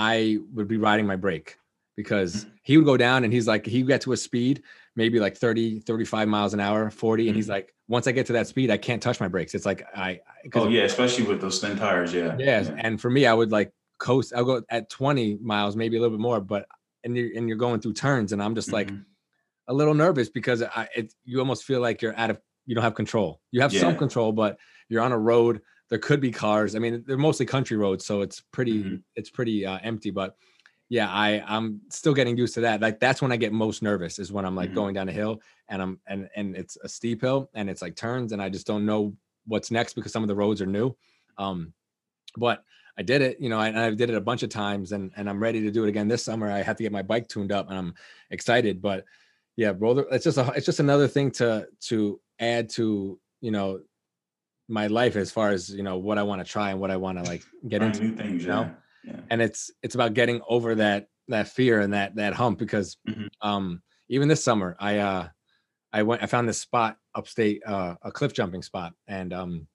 [0.00, 1.58] I would be riding my brake
[1.94, 2.50] because mm-hmm.
[2.62, 4.62] he would go down and he's like he get to a speed
[4.96, 7.52] maybe like 30 35 miles an hour 40 and he's mm-hmm.
[7.52, 10.18] like once i get to that speed i can't touch my brakes it's like i
[10.54, 13.72] oh yeah especially with those thin tires yeah yeah and for me i would like
[13.98, 16.66] coast i'll go at 20 miles maybe a little bit more but
[17.04, 19.02] and you're and you're going through turns and i'm just like mm-hmm.
[19.68, 22.84] a little nervous because I, it, you almost feel like you're out of you don't
[22.84, 23.80] have control you have yeah.
[23.80, 24.56] some control but
[24.88, 25.60] you're on a road
[25.90, 28.96] there could be cars i mean they're mostly country roads so it's pretty mm-hmm.
[29.16, 30.36] it's pretty uh, empty but
[30.88, 34.18] yeah i i'm still getting used to that like that's when i get most nervous
[34.18, 34.76] is when i'm like mm-hmm.
[34.76, 37.94] going down a hill and i'm and and it's a steep hill and it's like
[37.94, 39.14] turns and i just don't know
[39.46, 40.94] what's next because some of the roads are new
[41.38, 41.72] um
[42.36, 42.64] but
[43.00, 45.26] I did it, you know, and I did it a bunch of times and, and
[45.26, 46.50] I'm ready to do it again this summer.
[46.50, 47.94] I have to get my bike tuned up and I'm
[48.30, 49.06] excited, but
[49.56, 53.80] yeah, roller, it's just a, it's just another thing to, to add to, you know,
[54.70, 56.96] my life as far as, you know, what I want to try and what I
[56.96, 58.70] want to like get into, new things, you know?
[59.04, 59.12] Yeah.
[59.12, 59.20] yeah.
[59.30, 63.26] And it's, it's about getting over that, that fear and that, that hump because, mm-hmm.
[63.46, 65.28] um, even this summer, I, uh,
[65.92, 68.94] I went, I found this spot upstate, uh, a cliff jumping spot.
[69.06, 69.66] And, um,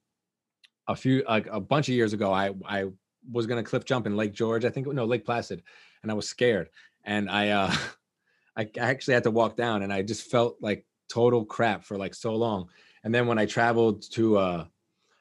[0.87, 2.85] a few, like a bunch of years ago, I, I
[3.31, 5.63] was gonna cliff jump in Lake George, I think no Lake Placid,
[6.03, 6.69] and I was scared,
[7.03, 7.75] and I uh,
[8.55, 12.15] I actually had to walk down, and I just felt like total crap for like
[12.15, 12.69] so long.
[13.03, 14.65] And then when I traveled to, uh,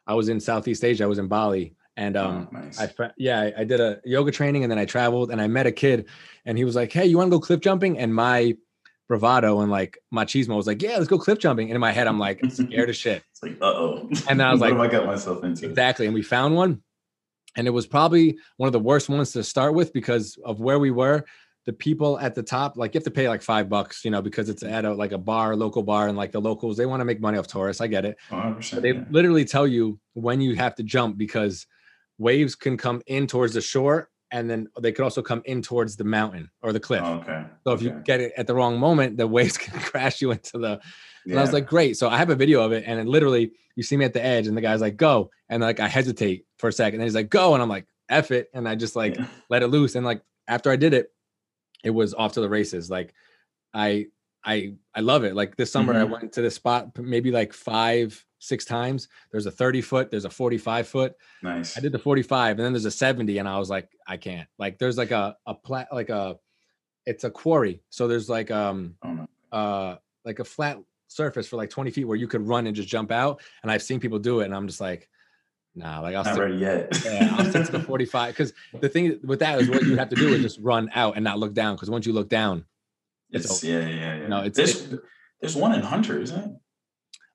[0.07, 2.81] I was in Southeast Asia, I was in Bali, and um, oh, nice.
[2.81, 5.67] I yeah, I, I did a yoga training, and then I traveled, and I met
[5.67, 6.07] a kid,
[6.45, 8.57] and he was like, "Hey, you want to go cliff jumping?" And my
[9.09, 11.69] bravado and like machismo was like, yeah, let's go cliff jumping.
[11.69, 13.23] And in my head, I'm like scared as shit.
[13.31, 14.09] It's like, uh oh.
[14.29, 15.69] And then I was like, what have I got myself into?
[15.69, 16.07] Exactly.
[16.07, 16.83] And we found one
[17.57, 20.79] and it was probably one of the worst ones to start with because of where
[20.79, 21.25] we were
[21.66, 24.20] the people at the top like you have to pay like five bucks you know
[24.20, 27.01] because it's at a like a bar local bar and like the locals they want
[27.01, 28.16] to make money off tourists i get it
[28.81, 29.05] they yeah.
[29.11, 31.66] literally tell you when you have to jump because
[32.19, 35.97] waves can come in towards the shore and then they could also come in towards
[35.97, 37.03] the mountain or the cliff.
[37.05, 37.45] Oh, okay.
[37.65, 40.59] So if you get it at the wrong moment, the waves can crash you into
[40.59, 40.81] the.
[41.24, 41.97] And I was like, great.
[41.97, 44.23] So I have a video of it, and it literally, you see me at the
[44.23, 47.15] edge, and the guy's like, go, and like I hesitate for a second, and he's
[47.15, 49.27] like, go, and I'm like, f it, and I just like Yeah.
[49.49, 51.14] let it loose, and like after I did it,
[51.85, 52.90] it was off to the races.
[52.90, 53.15] Like
[53.73, 54.06] I,
[54.44, 55.35] I, I love it.
[55.35, 56.11] Like this summer, I Mhm.
[56.11, 59.09] went to this spot maybe like five, six times.
[59.31, 61.15] There's a 30 foot, there's a 45 foot.
[61.43, 61.77] nice.
[61.77, 64.48] I did the 45 and then there's a 70 and I was like, I can't.
[64.59, 66.39] Like there's like a a plat like a
[67.06, 67.82] it's a quarry.
[67.90, 70.78] So there's like um Oh, uh like a flat
[71.09, 73.40] surface for like 20 feet where you could run and just jump out.
[73.62, 75.09] And I've seen people do it and I'm just like,
[75.75, 77.03] nah, like I'll Not stick, ready yet.
[77.05, 78.33] yeah, I'll stick to the 45.
[78.35, 81.17] Because the thing with that is what you have to do is just run out
[81.17, 81.75] and not look down.
[81.77, 82.65] Because once you look down,
[83.31, 84.27] it's It's yeah, yeah, yeah.
[84.29, 84.95] No, it's- there's
[85.41, 86.51] there's one in Hunter, isn't it?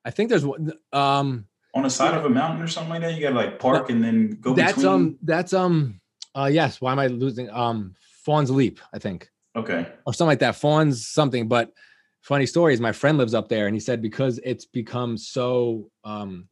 [0.04, 3.14] I think there's one um On the side of a mountain or something like that.
[3.14, 4.92] You gotta like park and then go that's between.
[4.92, 6.00] um that's um
[6.34, 7.94] uh yes, why am I losing um
[8.24, 9.30] Fawn's Leap, I think.
[9.56, 9.86] okay.
[10.06, 10.56] or something like that.
[10.56, 11.48] Fawn's something.
[11.48, 11.72] But
[12.20, 15.90] funny story is my friend lives up there, and he said because it's become so
[16.04, 16.48] um,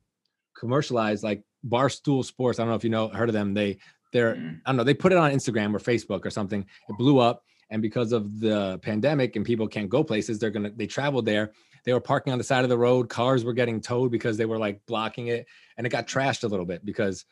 [0.59, 2.59] commercialized, like Barstool Sports.
[2.59, 3.55] I don't know if you know heard of them.
[3.55, 3.79] They
[4.13, 4.61] they're Mm.
[4.65, 4.85] I don't know.
[4.85, 6.65] They put it on Instagram or Facebook or something.
[6.89, 10.71] It blew up, and because of the pandemic and people can't go places, they're gonna
[10.75, 11.53] they traveled there.
[11.85, 13.09] They were parking on the side of the road.
[13.09, 16.49] Cars were getting towed because they were like blocking it, and it got trashed a
[16.49, 17.25] little bit because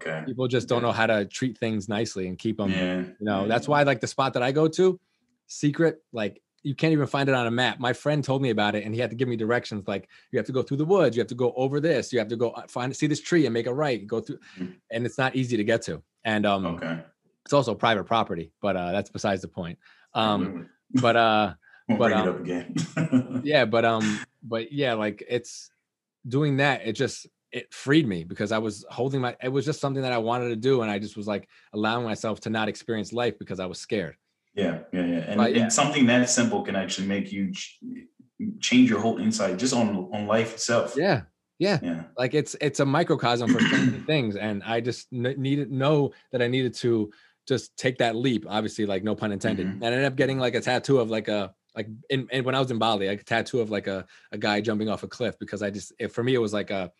[0.00, 0.22] Okay.
[0.26, 2.98] people just don't know how to treat things nicely and keep them yeah.
[3.00, 3.48] you know, yeah.
[3.48, 5.00] that's why like the spot that I go to,
[5.48, 7.78] secret, like you can't even find it on a map.
[7.78, 10.38] My friend told me about it and he had to give me directions like you
[10.38, 12.36] have to go through the woods, you have to go over this, you have to
[12.36, 14.74] go uh, find see this tree and make a right, go through Mhm.
[14.90, 16.02] and it's not easy to get to.
[16.24, 17.02] And um Okay.
[17.44, 19.78] it's also private property, but uh that's besides the point.
[20.14, 21.54] Um but uh
[21.88, 22.74] but, bring it um, up again.
[23.44, 25.70] yeah, but um but yeah, like it's
[26.26, 29.80] doing that it just it freed me because I was holding my it was just
[29.80, 32.68] something that I wanted to do and I just was like allowing myself to not
[32.68, 34.16] experience life because I was scared.
[34.58, 35.18] Yeah, yeah, yeah.
[35.30, 35.62] And, yeah.
[35.62, 37.78] and something that simple can actually make you ch-
[38.60, 40.94] change your whole insight just on on life itself.
[40.96, 41.22] Yeah.
[41.60, 41.78] Yeah.
[41.82, 42.02] Yeah.
[42.16, 43.58] like it's it's a microcosm for
[44.06, 47.10] things and i just n- needed know that i needed to
[47.48, 49.72] just take that leap obviously like no pun intended Mhm.
[49.72, 52.54] and i ended up getting like a tattoo of like a like in, in when
[52.54, 55.08] i was in bali like a tattoo of like a, a guy jumping off a
[55.08, 56.92] cliff because i just it, for me it was like a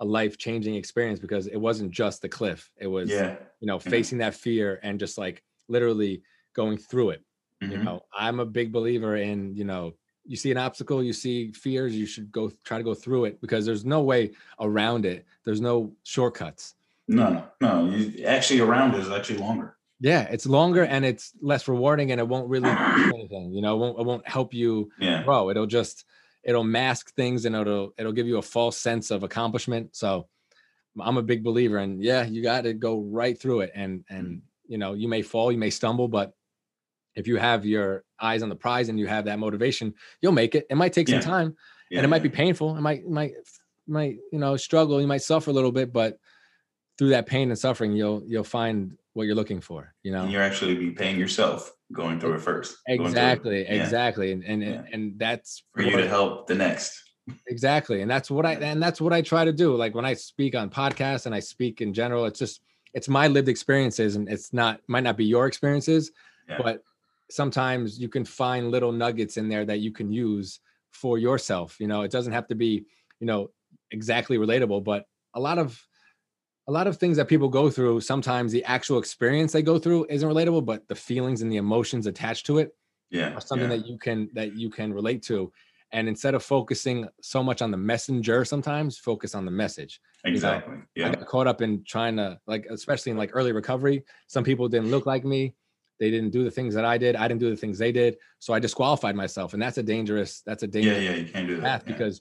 [0.00, 3.36] a life changing experience because it wasn't just the cliff it was Yeah.
[3.60, 3.90] you know Yeah.
[3.90, 6.22] facing that fear and just like literally
[6.54, 7.22] going through it
[7.60, 7.84] you Mhm.
[7.84, 9.94] know i'm a big believer in you know
[10.24, 13.40] you see an obstacle you see fears you should go try to go through it
[13.40, 16.74] because there's no way around it there's no shortcuts
[17.08, 17.86] No, no.
[17.90, 19.76] You, actually, around is actually longer.
[20.00, 23.74] yeah it's longer and it's less rewarding and it won't really do anything you know
[23.76, 25.22] it won't, it won't help you Yeah.
[25.24, 26.04] grow it'll just
[26.44, 30.26] it'll mask things and it'll it'll give you a false sense of accomplishment so
[31.00, 34.40] i'm a big believer and yeah you got to go right through it and and
[34.66, 36.32] you know you may fall you may stumble but
[37.14, 40.54] if you have your eyes on the prize and you have that motivation you'll make
[40.54, 41.20] it it might take Yeah.
[41.20, 41.56] some time
[41.90, 41.98] yeah.
[41.98, 43.32] and it might be painful it might might
[43.86, 46.18] might you know struggle you might suffer a little bit but
[46.98, 50.32] through that pain and suffering you'll you'll find what you're looking for you know And
[50.32, 52.76] you're actually be paying yourself going through it first.
[52.86, 53.00] through it.
[53.00, 53.82] exactly Yeah.
[53.82, 54.82] exactly and and, Yeah.
[54.92, 57.02] and that's For you to help the next.
[57.48, 60.14] exactly and that's what i and that's what i try to do like when i
[60.14, 62.60] speak on podcasts and i speak in general it's just
[62.94, 66.10] it's my lived experiences and it's not might not be your experiences
[66.48, 66.58] Yeah.
[66.62, 66.82] but
[67.32, 70.60] sometimes you can find little nuggets in there that you can use
[70.92, 72.84] for yourself you know it doesn't have to be
[73.20, 73.48] you know
[73.92, 75.04] exactly relatable but
[75.34, 75.80] a lot of
[76.68, 80.06] a lot of things that people go through sometimes the actual experience they go through
[80.08, 82.74] isn't relatable but the feelings and the emotions attached to it
[83.10, 83.34] Yeah.
[83.34, 83.76] are something yeah.
[83.76, 85.52] that you can that you can relate to
[85.92, 90.76] and instead of focusing so much on the messenger sometimes focus on the message exactly.
[90.76, 91.14] i Yeah.
[91.14, 94.90] got caught up in trying to like especially in like early recovery some people didn't
[94.90, 95.54] look like me
[96.00, 98.16] they didn't do the things that i did i didn't do the things they did
[98.40, 100.72] so i disqualified myself and that's a dangerous that's a Yeah.
[100.72, 101.14] dangerous Yeah.
[101.16, 101.62] You can't do that.
[101.62, 101.92] path yeah.
[101.92, 102.20] because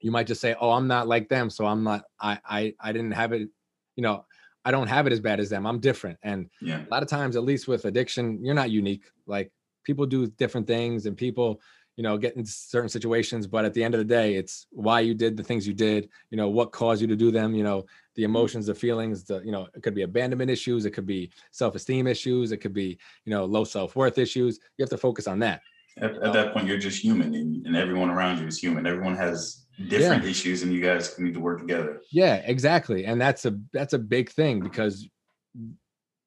[0.00, 2.92] you might just say oh i'm not like them so i'm not i i i
[2.92, 3.48] didn't have it
[3.96, 4.24] you know
[4.64, 6.82] i don't have it as bad as them i'm different and yeah.
[6.86, 9.50] a lot of times at least with addiction you're not unique like
[9.84, 11.60] people do different things and people
[11.96, 15.00] you know get in certain situations but at the end of the day it's why
[15.00, 17.62] you did the things you did you know what caused you to do them you
[17.62, 17.84] know
[18.14, 21.30] the emotions the feelings the you know it could be abandonment issues it could be
[21.50, 25.38] self-esteem issues it could be you know low self-worth issues you have to focus on
[25.38, 25.60] that
[25.96, 28.84] At, at that point, you're just human, and, and everyone around you is human.
[28.84, 32.00] Everyone has different issues, and you guys need to work together.
[32.10, 33.06] Yeah, exactly.
[33.06, 35.08] And that's a that's a big thing because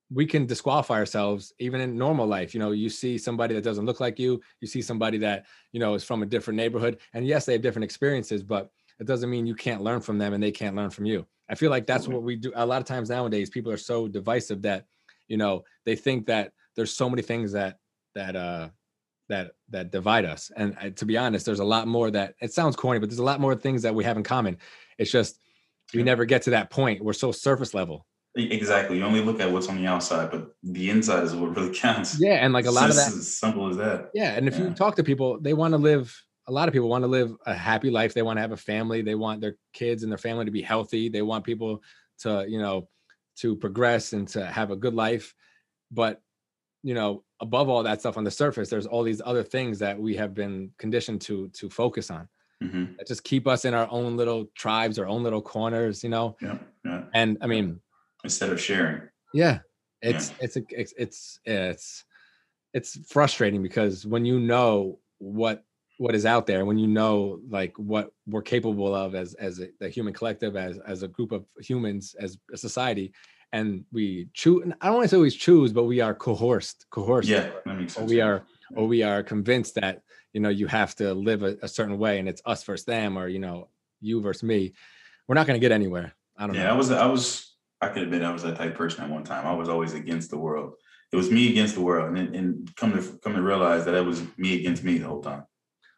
[0.09, 2.53] we can disqualify ourselves even in normal life.
[2.53, 5.81] You know, you see somebody that doesn't look like you, you see somebody that, you
[5.81, 6.99] know, is from a different neighborhood.
[7.13, 10.33] And yes, they have different experiences, but it doesn't mean you can't learn from them
[10.33, 11.25] and they can't learn from you.
[11.49, 13.49] I feel like that's what we do a lot of times nowadays.
[13.49, 14.85] People are so divisive that
[15.27, 17.77] you know they think that there's so many things that
[18.15, 18.69] that uh
[19.29, 20.51] that that divide us.
[20.55, 23.19] And uh, to be honest there's a lot more that it sounds corny but there's
[23.19, 24.57] a lot more things that we have in common.
[24.97, 25.39] It's just
[25.93, 27.03] we never get to that point.
[27.03, 28.05] We're so surface level.
[28.35, 28.97] Exactly.
[28.97, 32.19] You only look at what's on the outside but the inside is what really counts.
[32.19, 34.11] Yeah and like a lot it's of that as simple as that.
[34.13, 34.65] Yeah and if Yeah.
[34.65, 36.15] you talk to people they want to live
[36.47, 38.57] a lot of people want to live a happy life they want to have a
[38.57, 41.81] family they want their kids and their family to be healthy they want people
[42.17, 42.87] to you know
[43.35, 45.33] to progress and to have a good life
[45.91, 46.21] but
[46.83, 49.99] you know above all that stuff on the surface there's all these other things that
[49.99, 52.27] we have been conditioned to to focus on
[52.61, 56.09] hmm that just keep us in our own little tribes our own little corners you
[56.09, 56.35] know?
[56.41, 57.03] Yeah yeah.
[57.13, 57.79] And i mean
[58.23, 59.01] instead of sharing.
[59.33, 59.59] Yeah
[60.01, 62.05] it's it's a, it's it's it's
[62.73, 65.63] it's frustrating because when you know what
[65.97, 69.67] what is out there when you know like what we're capable of as as a,
[69.79, 73.11] the human collective as as a group of humans as a society
[73.51, 76.85] and we choose and i don't want to say always choose but we are coerced
[76.89, 77.29] coerced.
[77.29, 78.11] Yeah that makes or sense.
[78.11, 78.43] we are
[78.75, 80.01] or we are convinced that
[80.33, 83.17] you know you have to live a, a certain way and it's us versus them
[83.17, 83.69] or you know
[84.01, 84.73] you versus me.
[85.27, 86.13] We're not going to get anywhere.
[86.37, 86.61] I don't know.
[86.61, 86.73] yeah know.
[86.73, 89.23] I was i was i could admit i was that type of person at one
[89.23, 89.47] time.
[89.47, 90.73] I was always against the world.
[91.11, 94.05] It was me against the world and, and come to come to realize that it
[94.05, 95.45] was me against me the whole time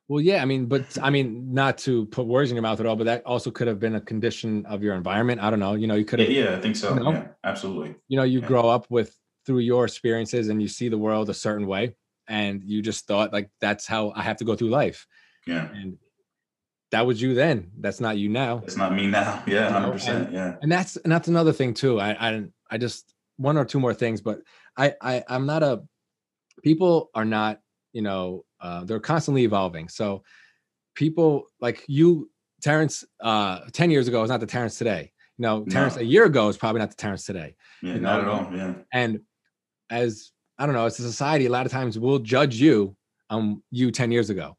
[0.10, 2.88] Well, yeah, I mean, but I mean, not to put words in your mouth at
[2.88, 5.40] all, but that also could have been a condition of your environment.
[5.40, 5.76] I don't know.
[5.76, 7.12] You know, you could yeah, have, yeah i think so You know?
[7.12, 8.48] yeah absolutely you know, you yeah.
[8.48, 9.16] grow up with
[9.46, 11.96] through your experiences and you see the world a certain way,
[12.28, 15.06] and you just thought like that's how I have to go through life,
[15.46, 16.00] yeah and
[16.92, 17.70] that was you then.
[17.80, 21.28] That's not you now, it's not me now yeah 100% yeah and that's and that's
[21.28, 22.00] another thing too.
[22.00, 24.42] I I I just one or two more things, but
[24.76, 25.84] I I I'm not a
[26.64, 27.60] people are not
[27.94, 29.88] you know uh, they're constantly evolving.
[29.90, 30.24] So
[30.96, 32.30] people like you,
[32.62, 35.12] Terrance, uh, ten years ago is not the Terrance today.
[35.38, 36.02] You know, Terrance No.
[36.02, 37.56] a year ago is probably not the Terrance today.
[37.82, 39.22] yeah You not at all yeah And
[39.90, 42.96] as I don't know, as a society, a lot of times we'll judge you
[43.30, 44.58] um you 10 years ago,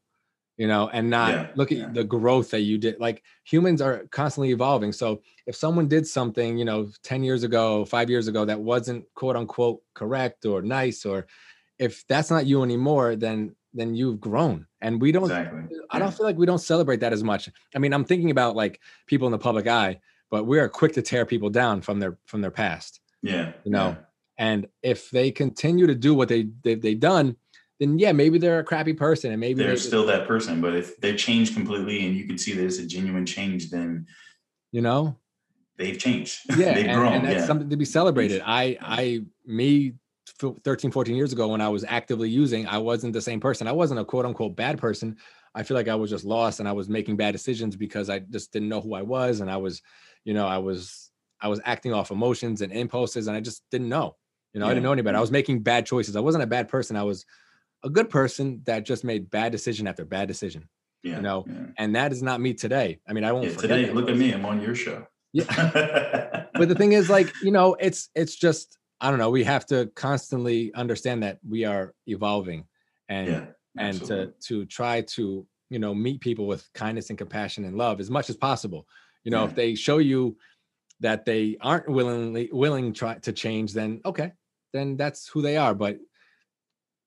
[0.57, 1.89] you know, and not Yeah, look at yeah.
[1.91, 2.99] the growth that you did.
[2.99, 4.91] Like humans are constantly evolving.
[4.93, 9.05] So if someone did something, you know, 10 years ago, five years ago that wasn't
[9.13, 11.27] quote unquote correct or nice, or
[11.81, 14.67] if that's not you anymore, then then you've grown.
[14.81, 17.49] And we don't exactly I don't feel like we don't celebrate that as much.
[17.75, 19.99] I mean, I'm thinking about like people in the public eye,
[20.29, 23.01] but we are quick to tear people down from their from their past.
[23.23, 23.95] yeah you know, yeah.
[24.37, 27.35] And if they continue to do what they they've, they've done,
[27.79, 30.75] then yeah, maybe they're a crappy person, and maybe they're they, still that person but
[30.75, 34.05] if they change completely and you can see there's a genuine change then
[34.71, 35.17] you know,
[35.77, 38.43] they've changed yeah, they've and, grown and that's yeah something to be celebrated.
[38.45, 39.93] I I me
[40.39, 43.67] 13, 14 years ago when I was actively using, I wasn't the same person.
[43.67, 45.17] I wasn't a quote unquote bad person.
[45.53, 48.19] I feel like I was just lost and I was making bad decisions because I
[48.19, 49.81] just didn't know who I was, and I was,
[50.23, 53.89] you know, I was I was acting off emotions and impulses, and I just didn't
[53.89, 54.15] know.
[54.53, 55.15] You know, I didn't know any better.
[55.15, 55.21] I mm-hmm.
[55.21, 56.15] was making bad choices.
[56.15, 56.95] I wasn't a bad person.
[56.95, 57.25] I was
[57.83, 60.67] a good person that just made bad decision after bad decision.
[61.03, 61.65] yeah You know, yeah.
[61.77, 62.99] And that is not me today.
[63.07, 65.45] I mean, I won't Yeah, today look at me i'm on your show Yeah.
[66.53, 69.65] but the thing is like you know it's it's just i don't know we have
[69.65, 72.65] to constantly understand that we are evolving
[73.09, 73.45] and yeah
[73.77, 74.33] and absolutely.
[74.41, 78.09] to to try to you know meet people with kindness and compassion and love as
[78.09, 78.85] much as possible.
[79.23, 79.49] You know Yeah.
[79.49, 80.37] if they show you
[80.99, 84.33] that they aren't willingly willing try to change then okay
[84.73, 85.73] then that's who they are.
[85.73, 85.97] But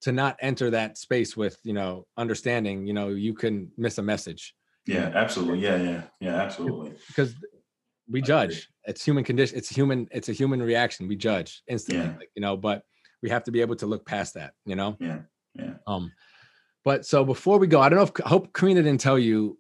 [0.03, 4.03] to not enter that space with you know understanding you know you can miss a
[4.03, 4.55] message.
[4.87, 5.61] Yeah absolutely.
[5.61, 6.95] Yeah yeah yeah absolutely.
[7.09, 7.35] because
[8.11, 8.69] we judge.
[8.85, 11.09] It's human condition it's human it's a human reaction.
[11.09, 12.17] We judge instantly Yeah.
[12.19, 12.83] like, you know but
[13.23, 14.97] we have to be able to look past that you know?
[15.01, 15.19] Yeah
[15.55, 15.75] yeah.
[15.87, 16.13] Um
[16.85, 19.59] but so before we go i don't know if i hope karina didn't tell you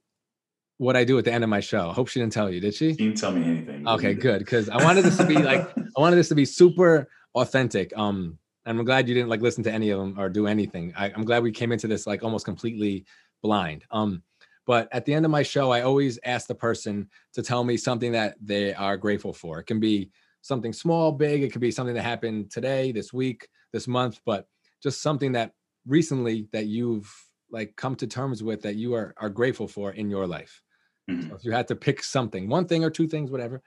[0.78, 1.88] what i do at the end of my show.
[1.88, 2.92] I hope she didn't tell you did she?
[2.92, 3.86] Didn't tell me anything.
[3.88, 5.62] Okay good because i wanted this to be like
[5.96, 9.64] i wanted this to be super authentic um and i'm glad you didn't like listen
[9.64, 10.92] to any of them or do anything.
[10.96, 13.06] I, i'm glad we came into this like almost completely
[13.42, 13.84] blind.
[13.90, 14.22] Um
[14.66, 17.76] but at the end of my show i always ask the person to tell me
[17.76, 19.58] something that they are grateful for.
[19.58, 20.10] It can be
[20.42, 21.42] something small big.
[21.42, 24.46] It could be something that happened today this week this month but
[24.82, 25.52] just something that
[25.86, 27.12] recently that you've
[27.50, 30.62] like come to terms with that you are are grateful for in your life.
[31.10, 31.28] Mhm.
[31.28, 33.62] so if you had to pick something one thing or two things whatever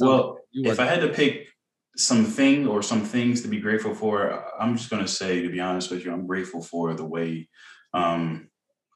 [0.00, 1.48] well if i had to pick?
[1.96, 5.60] something or some things to be grateful for i'm just going to say to be
[5.60, 7.48] honest with you i'm grateful for the way
[7.92, 8.48] um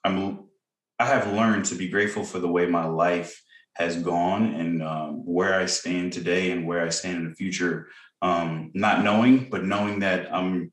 [0.05, 0.48] i'm
[0.99, 3.43] i have learned to be grateful for the way my life
[3.75, 7.89] has gone and um, where i stand today and where i stand in the future.
[8.21, 10.73] Um not knowing but knowing that i'm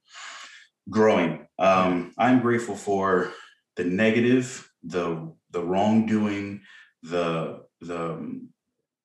[0.90, 1.48] growing.
[1.60, 3.32] Um i'm grateful for
[3.76, 6.62] the negative the the wrongdoing
[7.04, 8.42] the the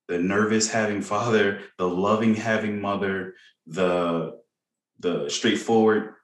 [0.09, 3.35] the nervous having father, the loving having mother,
[3.67, 4.39] the
[4.99, 6.15] the straightforward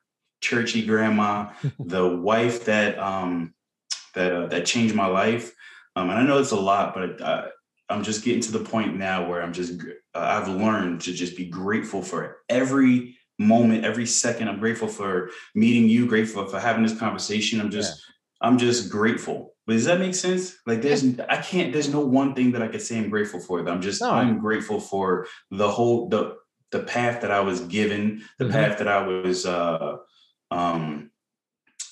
[0.40, 3.54] churchy grandma, the wife that um,
[4.16, 5.52] that uh, that changed my life.
[5.94, 7.48] Um, and I know it's a lot, but I,
[7.88, 9.80] I'm just getting to the point now where I'm just
[10.14, 14.48] uh, I've learned to just be grateful for every moment, every second.
[14.48, 17.60] I'm grateful for meeting you, grateful for having this conversation.
[17.60, 18.48] I'm just yeah.
[18.48, 19.54] I'm just grateful.
[19.66, 20.56] But does that make sense?
[20.66, 23.66] Like there's I can't there's no one thing that I could say I'm grateful for.
[23.68, 24.10] I'm just no.
[24.10, 26.36] I'm grateful for the whole the
[26.72, 28.54] the path that I was given, the mm-hmm.
[28.54, 29.96] path that I was uh
[30.50, 31.10] um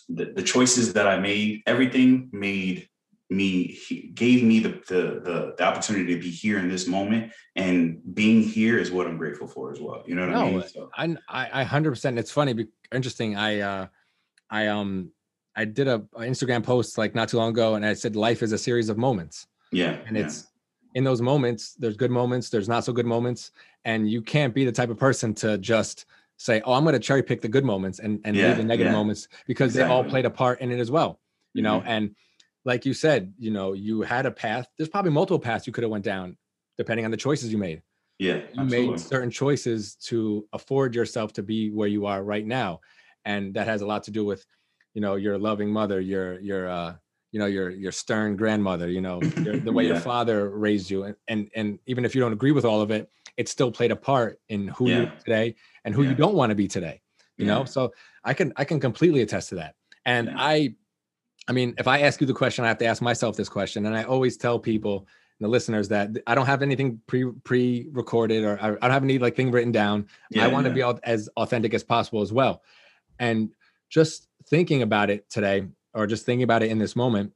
[0.08, 2.88] the, the choices that I made, everything made
[3.30, 3.78] me
[4.14, 8.42] gave me the, the, the the opportunity to be here in this moment and being
[8.42, 10.90] here is what i'm grateful for as well you know what no, i mean so.
[11.28, 13.86] I, I 100% it's funny interesting i uh
[14.50, 15.10] i um
[15.56, 18.42] i did a, a, instagram post like not too long ago and i said life
[18.42, 20.24] is a series of moments yeah and yeah.
[20.24, 20.48] it's
[20.94, 23.52] in those moments there's good moments there's not so good moments
[23.86, 26.04] and you can't be the type of person to just
[26.36, 28.64] say oh i'm going to cherry pick the good moments and and yeah, leave the
[28.64, 28.96] negative yeah.
[28.96, 29.88] moments because exactly.
[29.88, 31.20] they all played a part in it as well
[31.52, 31.88] you know mm-hmm.
[31.88, 32.14] and
[32.64, 34.66] like you said, you know, you had a path.
[34.76, 36.36] There's probably multiple paths you could have went down,
[36.78, 37.82] depending on the choices you made.
[38.18, 38.90] Yeah, you absolutely.
[38.90, 42.80] made certain choices to afford yourself to be where you are right now,
[43.24, 44.46] and that has a lot to do with,
[44.94, 46.94] you know, your loving mother, your your uh,
[47.32, 49.94] you know, your your stern grandmother, you know, your, the way yeah.
[49.94, 52.90] your father raised you, and, and and even if you don't agree with all of
[52.90, 54.96] it, it still played a part in who yeah.
[54.96, 55.54] you are today
[55.84, 56.10] and who yeah.
[56.10, 57.00] you don't want to be today.
[57.36, 57.92] You know, so
[58.22, 59.74] I can I can completely attest to that,
[60.06, 60.76] and I
[61.48, 63.86] I mean, if I ask you the question, I have to ask myself this question,
[63.86, 65.06] and I always tell people,
[65.40, 69.18] the listeners, that I don't have anything pre pre recorded or I don't have any
[69.18, 70.06] like thing written down.
[70.30, 70.92] Yeah, I want to yeah.
[70.92, 72.62] be as authentic as possible as well.
[73.18, 73.50] And
[73.90, 77.32] just thinking about it today, or just thinking about it in this moment,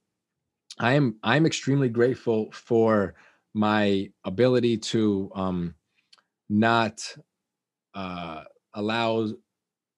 [0.79, 3.15] I am I'm extremely grateful for
[3.53, 5.75] my ability to um,
[6.49, 7.03] not
[7.95, 8.45] uh,
[8.75, 9.29] allow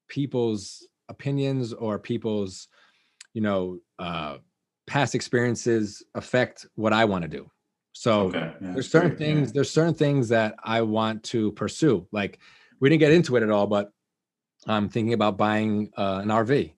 [0.08, 2.68] people's opinions or people's
[3.34, 4.36] you know uh,
[4.86, 7.50] past experiences affect what I want to do.
[7.92, 8.52] So okay.
[8.60, 9.18] yeah, there's certain great.
[9.18, 9.52] things, yeah.
[9.54, 12.06] there's certain things that I want to pursue.
[12.12, 12.38] Like
[12.80, 13.92] we didn't get into it at all, but
[14.66, 16.74] I'm thinking about buying uh, an RV.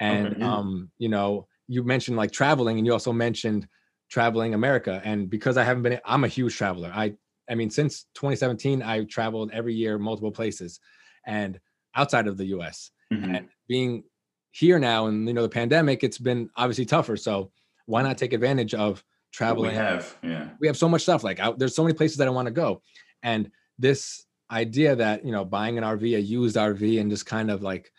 [0.00, 0.54] And okay, yeah.
[0.54, 3.68] um, you know, you mentioned like traveling, and you also mentioned
[4.10, 5.00] traveling America.
[5.04, 6.90] And because I haven't been, I'm a huge traveler.
[6.94, 7.14] I,
[7.52, 10.80] I mean, since 2017, I traveled every year, multiple places,
[11.26, 11.60] and
[11.94, 12.90] outside of the U.S.
[13.12, 13.34] Mm-hmm.
[13.34, 14.04] And being
[14.52, 17.50] here now and you know the pandemic it's been obviously tougher so
[17.86, 19.02] why not take advantage of
[19.32, 22.18] traveling we have yeah we have so much stuff like I, there's so many places
[22.18, 22.82] that i want to go
[23.22, 27.50] and this idea that you know buying an rv a used rv and just kind
[27.50, 27.90] of like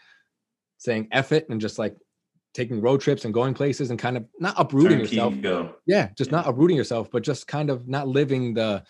[0.77, 1.95] saying F it and just like
[2.53, 5.75] taking road trips and going places and kind of not uprooting Turn yourself go.
[5.87, 6.37] yeah just yeah.
[6.37, 8.83] not uprooting yourself but just kind of not living the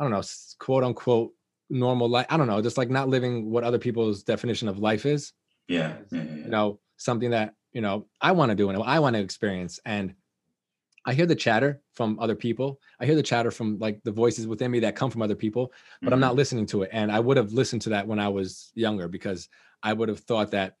[0.00, 0.22] i don't know
[0.58, 1.32] quote unquote
[1.68, 5.06] normal life i don't know just like not living what other people's definition of life
[5.06, 5.32] is
[5.68, 6.34] yeah, yeah, yeah.
[6.34, 9.78] you know something that you know i want to do and i want to experience
[9.84, 10.14] and
[11.06, 14.48] i hear the chatter from other people i hear the chatter from like the voices
[14.48, 16.14] within me that come from other people but mm-hmm.
[16.14, 18.72] i'm not listening to it and i would have listened to that when i was
[18.74, 19.48] younger because
[19.82, 20.76] i would have thought that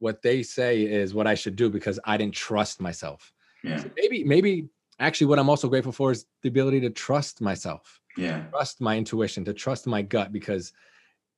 [0.00, 3.32] what they say is what i should do because i didn't trust myself
[3.62, 3.76] yeah.
[3.76, 4.68] So maybe maybe
[4.98, 8.96] actually what i'm also grateful for is the ability to trust myself yeah trust my
[8.96, 10.72] intuition to trust my gut because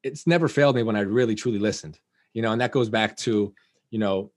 [0.02, 1.98] it's never failed me when i really truly listened
[2.32, 3.54] you know and that goes back to
[3.90, 4.30] you know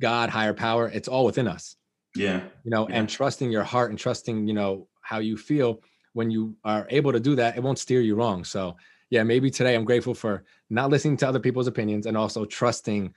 [0.00, 1.76] god higher power it's all within us
[2.14, 2.96] yeah you know yeah.
[2.96, 5.82] and trusting your heart and trusting you know how you feel
[6.12, 8.76] when you are able to do that it won't steer you wrong so
[9.10, 13.12] yeah maybe today i'm grateful for not listening to other people's opinions and also trusting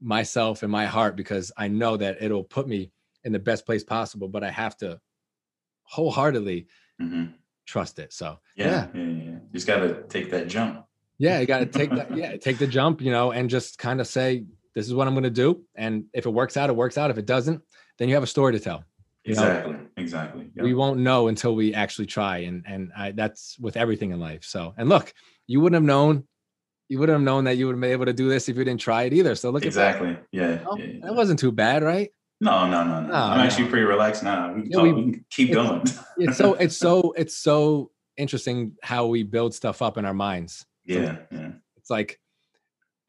[0.00, 2.90] myself and my heart because i know that it'll put me
[3.24, 4.98] in the best place possible but i have to
[5.84, 6.66] wholeheartedly
[7.00, 7.26] mm-hmm.
[7.66, 8.86] Trust it so yeah, yeah.
[8.94, 9.30] yeah, yeah.
[9.30, 10.84] you just got to take that jump
[11.22, 12.16] yeah, you got to take that.
[12.16, 14.44] Yeah, take the jump, you know, and just kind of say,
[14.74, 17.12] "This is what I'm going to do." And if it works out, it works out.
[17.12, 17.62] If it doesn't,
[17.98, 18.82] then you have a story to tell.
[19.24, 19.74] Exactly.
[19.74, 19.86] Know?
[19.96, 20.50] Exactly.
[20.56, 20.64] Yep.
[20.64, 24.42] We won't know until we actually try, and and I, that's with everything in life.
[24.42, 25.14] So, and look,
[25.46, 26.24] you wouldn't have known.
[26.88, 28.64] You wouldn't have known that you would have been able to do this if you
[28.64, 29.36] didn't try it either.
[29.36, 30.08] So look exactly.
[30.08, 30.26] at that.
[30.32, 30.76] Yeah, you know?
[30.76, 31.06] yeah, yeah.
[31.06, 32.10] That wasn't too bad, right?
[32.42, 33.14] No, no, no, no.
[33.14, 33.44] I'm no.
[33.44, 34.52] actually pretty relaxed now.
[34.52, 35.82] We, yeah, talk, we, we can keep going.
[36.18, 40.66] it's so it's so it's so interesting how we build stuff up in our minds
[40.84, 41.52] yeah, yeah.
[41.76, 42.18] It's like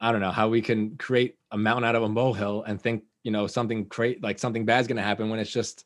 [0.00, 3.04] I don't know how we can create a mountain out of a molehill and think
[3.22, 5.84] you know something create like something bad's going to happen when it's just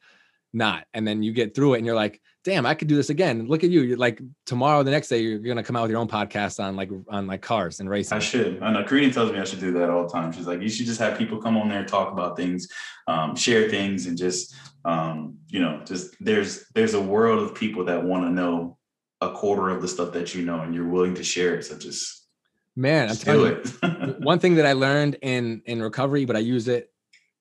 [0.53, 0.87] not.
[0.95, 3.47] And then you get through it and you're like, damn, I could do this again.
[3.47, 3.83] Look at you.
[3.83, 6.77] You're like tomorrow, the next day, you're gonna come out with your own podcast on
[6.77, 8.17] like on like cars and racing.
[8.17, 8.63] I should.
[8.63, 10.33] I know Karina tells me I should do that all the time.
[10.33, 12.67] She's like, you should just have people come on there, talk about things,
[13.07, 14.55] um, share things, and just
[14.87, 18.79] um, you know, just there's there's a world of people that want to know
[19.21, 21.65] a quarter of the stuff that you know and you're willing to share it.
[21.65, 22.29] So just
[22.75, 26.67] Man, I'm telling you, one thing that I learned in in recovery, but I use
[26.67, 26.91] it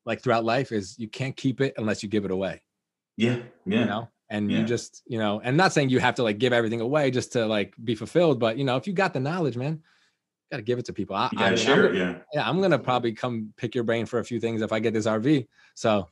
[0.05, 2.61] like throughout life is you can't keep it unless you give it away.
[3.15, 3.79] Yeah, yeah.
[3.79, 4.59] You know, and Yeah.
[4.59, 7.33] you just you know, and not saying you have to like give everything away just
[7.33, 10.63] to like be fulfilled, but you know, if you got the knowledge, man, you gotta
[10.63, 11.15] give it to people.
[11.15, 12.15] I, I mean, I'm share gonna- Yeah.
[12.33, 14.93] yeah, I'm gonna probably come pick your brain for a few things if I get
[14.93, 15.47] this RV.
[15.75, 16.09] So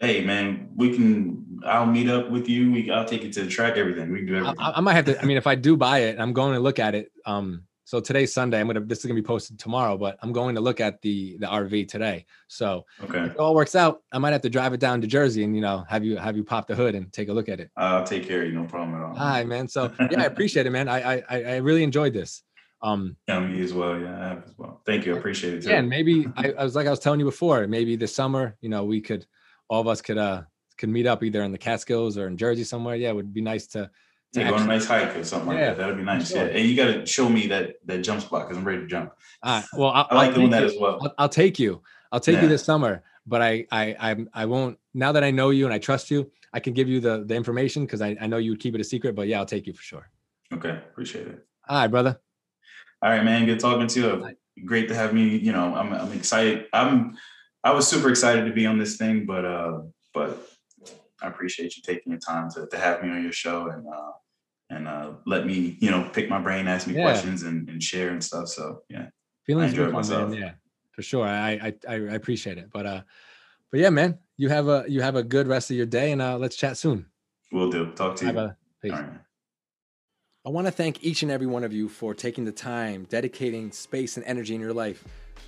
[0.00, 1.44] Hey man, we can.
[1.66, 2.70] I'll meet up with you.
[2.70, 2.88] We.
[2.88, 3.76] I'll take you to the track.
[3.76, 4.12] Everything.
[4.12, 4.56] We can do everything.
[4.60, 5.20] I- I might have to.
[5.20, 7.10] I mean, if I do buy it, I'm going to look at it.
[7.26, 8.60] Um, so today's Sunday.
[8.60, 8.80] I'm gonna.
[8.80, 11.88] This is gonna be posted tomorrow, but I'm going to look at the the RV
[11.88, 12.26] today.
[12.46, 13.20] So okay.
[13.20, 15.56] if it all works out, I might have to drive it down to Jersey and
[15.56, 17.70] you know have you have you pop the hood and take a look at it.
[17.78, 18.52] I'll take care of you.
[18.52, 19.14] No problem at all.
[19.14, 19.68] Hi, man.
[19.68, 20.86] So yeah, I appreciate it, man.
[20.86, 22.42] I I I I really enjoyed this.
[22.82, 23.98] Um, Yeah, me as well.
[23.98, 24.82] Yeah, I have as well.
[24.84, 25.14] Thank you.
[25.14, 25.70] I appreciate it too.
[25.70, 28.54] yeah, and maybe I, I was like I was telling you before, maybe this summer,
[28.60, 29.24] you know, we could
[29.70, 30.42] all of us could uh
[30.76, 32.96] could meet up either in the Catskills or in Jersey somewhere.
[32.96, 33.90] Yeah, it would be nice to.
[34.34, 35.78] Take on a nice hike or something like Yeah, that.
[35.78, 36.30] That'd be nice.
[36.30, 36.38] sure.
[36.46, 38.86] Yeah, and you got to show me that that jump spot because I'm ready to
[38.86, 39.12] jump.
[39.42, 40.98] Uh, well, I'll, I like I'll doing that you- as well.
[41.02, 41.82] I'll, I'll take you.
[42.12, 44.78] I'll take you this summer, but I, I, I, I won't.
[44.94, 47.34] Now that I know you and I trust you, I can give you the the
[47.34, 49.14] information because I, I know you would keep it a secret.
[49.14, 50.10] But yeah, I'll take you for sure.
[50.52, 51.46] Okay, appreciate it.
[51.68, 52.18] All right, brother.
[53.02, 53.46] All right, man.
[53.46, 54.64] Good talking to you.
[54.66, 55.36] Great to have me.
[55.36, 56.66] You know, I'm I'm excited.
[56.72, 57.16] I'm
[57.64, 59.80] I was super excited to be on this thing, but uh,
[60.14, 60.48] but
[61.22, 64.12] I appreciate you taking your time to, to have me on your show and uh
[64.70, 67.02] and uh let me, you know, pick my brain, ask me Yeah.
[67.02, 68.48] questions and, and share and stuff.
[68.48, 69.08] So yeah.
[69.44, 70.32] Feelings good mutual, man.
[70.34, 70.50] Yeah,
[70.92, 71.26] for sure.
[71.26, 72.68] I, I, I I appreciate it.
[72.70, 73.00] But uh,
[73.70, 76.20] but yeah, man, you have a you have a good rest of your day, and
[76.20, 77.06] uh, let's chat soon.
[77.50, 77.92] We'll do.
[77.92, 78.34] Talk to Bye, you.
[78.34, 78.56] brother.
[78.82, 78.92] Peace.
[78.92, 79.20] All right.
[80.46, 83.70] I want to thank each and every one of you for taking the time, dedicating
[83.72, 85.04] space and energy in your life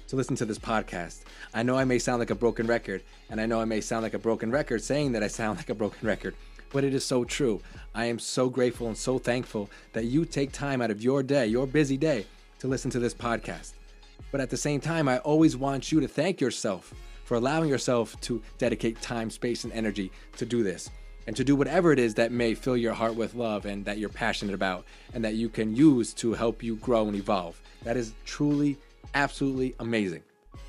[0.08, 1.22] to listen to this podcast.
[1.54, 4.02] I know I may sound like a broken record, and I know I may sound
[4.02, 6.34] like a broken record saying that I sound like a broken record,
[6.72, 7.60] but it is so true.
[7.94, 11.46] I am so grateful and so thankful that you take time out of your day,
[11.46, 12.26] your busy day,
[12.60, 13.72] to listen to this podcast.
[14.30, 16.94] But at the same time, I always want you to thank yourself
[17.24, 20.90] for allowing yourself to dedicate time, space, and energy to do this
[21.26, 23.98] and to do whatever it is that may fill your heart with love and that
[23.98, 24.84] you're passionate about
[25.14, 27.60] and that you can use to help you grow and evolve.
[27.84, 28.76] That is truly,
[29.14, 30.22] absolutely amazing.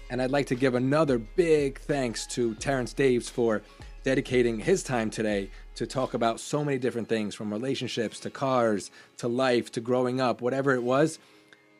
[0.10, 3.62] And I'd like to give another big thanks to Terrance Daves for
[4.04, 8.92] dedicating his time today to talk about so many different things from relationships to cars
[9.18, 11.20] to life to growing up, whatever it was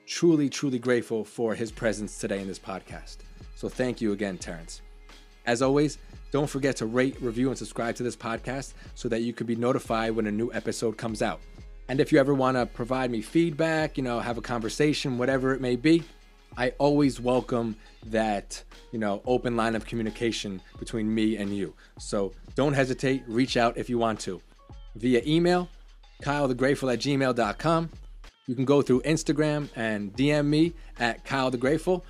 [0.06, 3.18] truly, truly grateful for his presence today in this podcast.
[3.56, 4.82] So thank you again, Terrance.
[5.46, 5.98] As always,
[6.32, 9.56] don't forget to rate, review, and subscribe to this podcast so that you can be
[9.56, 11.40] notified when a new episode comes out.
[11.88, 15.54] And if you ever want to provide me feedback, you know, have a conversation, whatever
[15.54, 16.04] it may be,
[16.58, 17.76] I always welcome
[18.08, 21.74] that, you know, open line of communication between me and you.
[21.98, 24.42] So don't hesitate, reach out if you want to.
[24.96, 25.70] Via email,
[26.22, 27.90] kylethegrateful at gmail.com.
[28.48, 32.04] You can go through Instagram and DM me at Kyle the Grateful.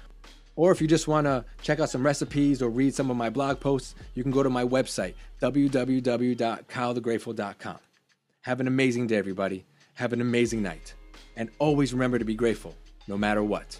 [0.56, 3.30] Or if you just want to check out some recipes or read some of my
[3.30, 7.78] blog posts, you can go to my website, www.kylethegrateful.com.
[8.42, 9.66] Have an amazing day, everybody.
[9.94, 10.94] Have an amazing night.
[11.36, 12.76] And always remember to be grateful,
[13.08, 13.80] no matter what.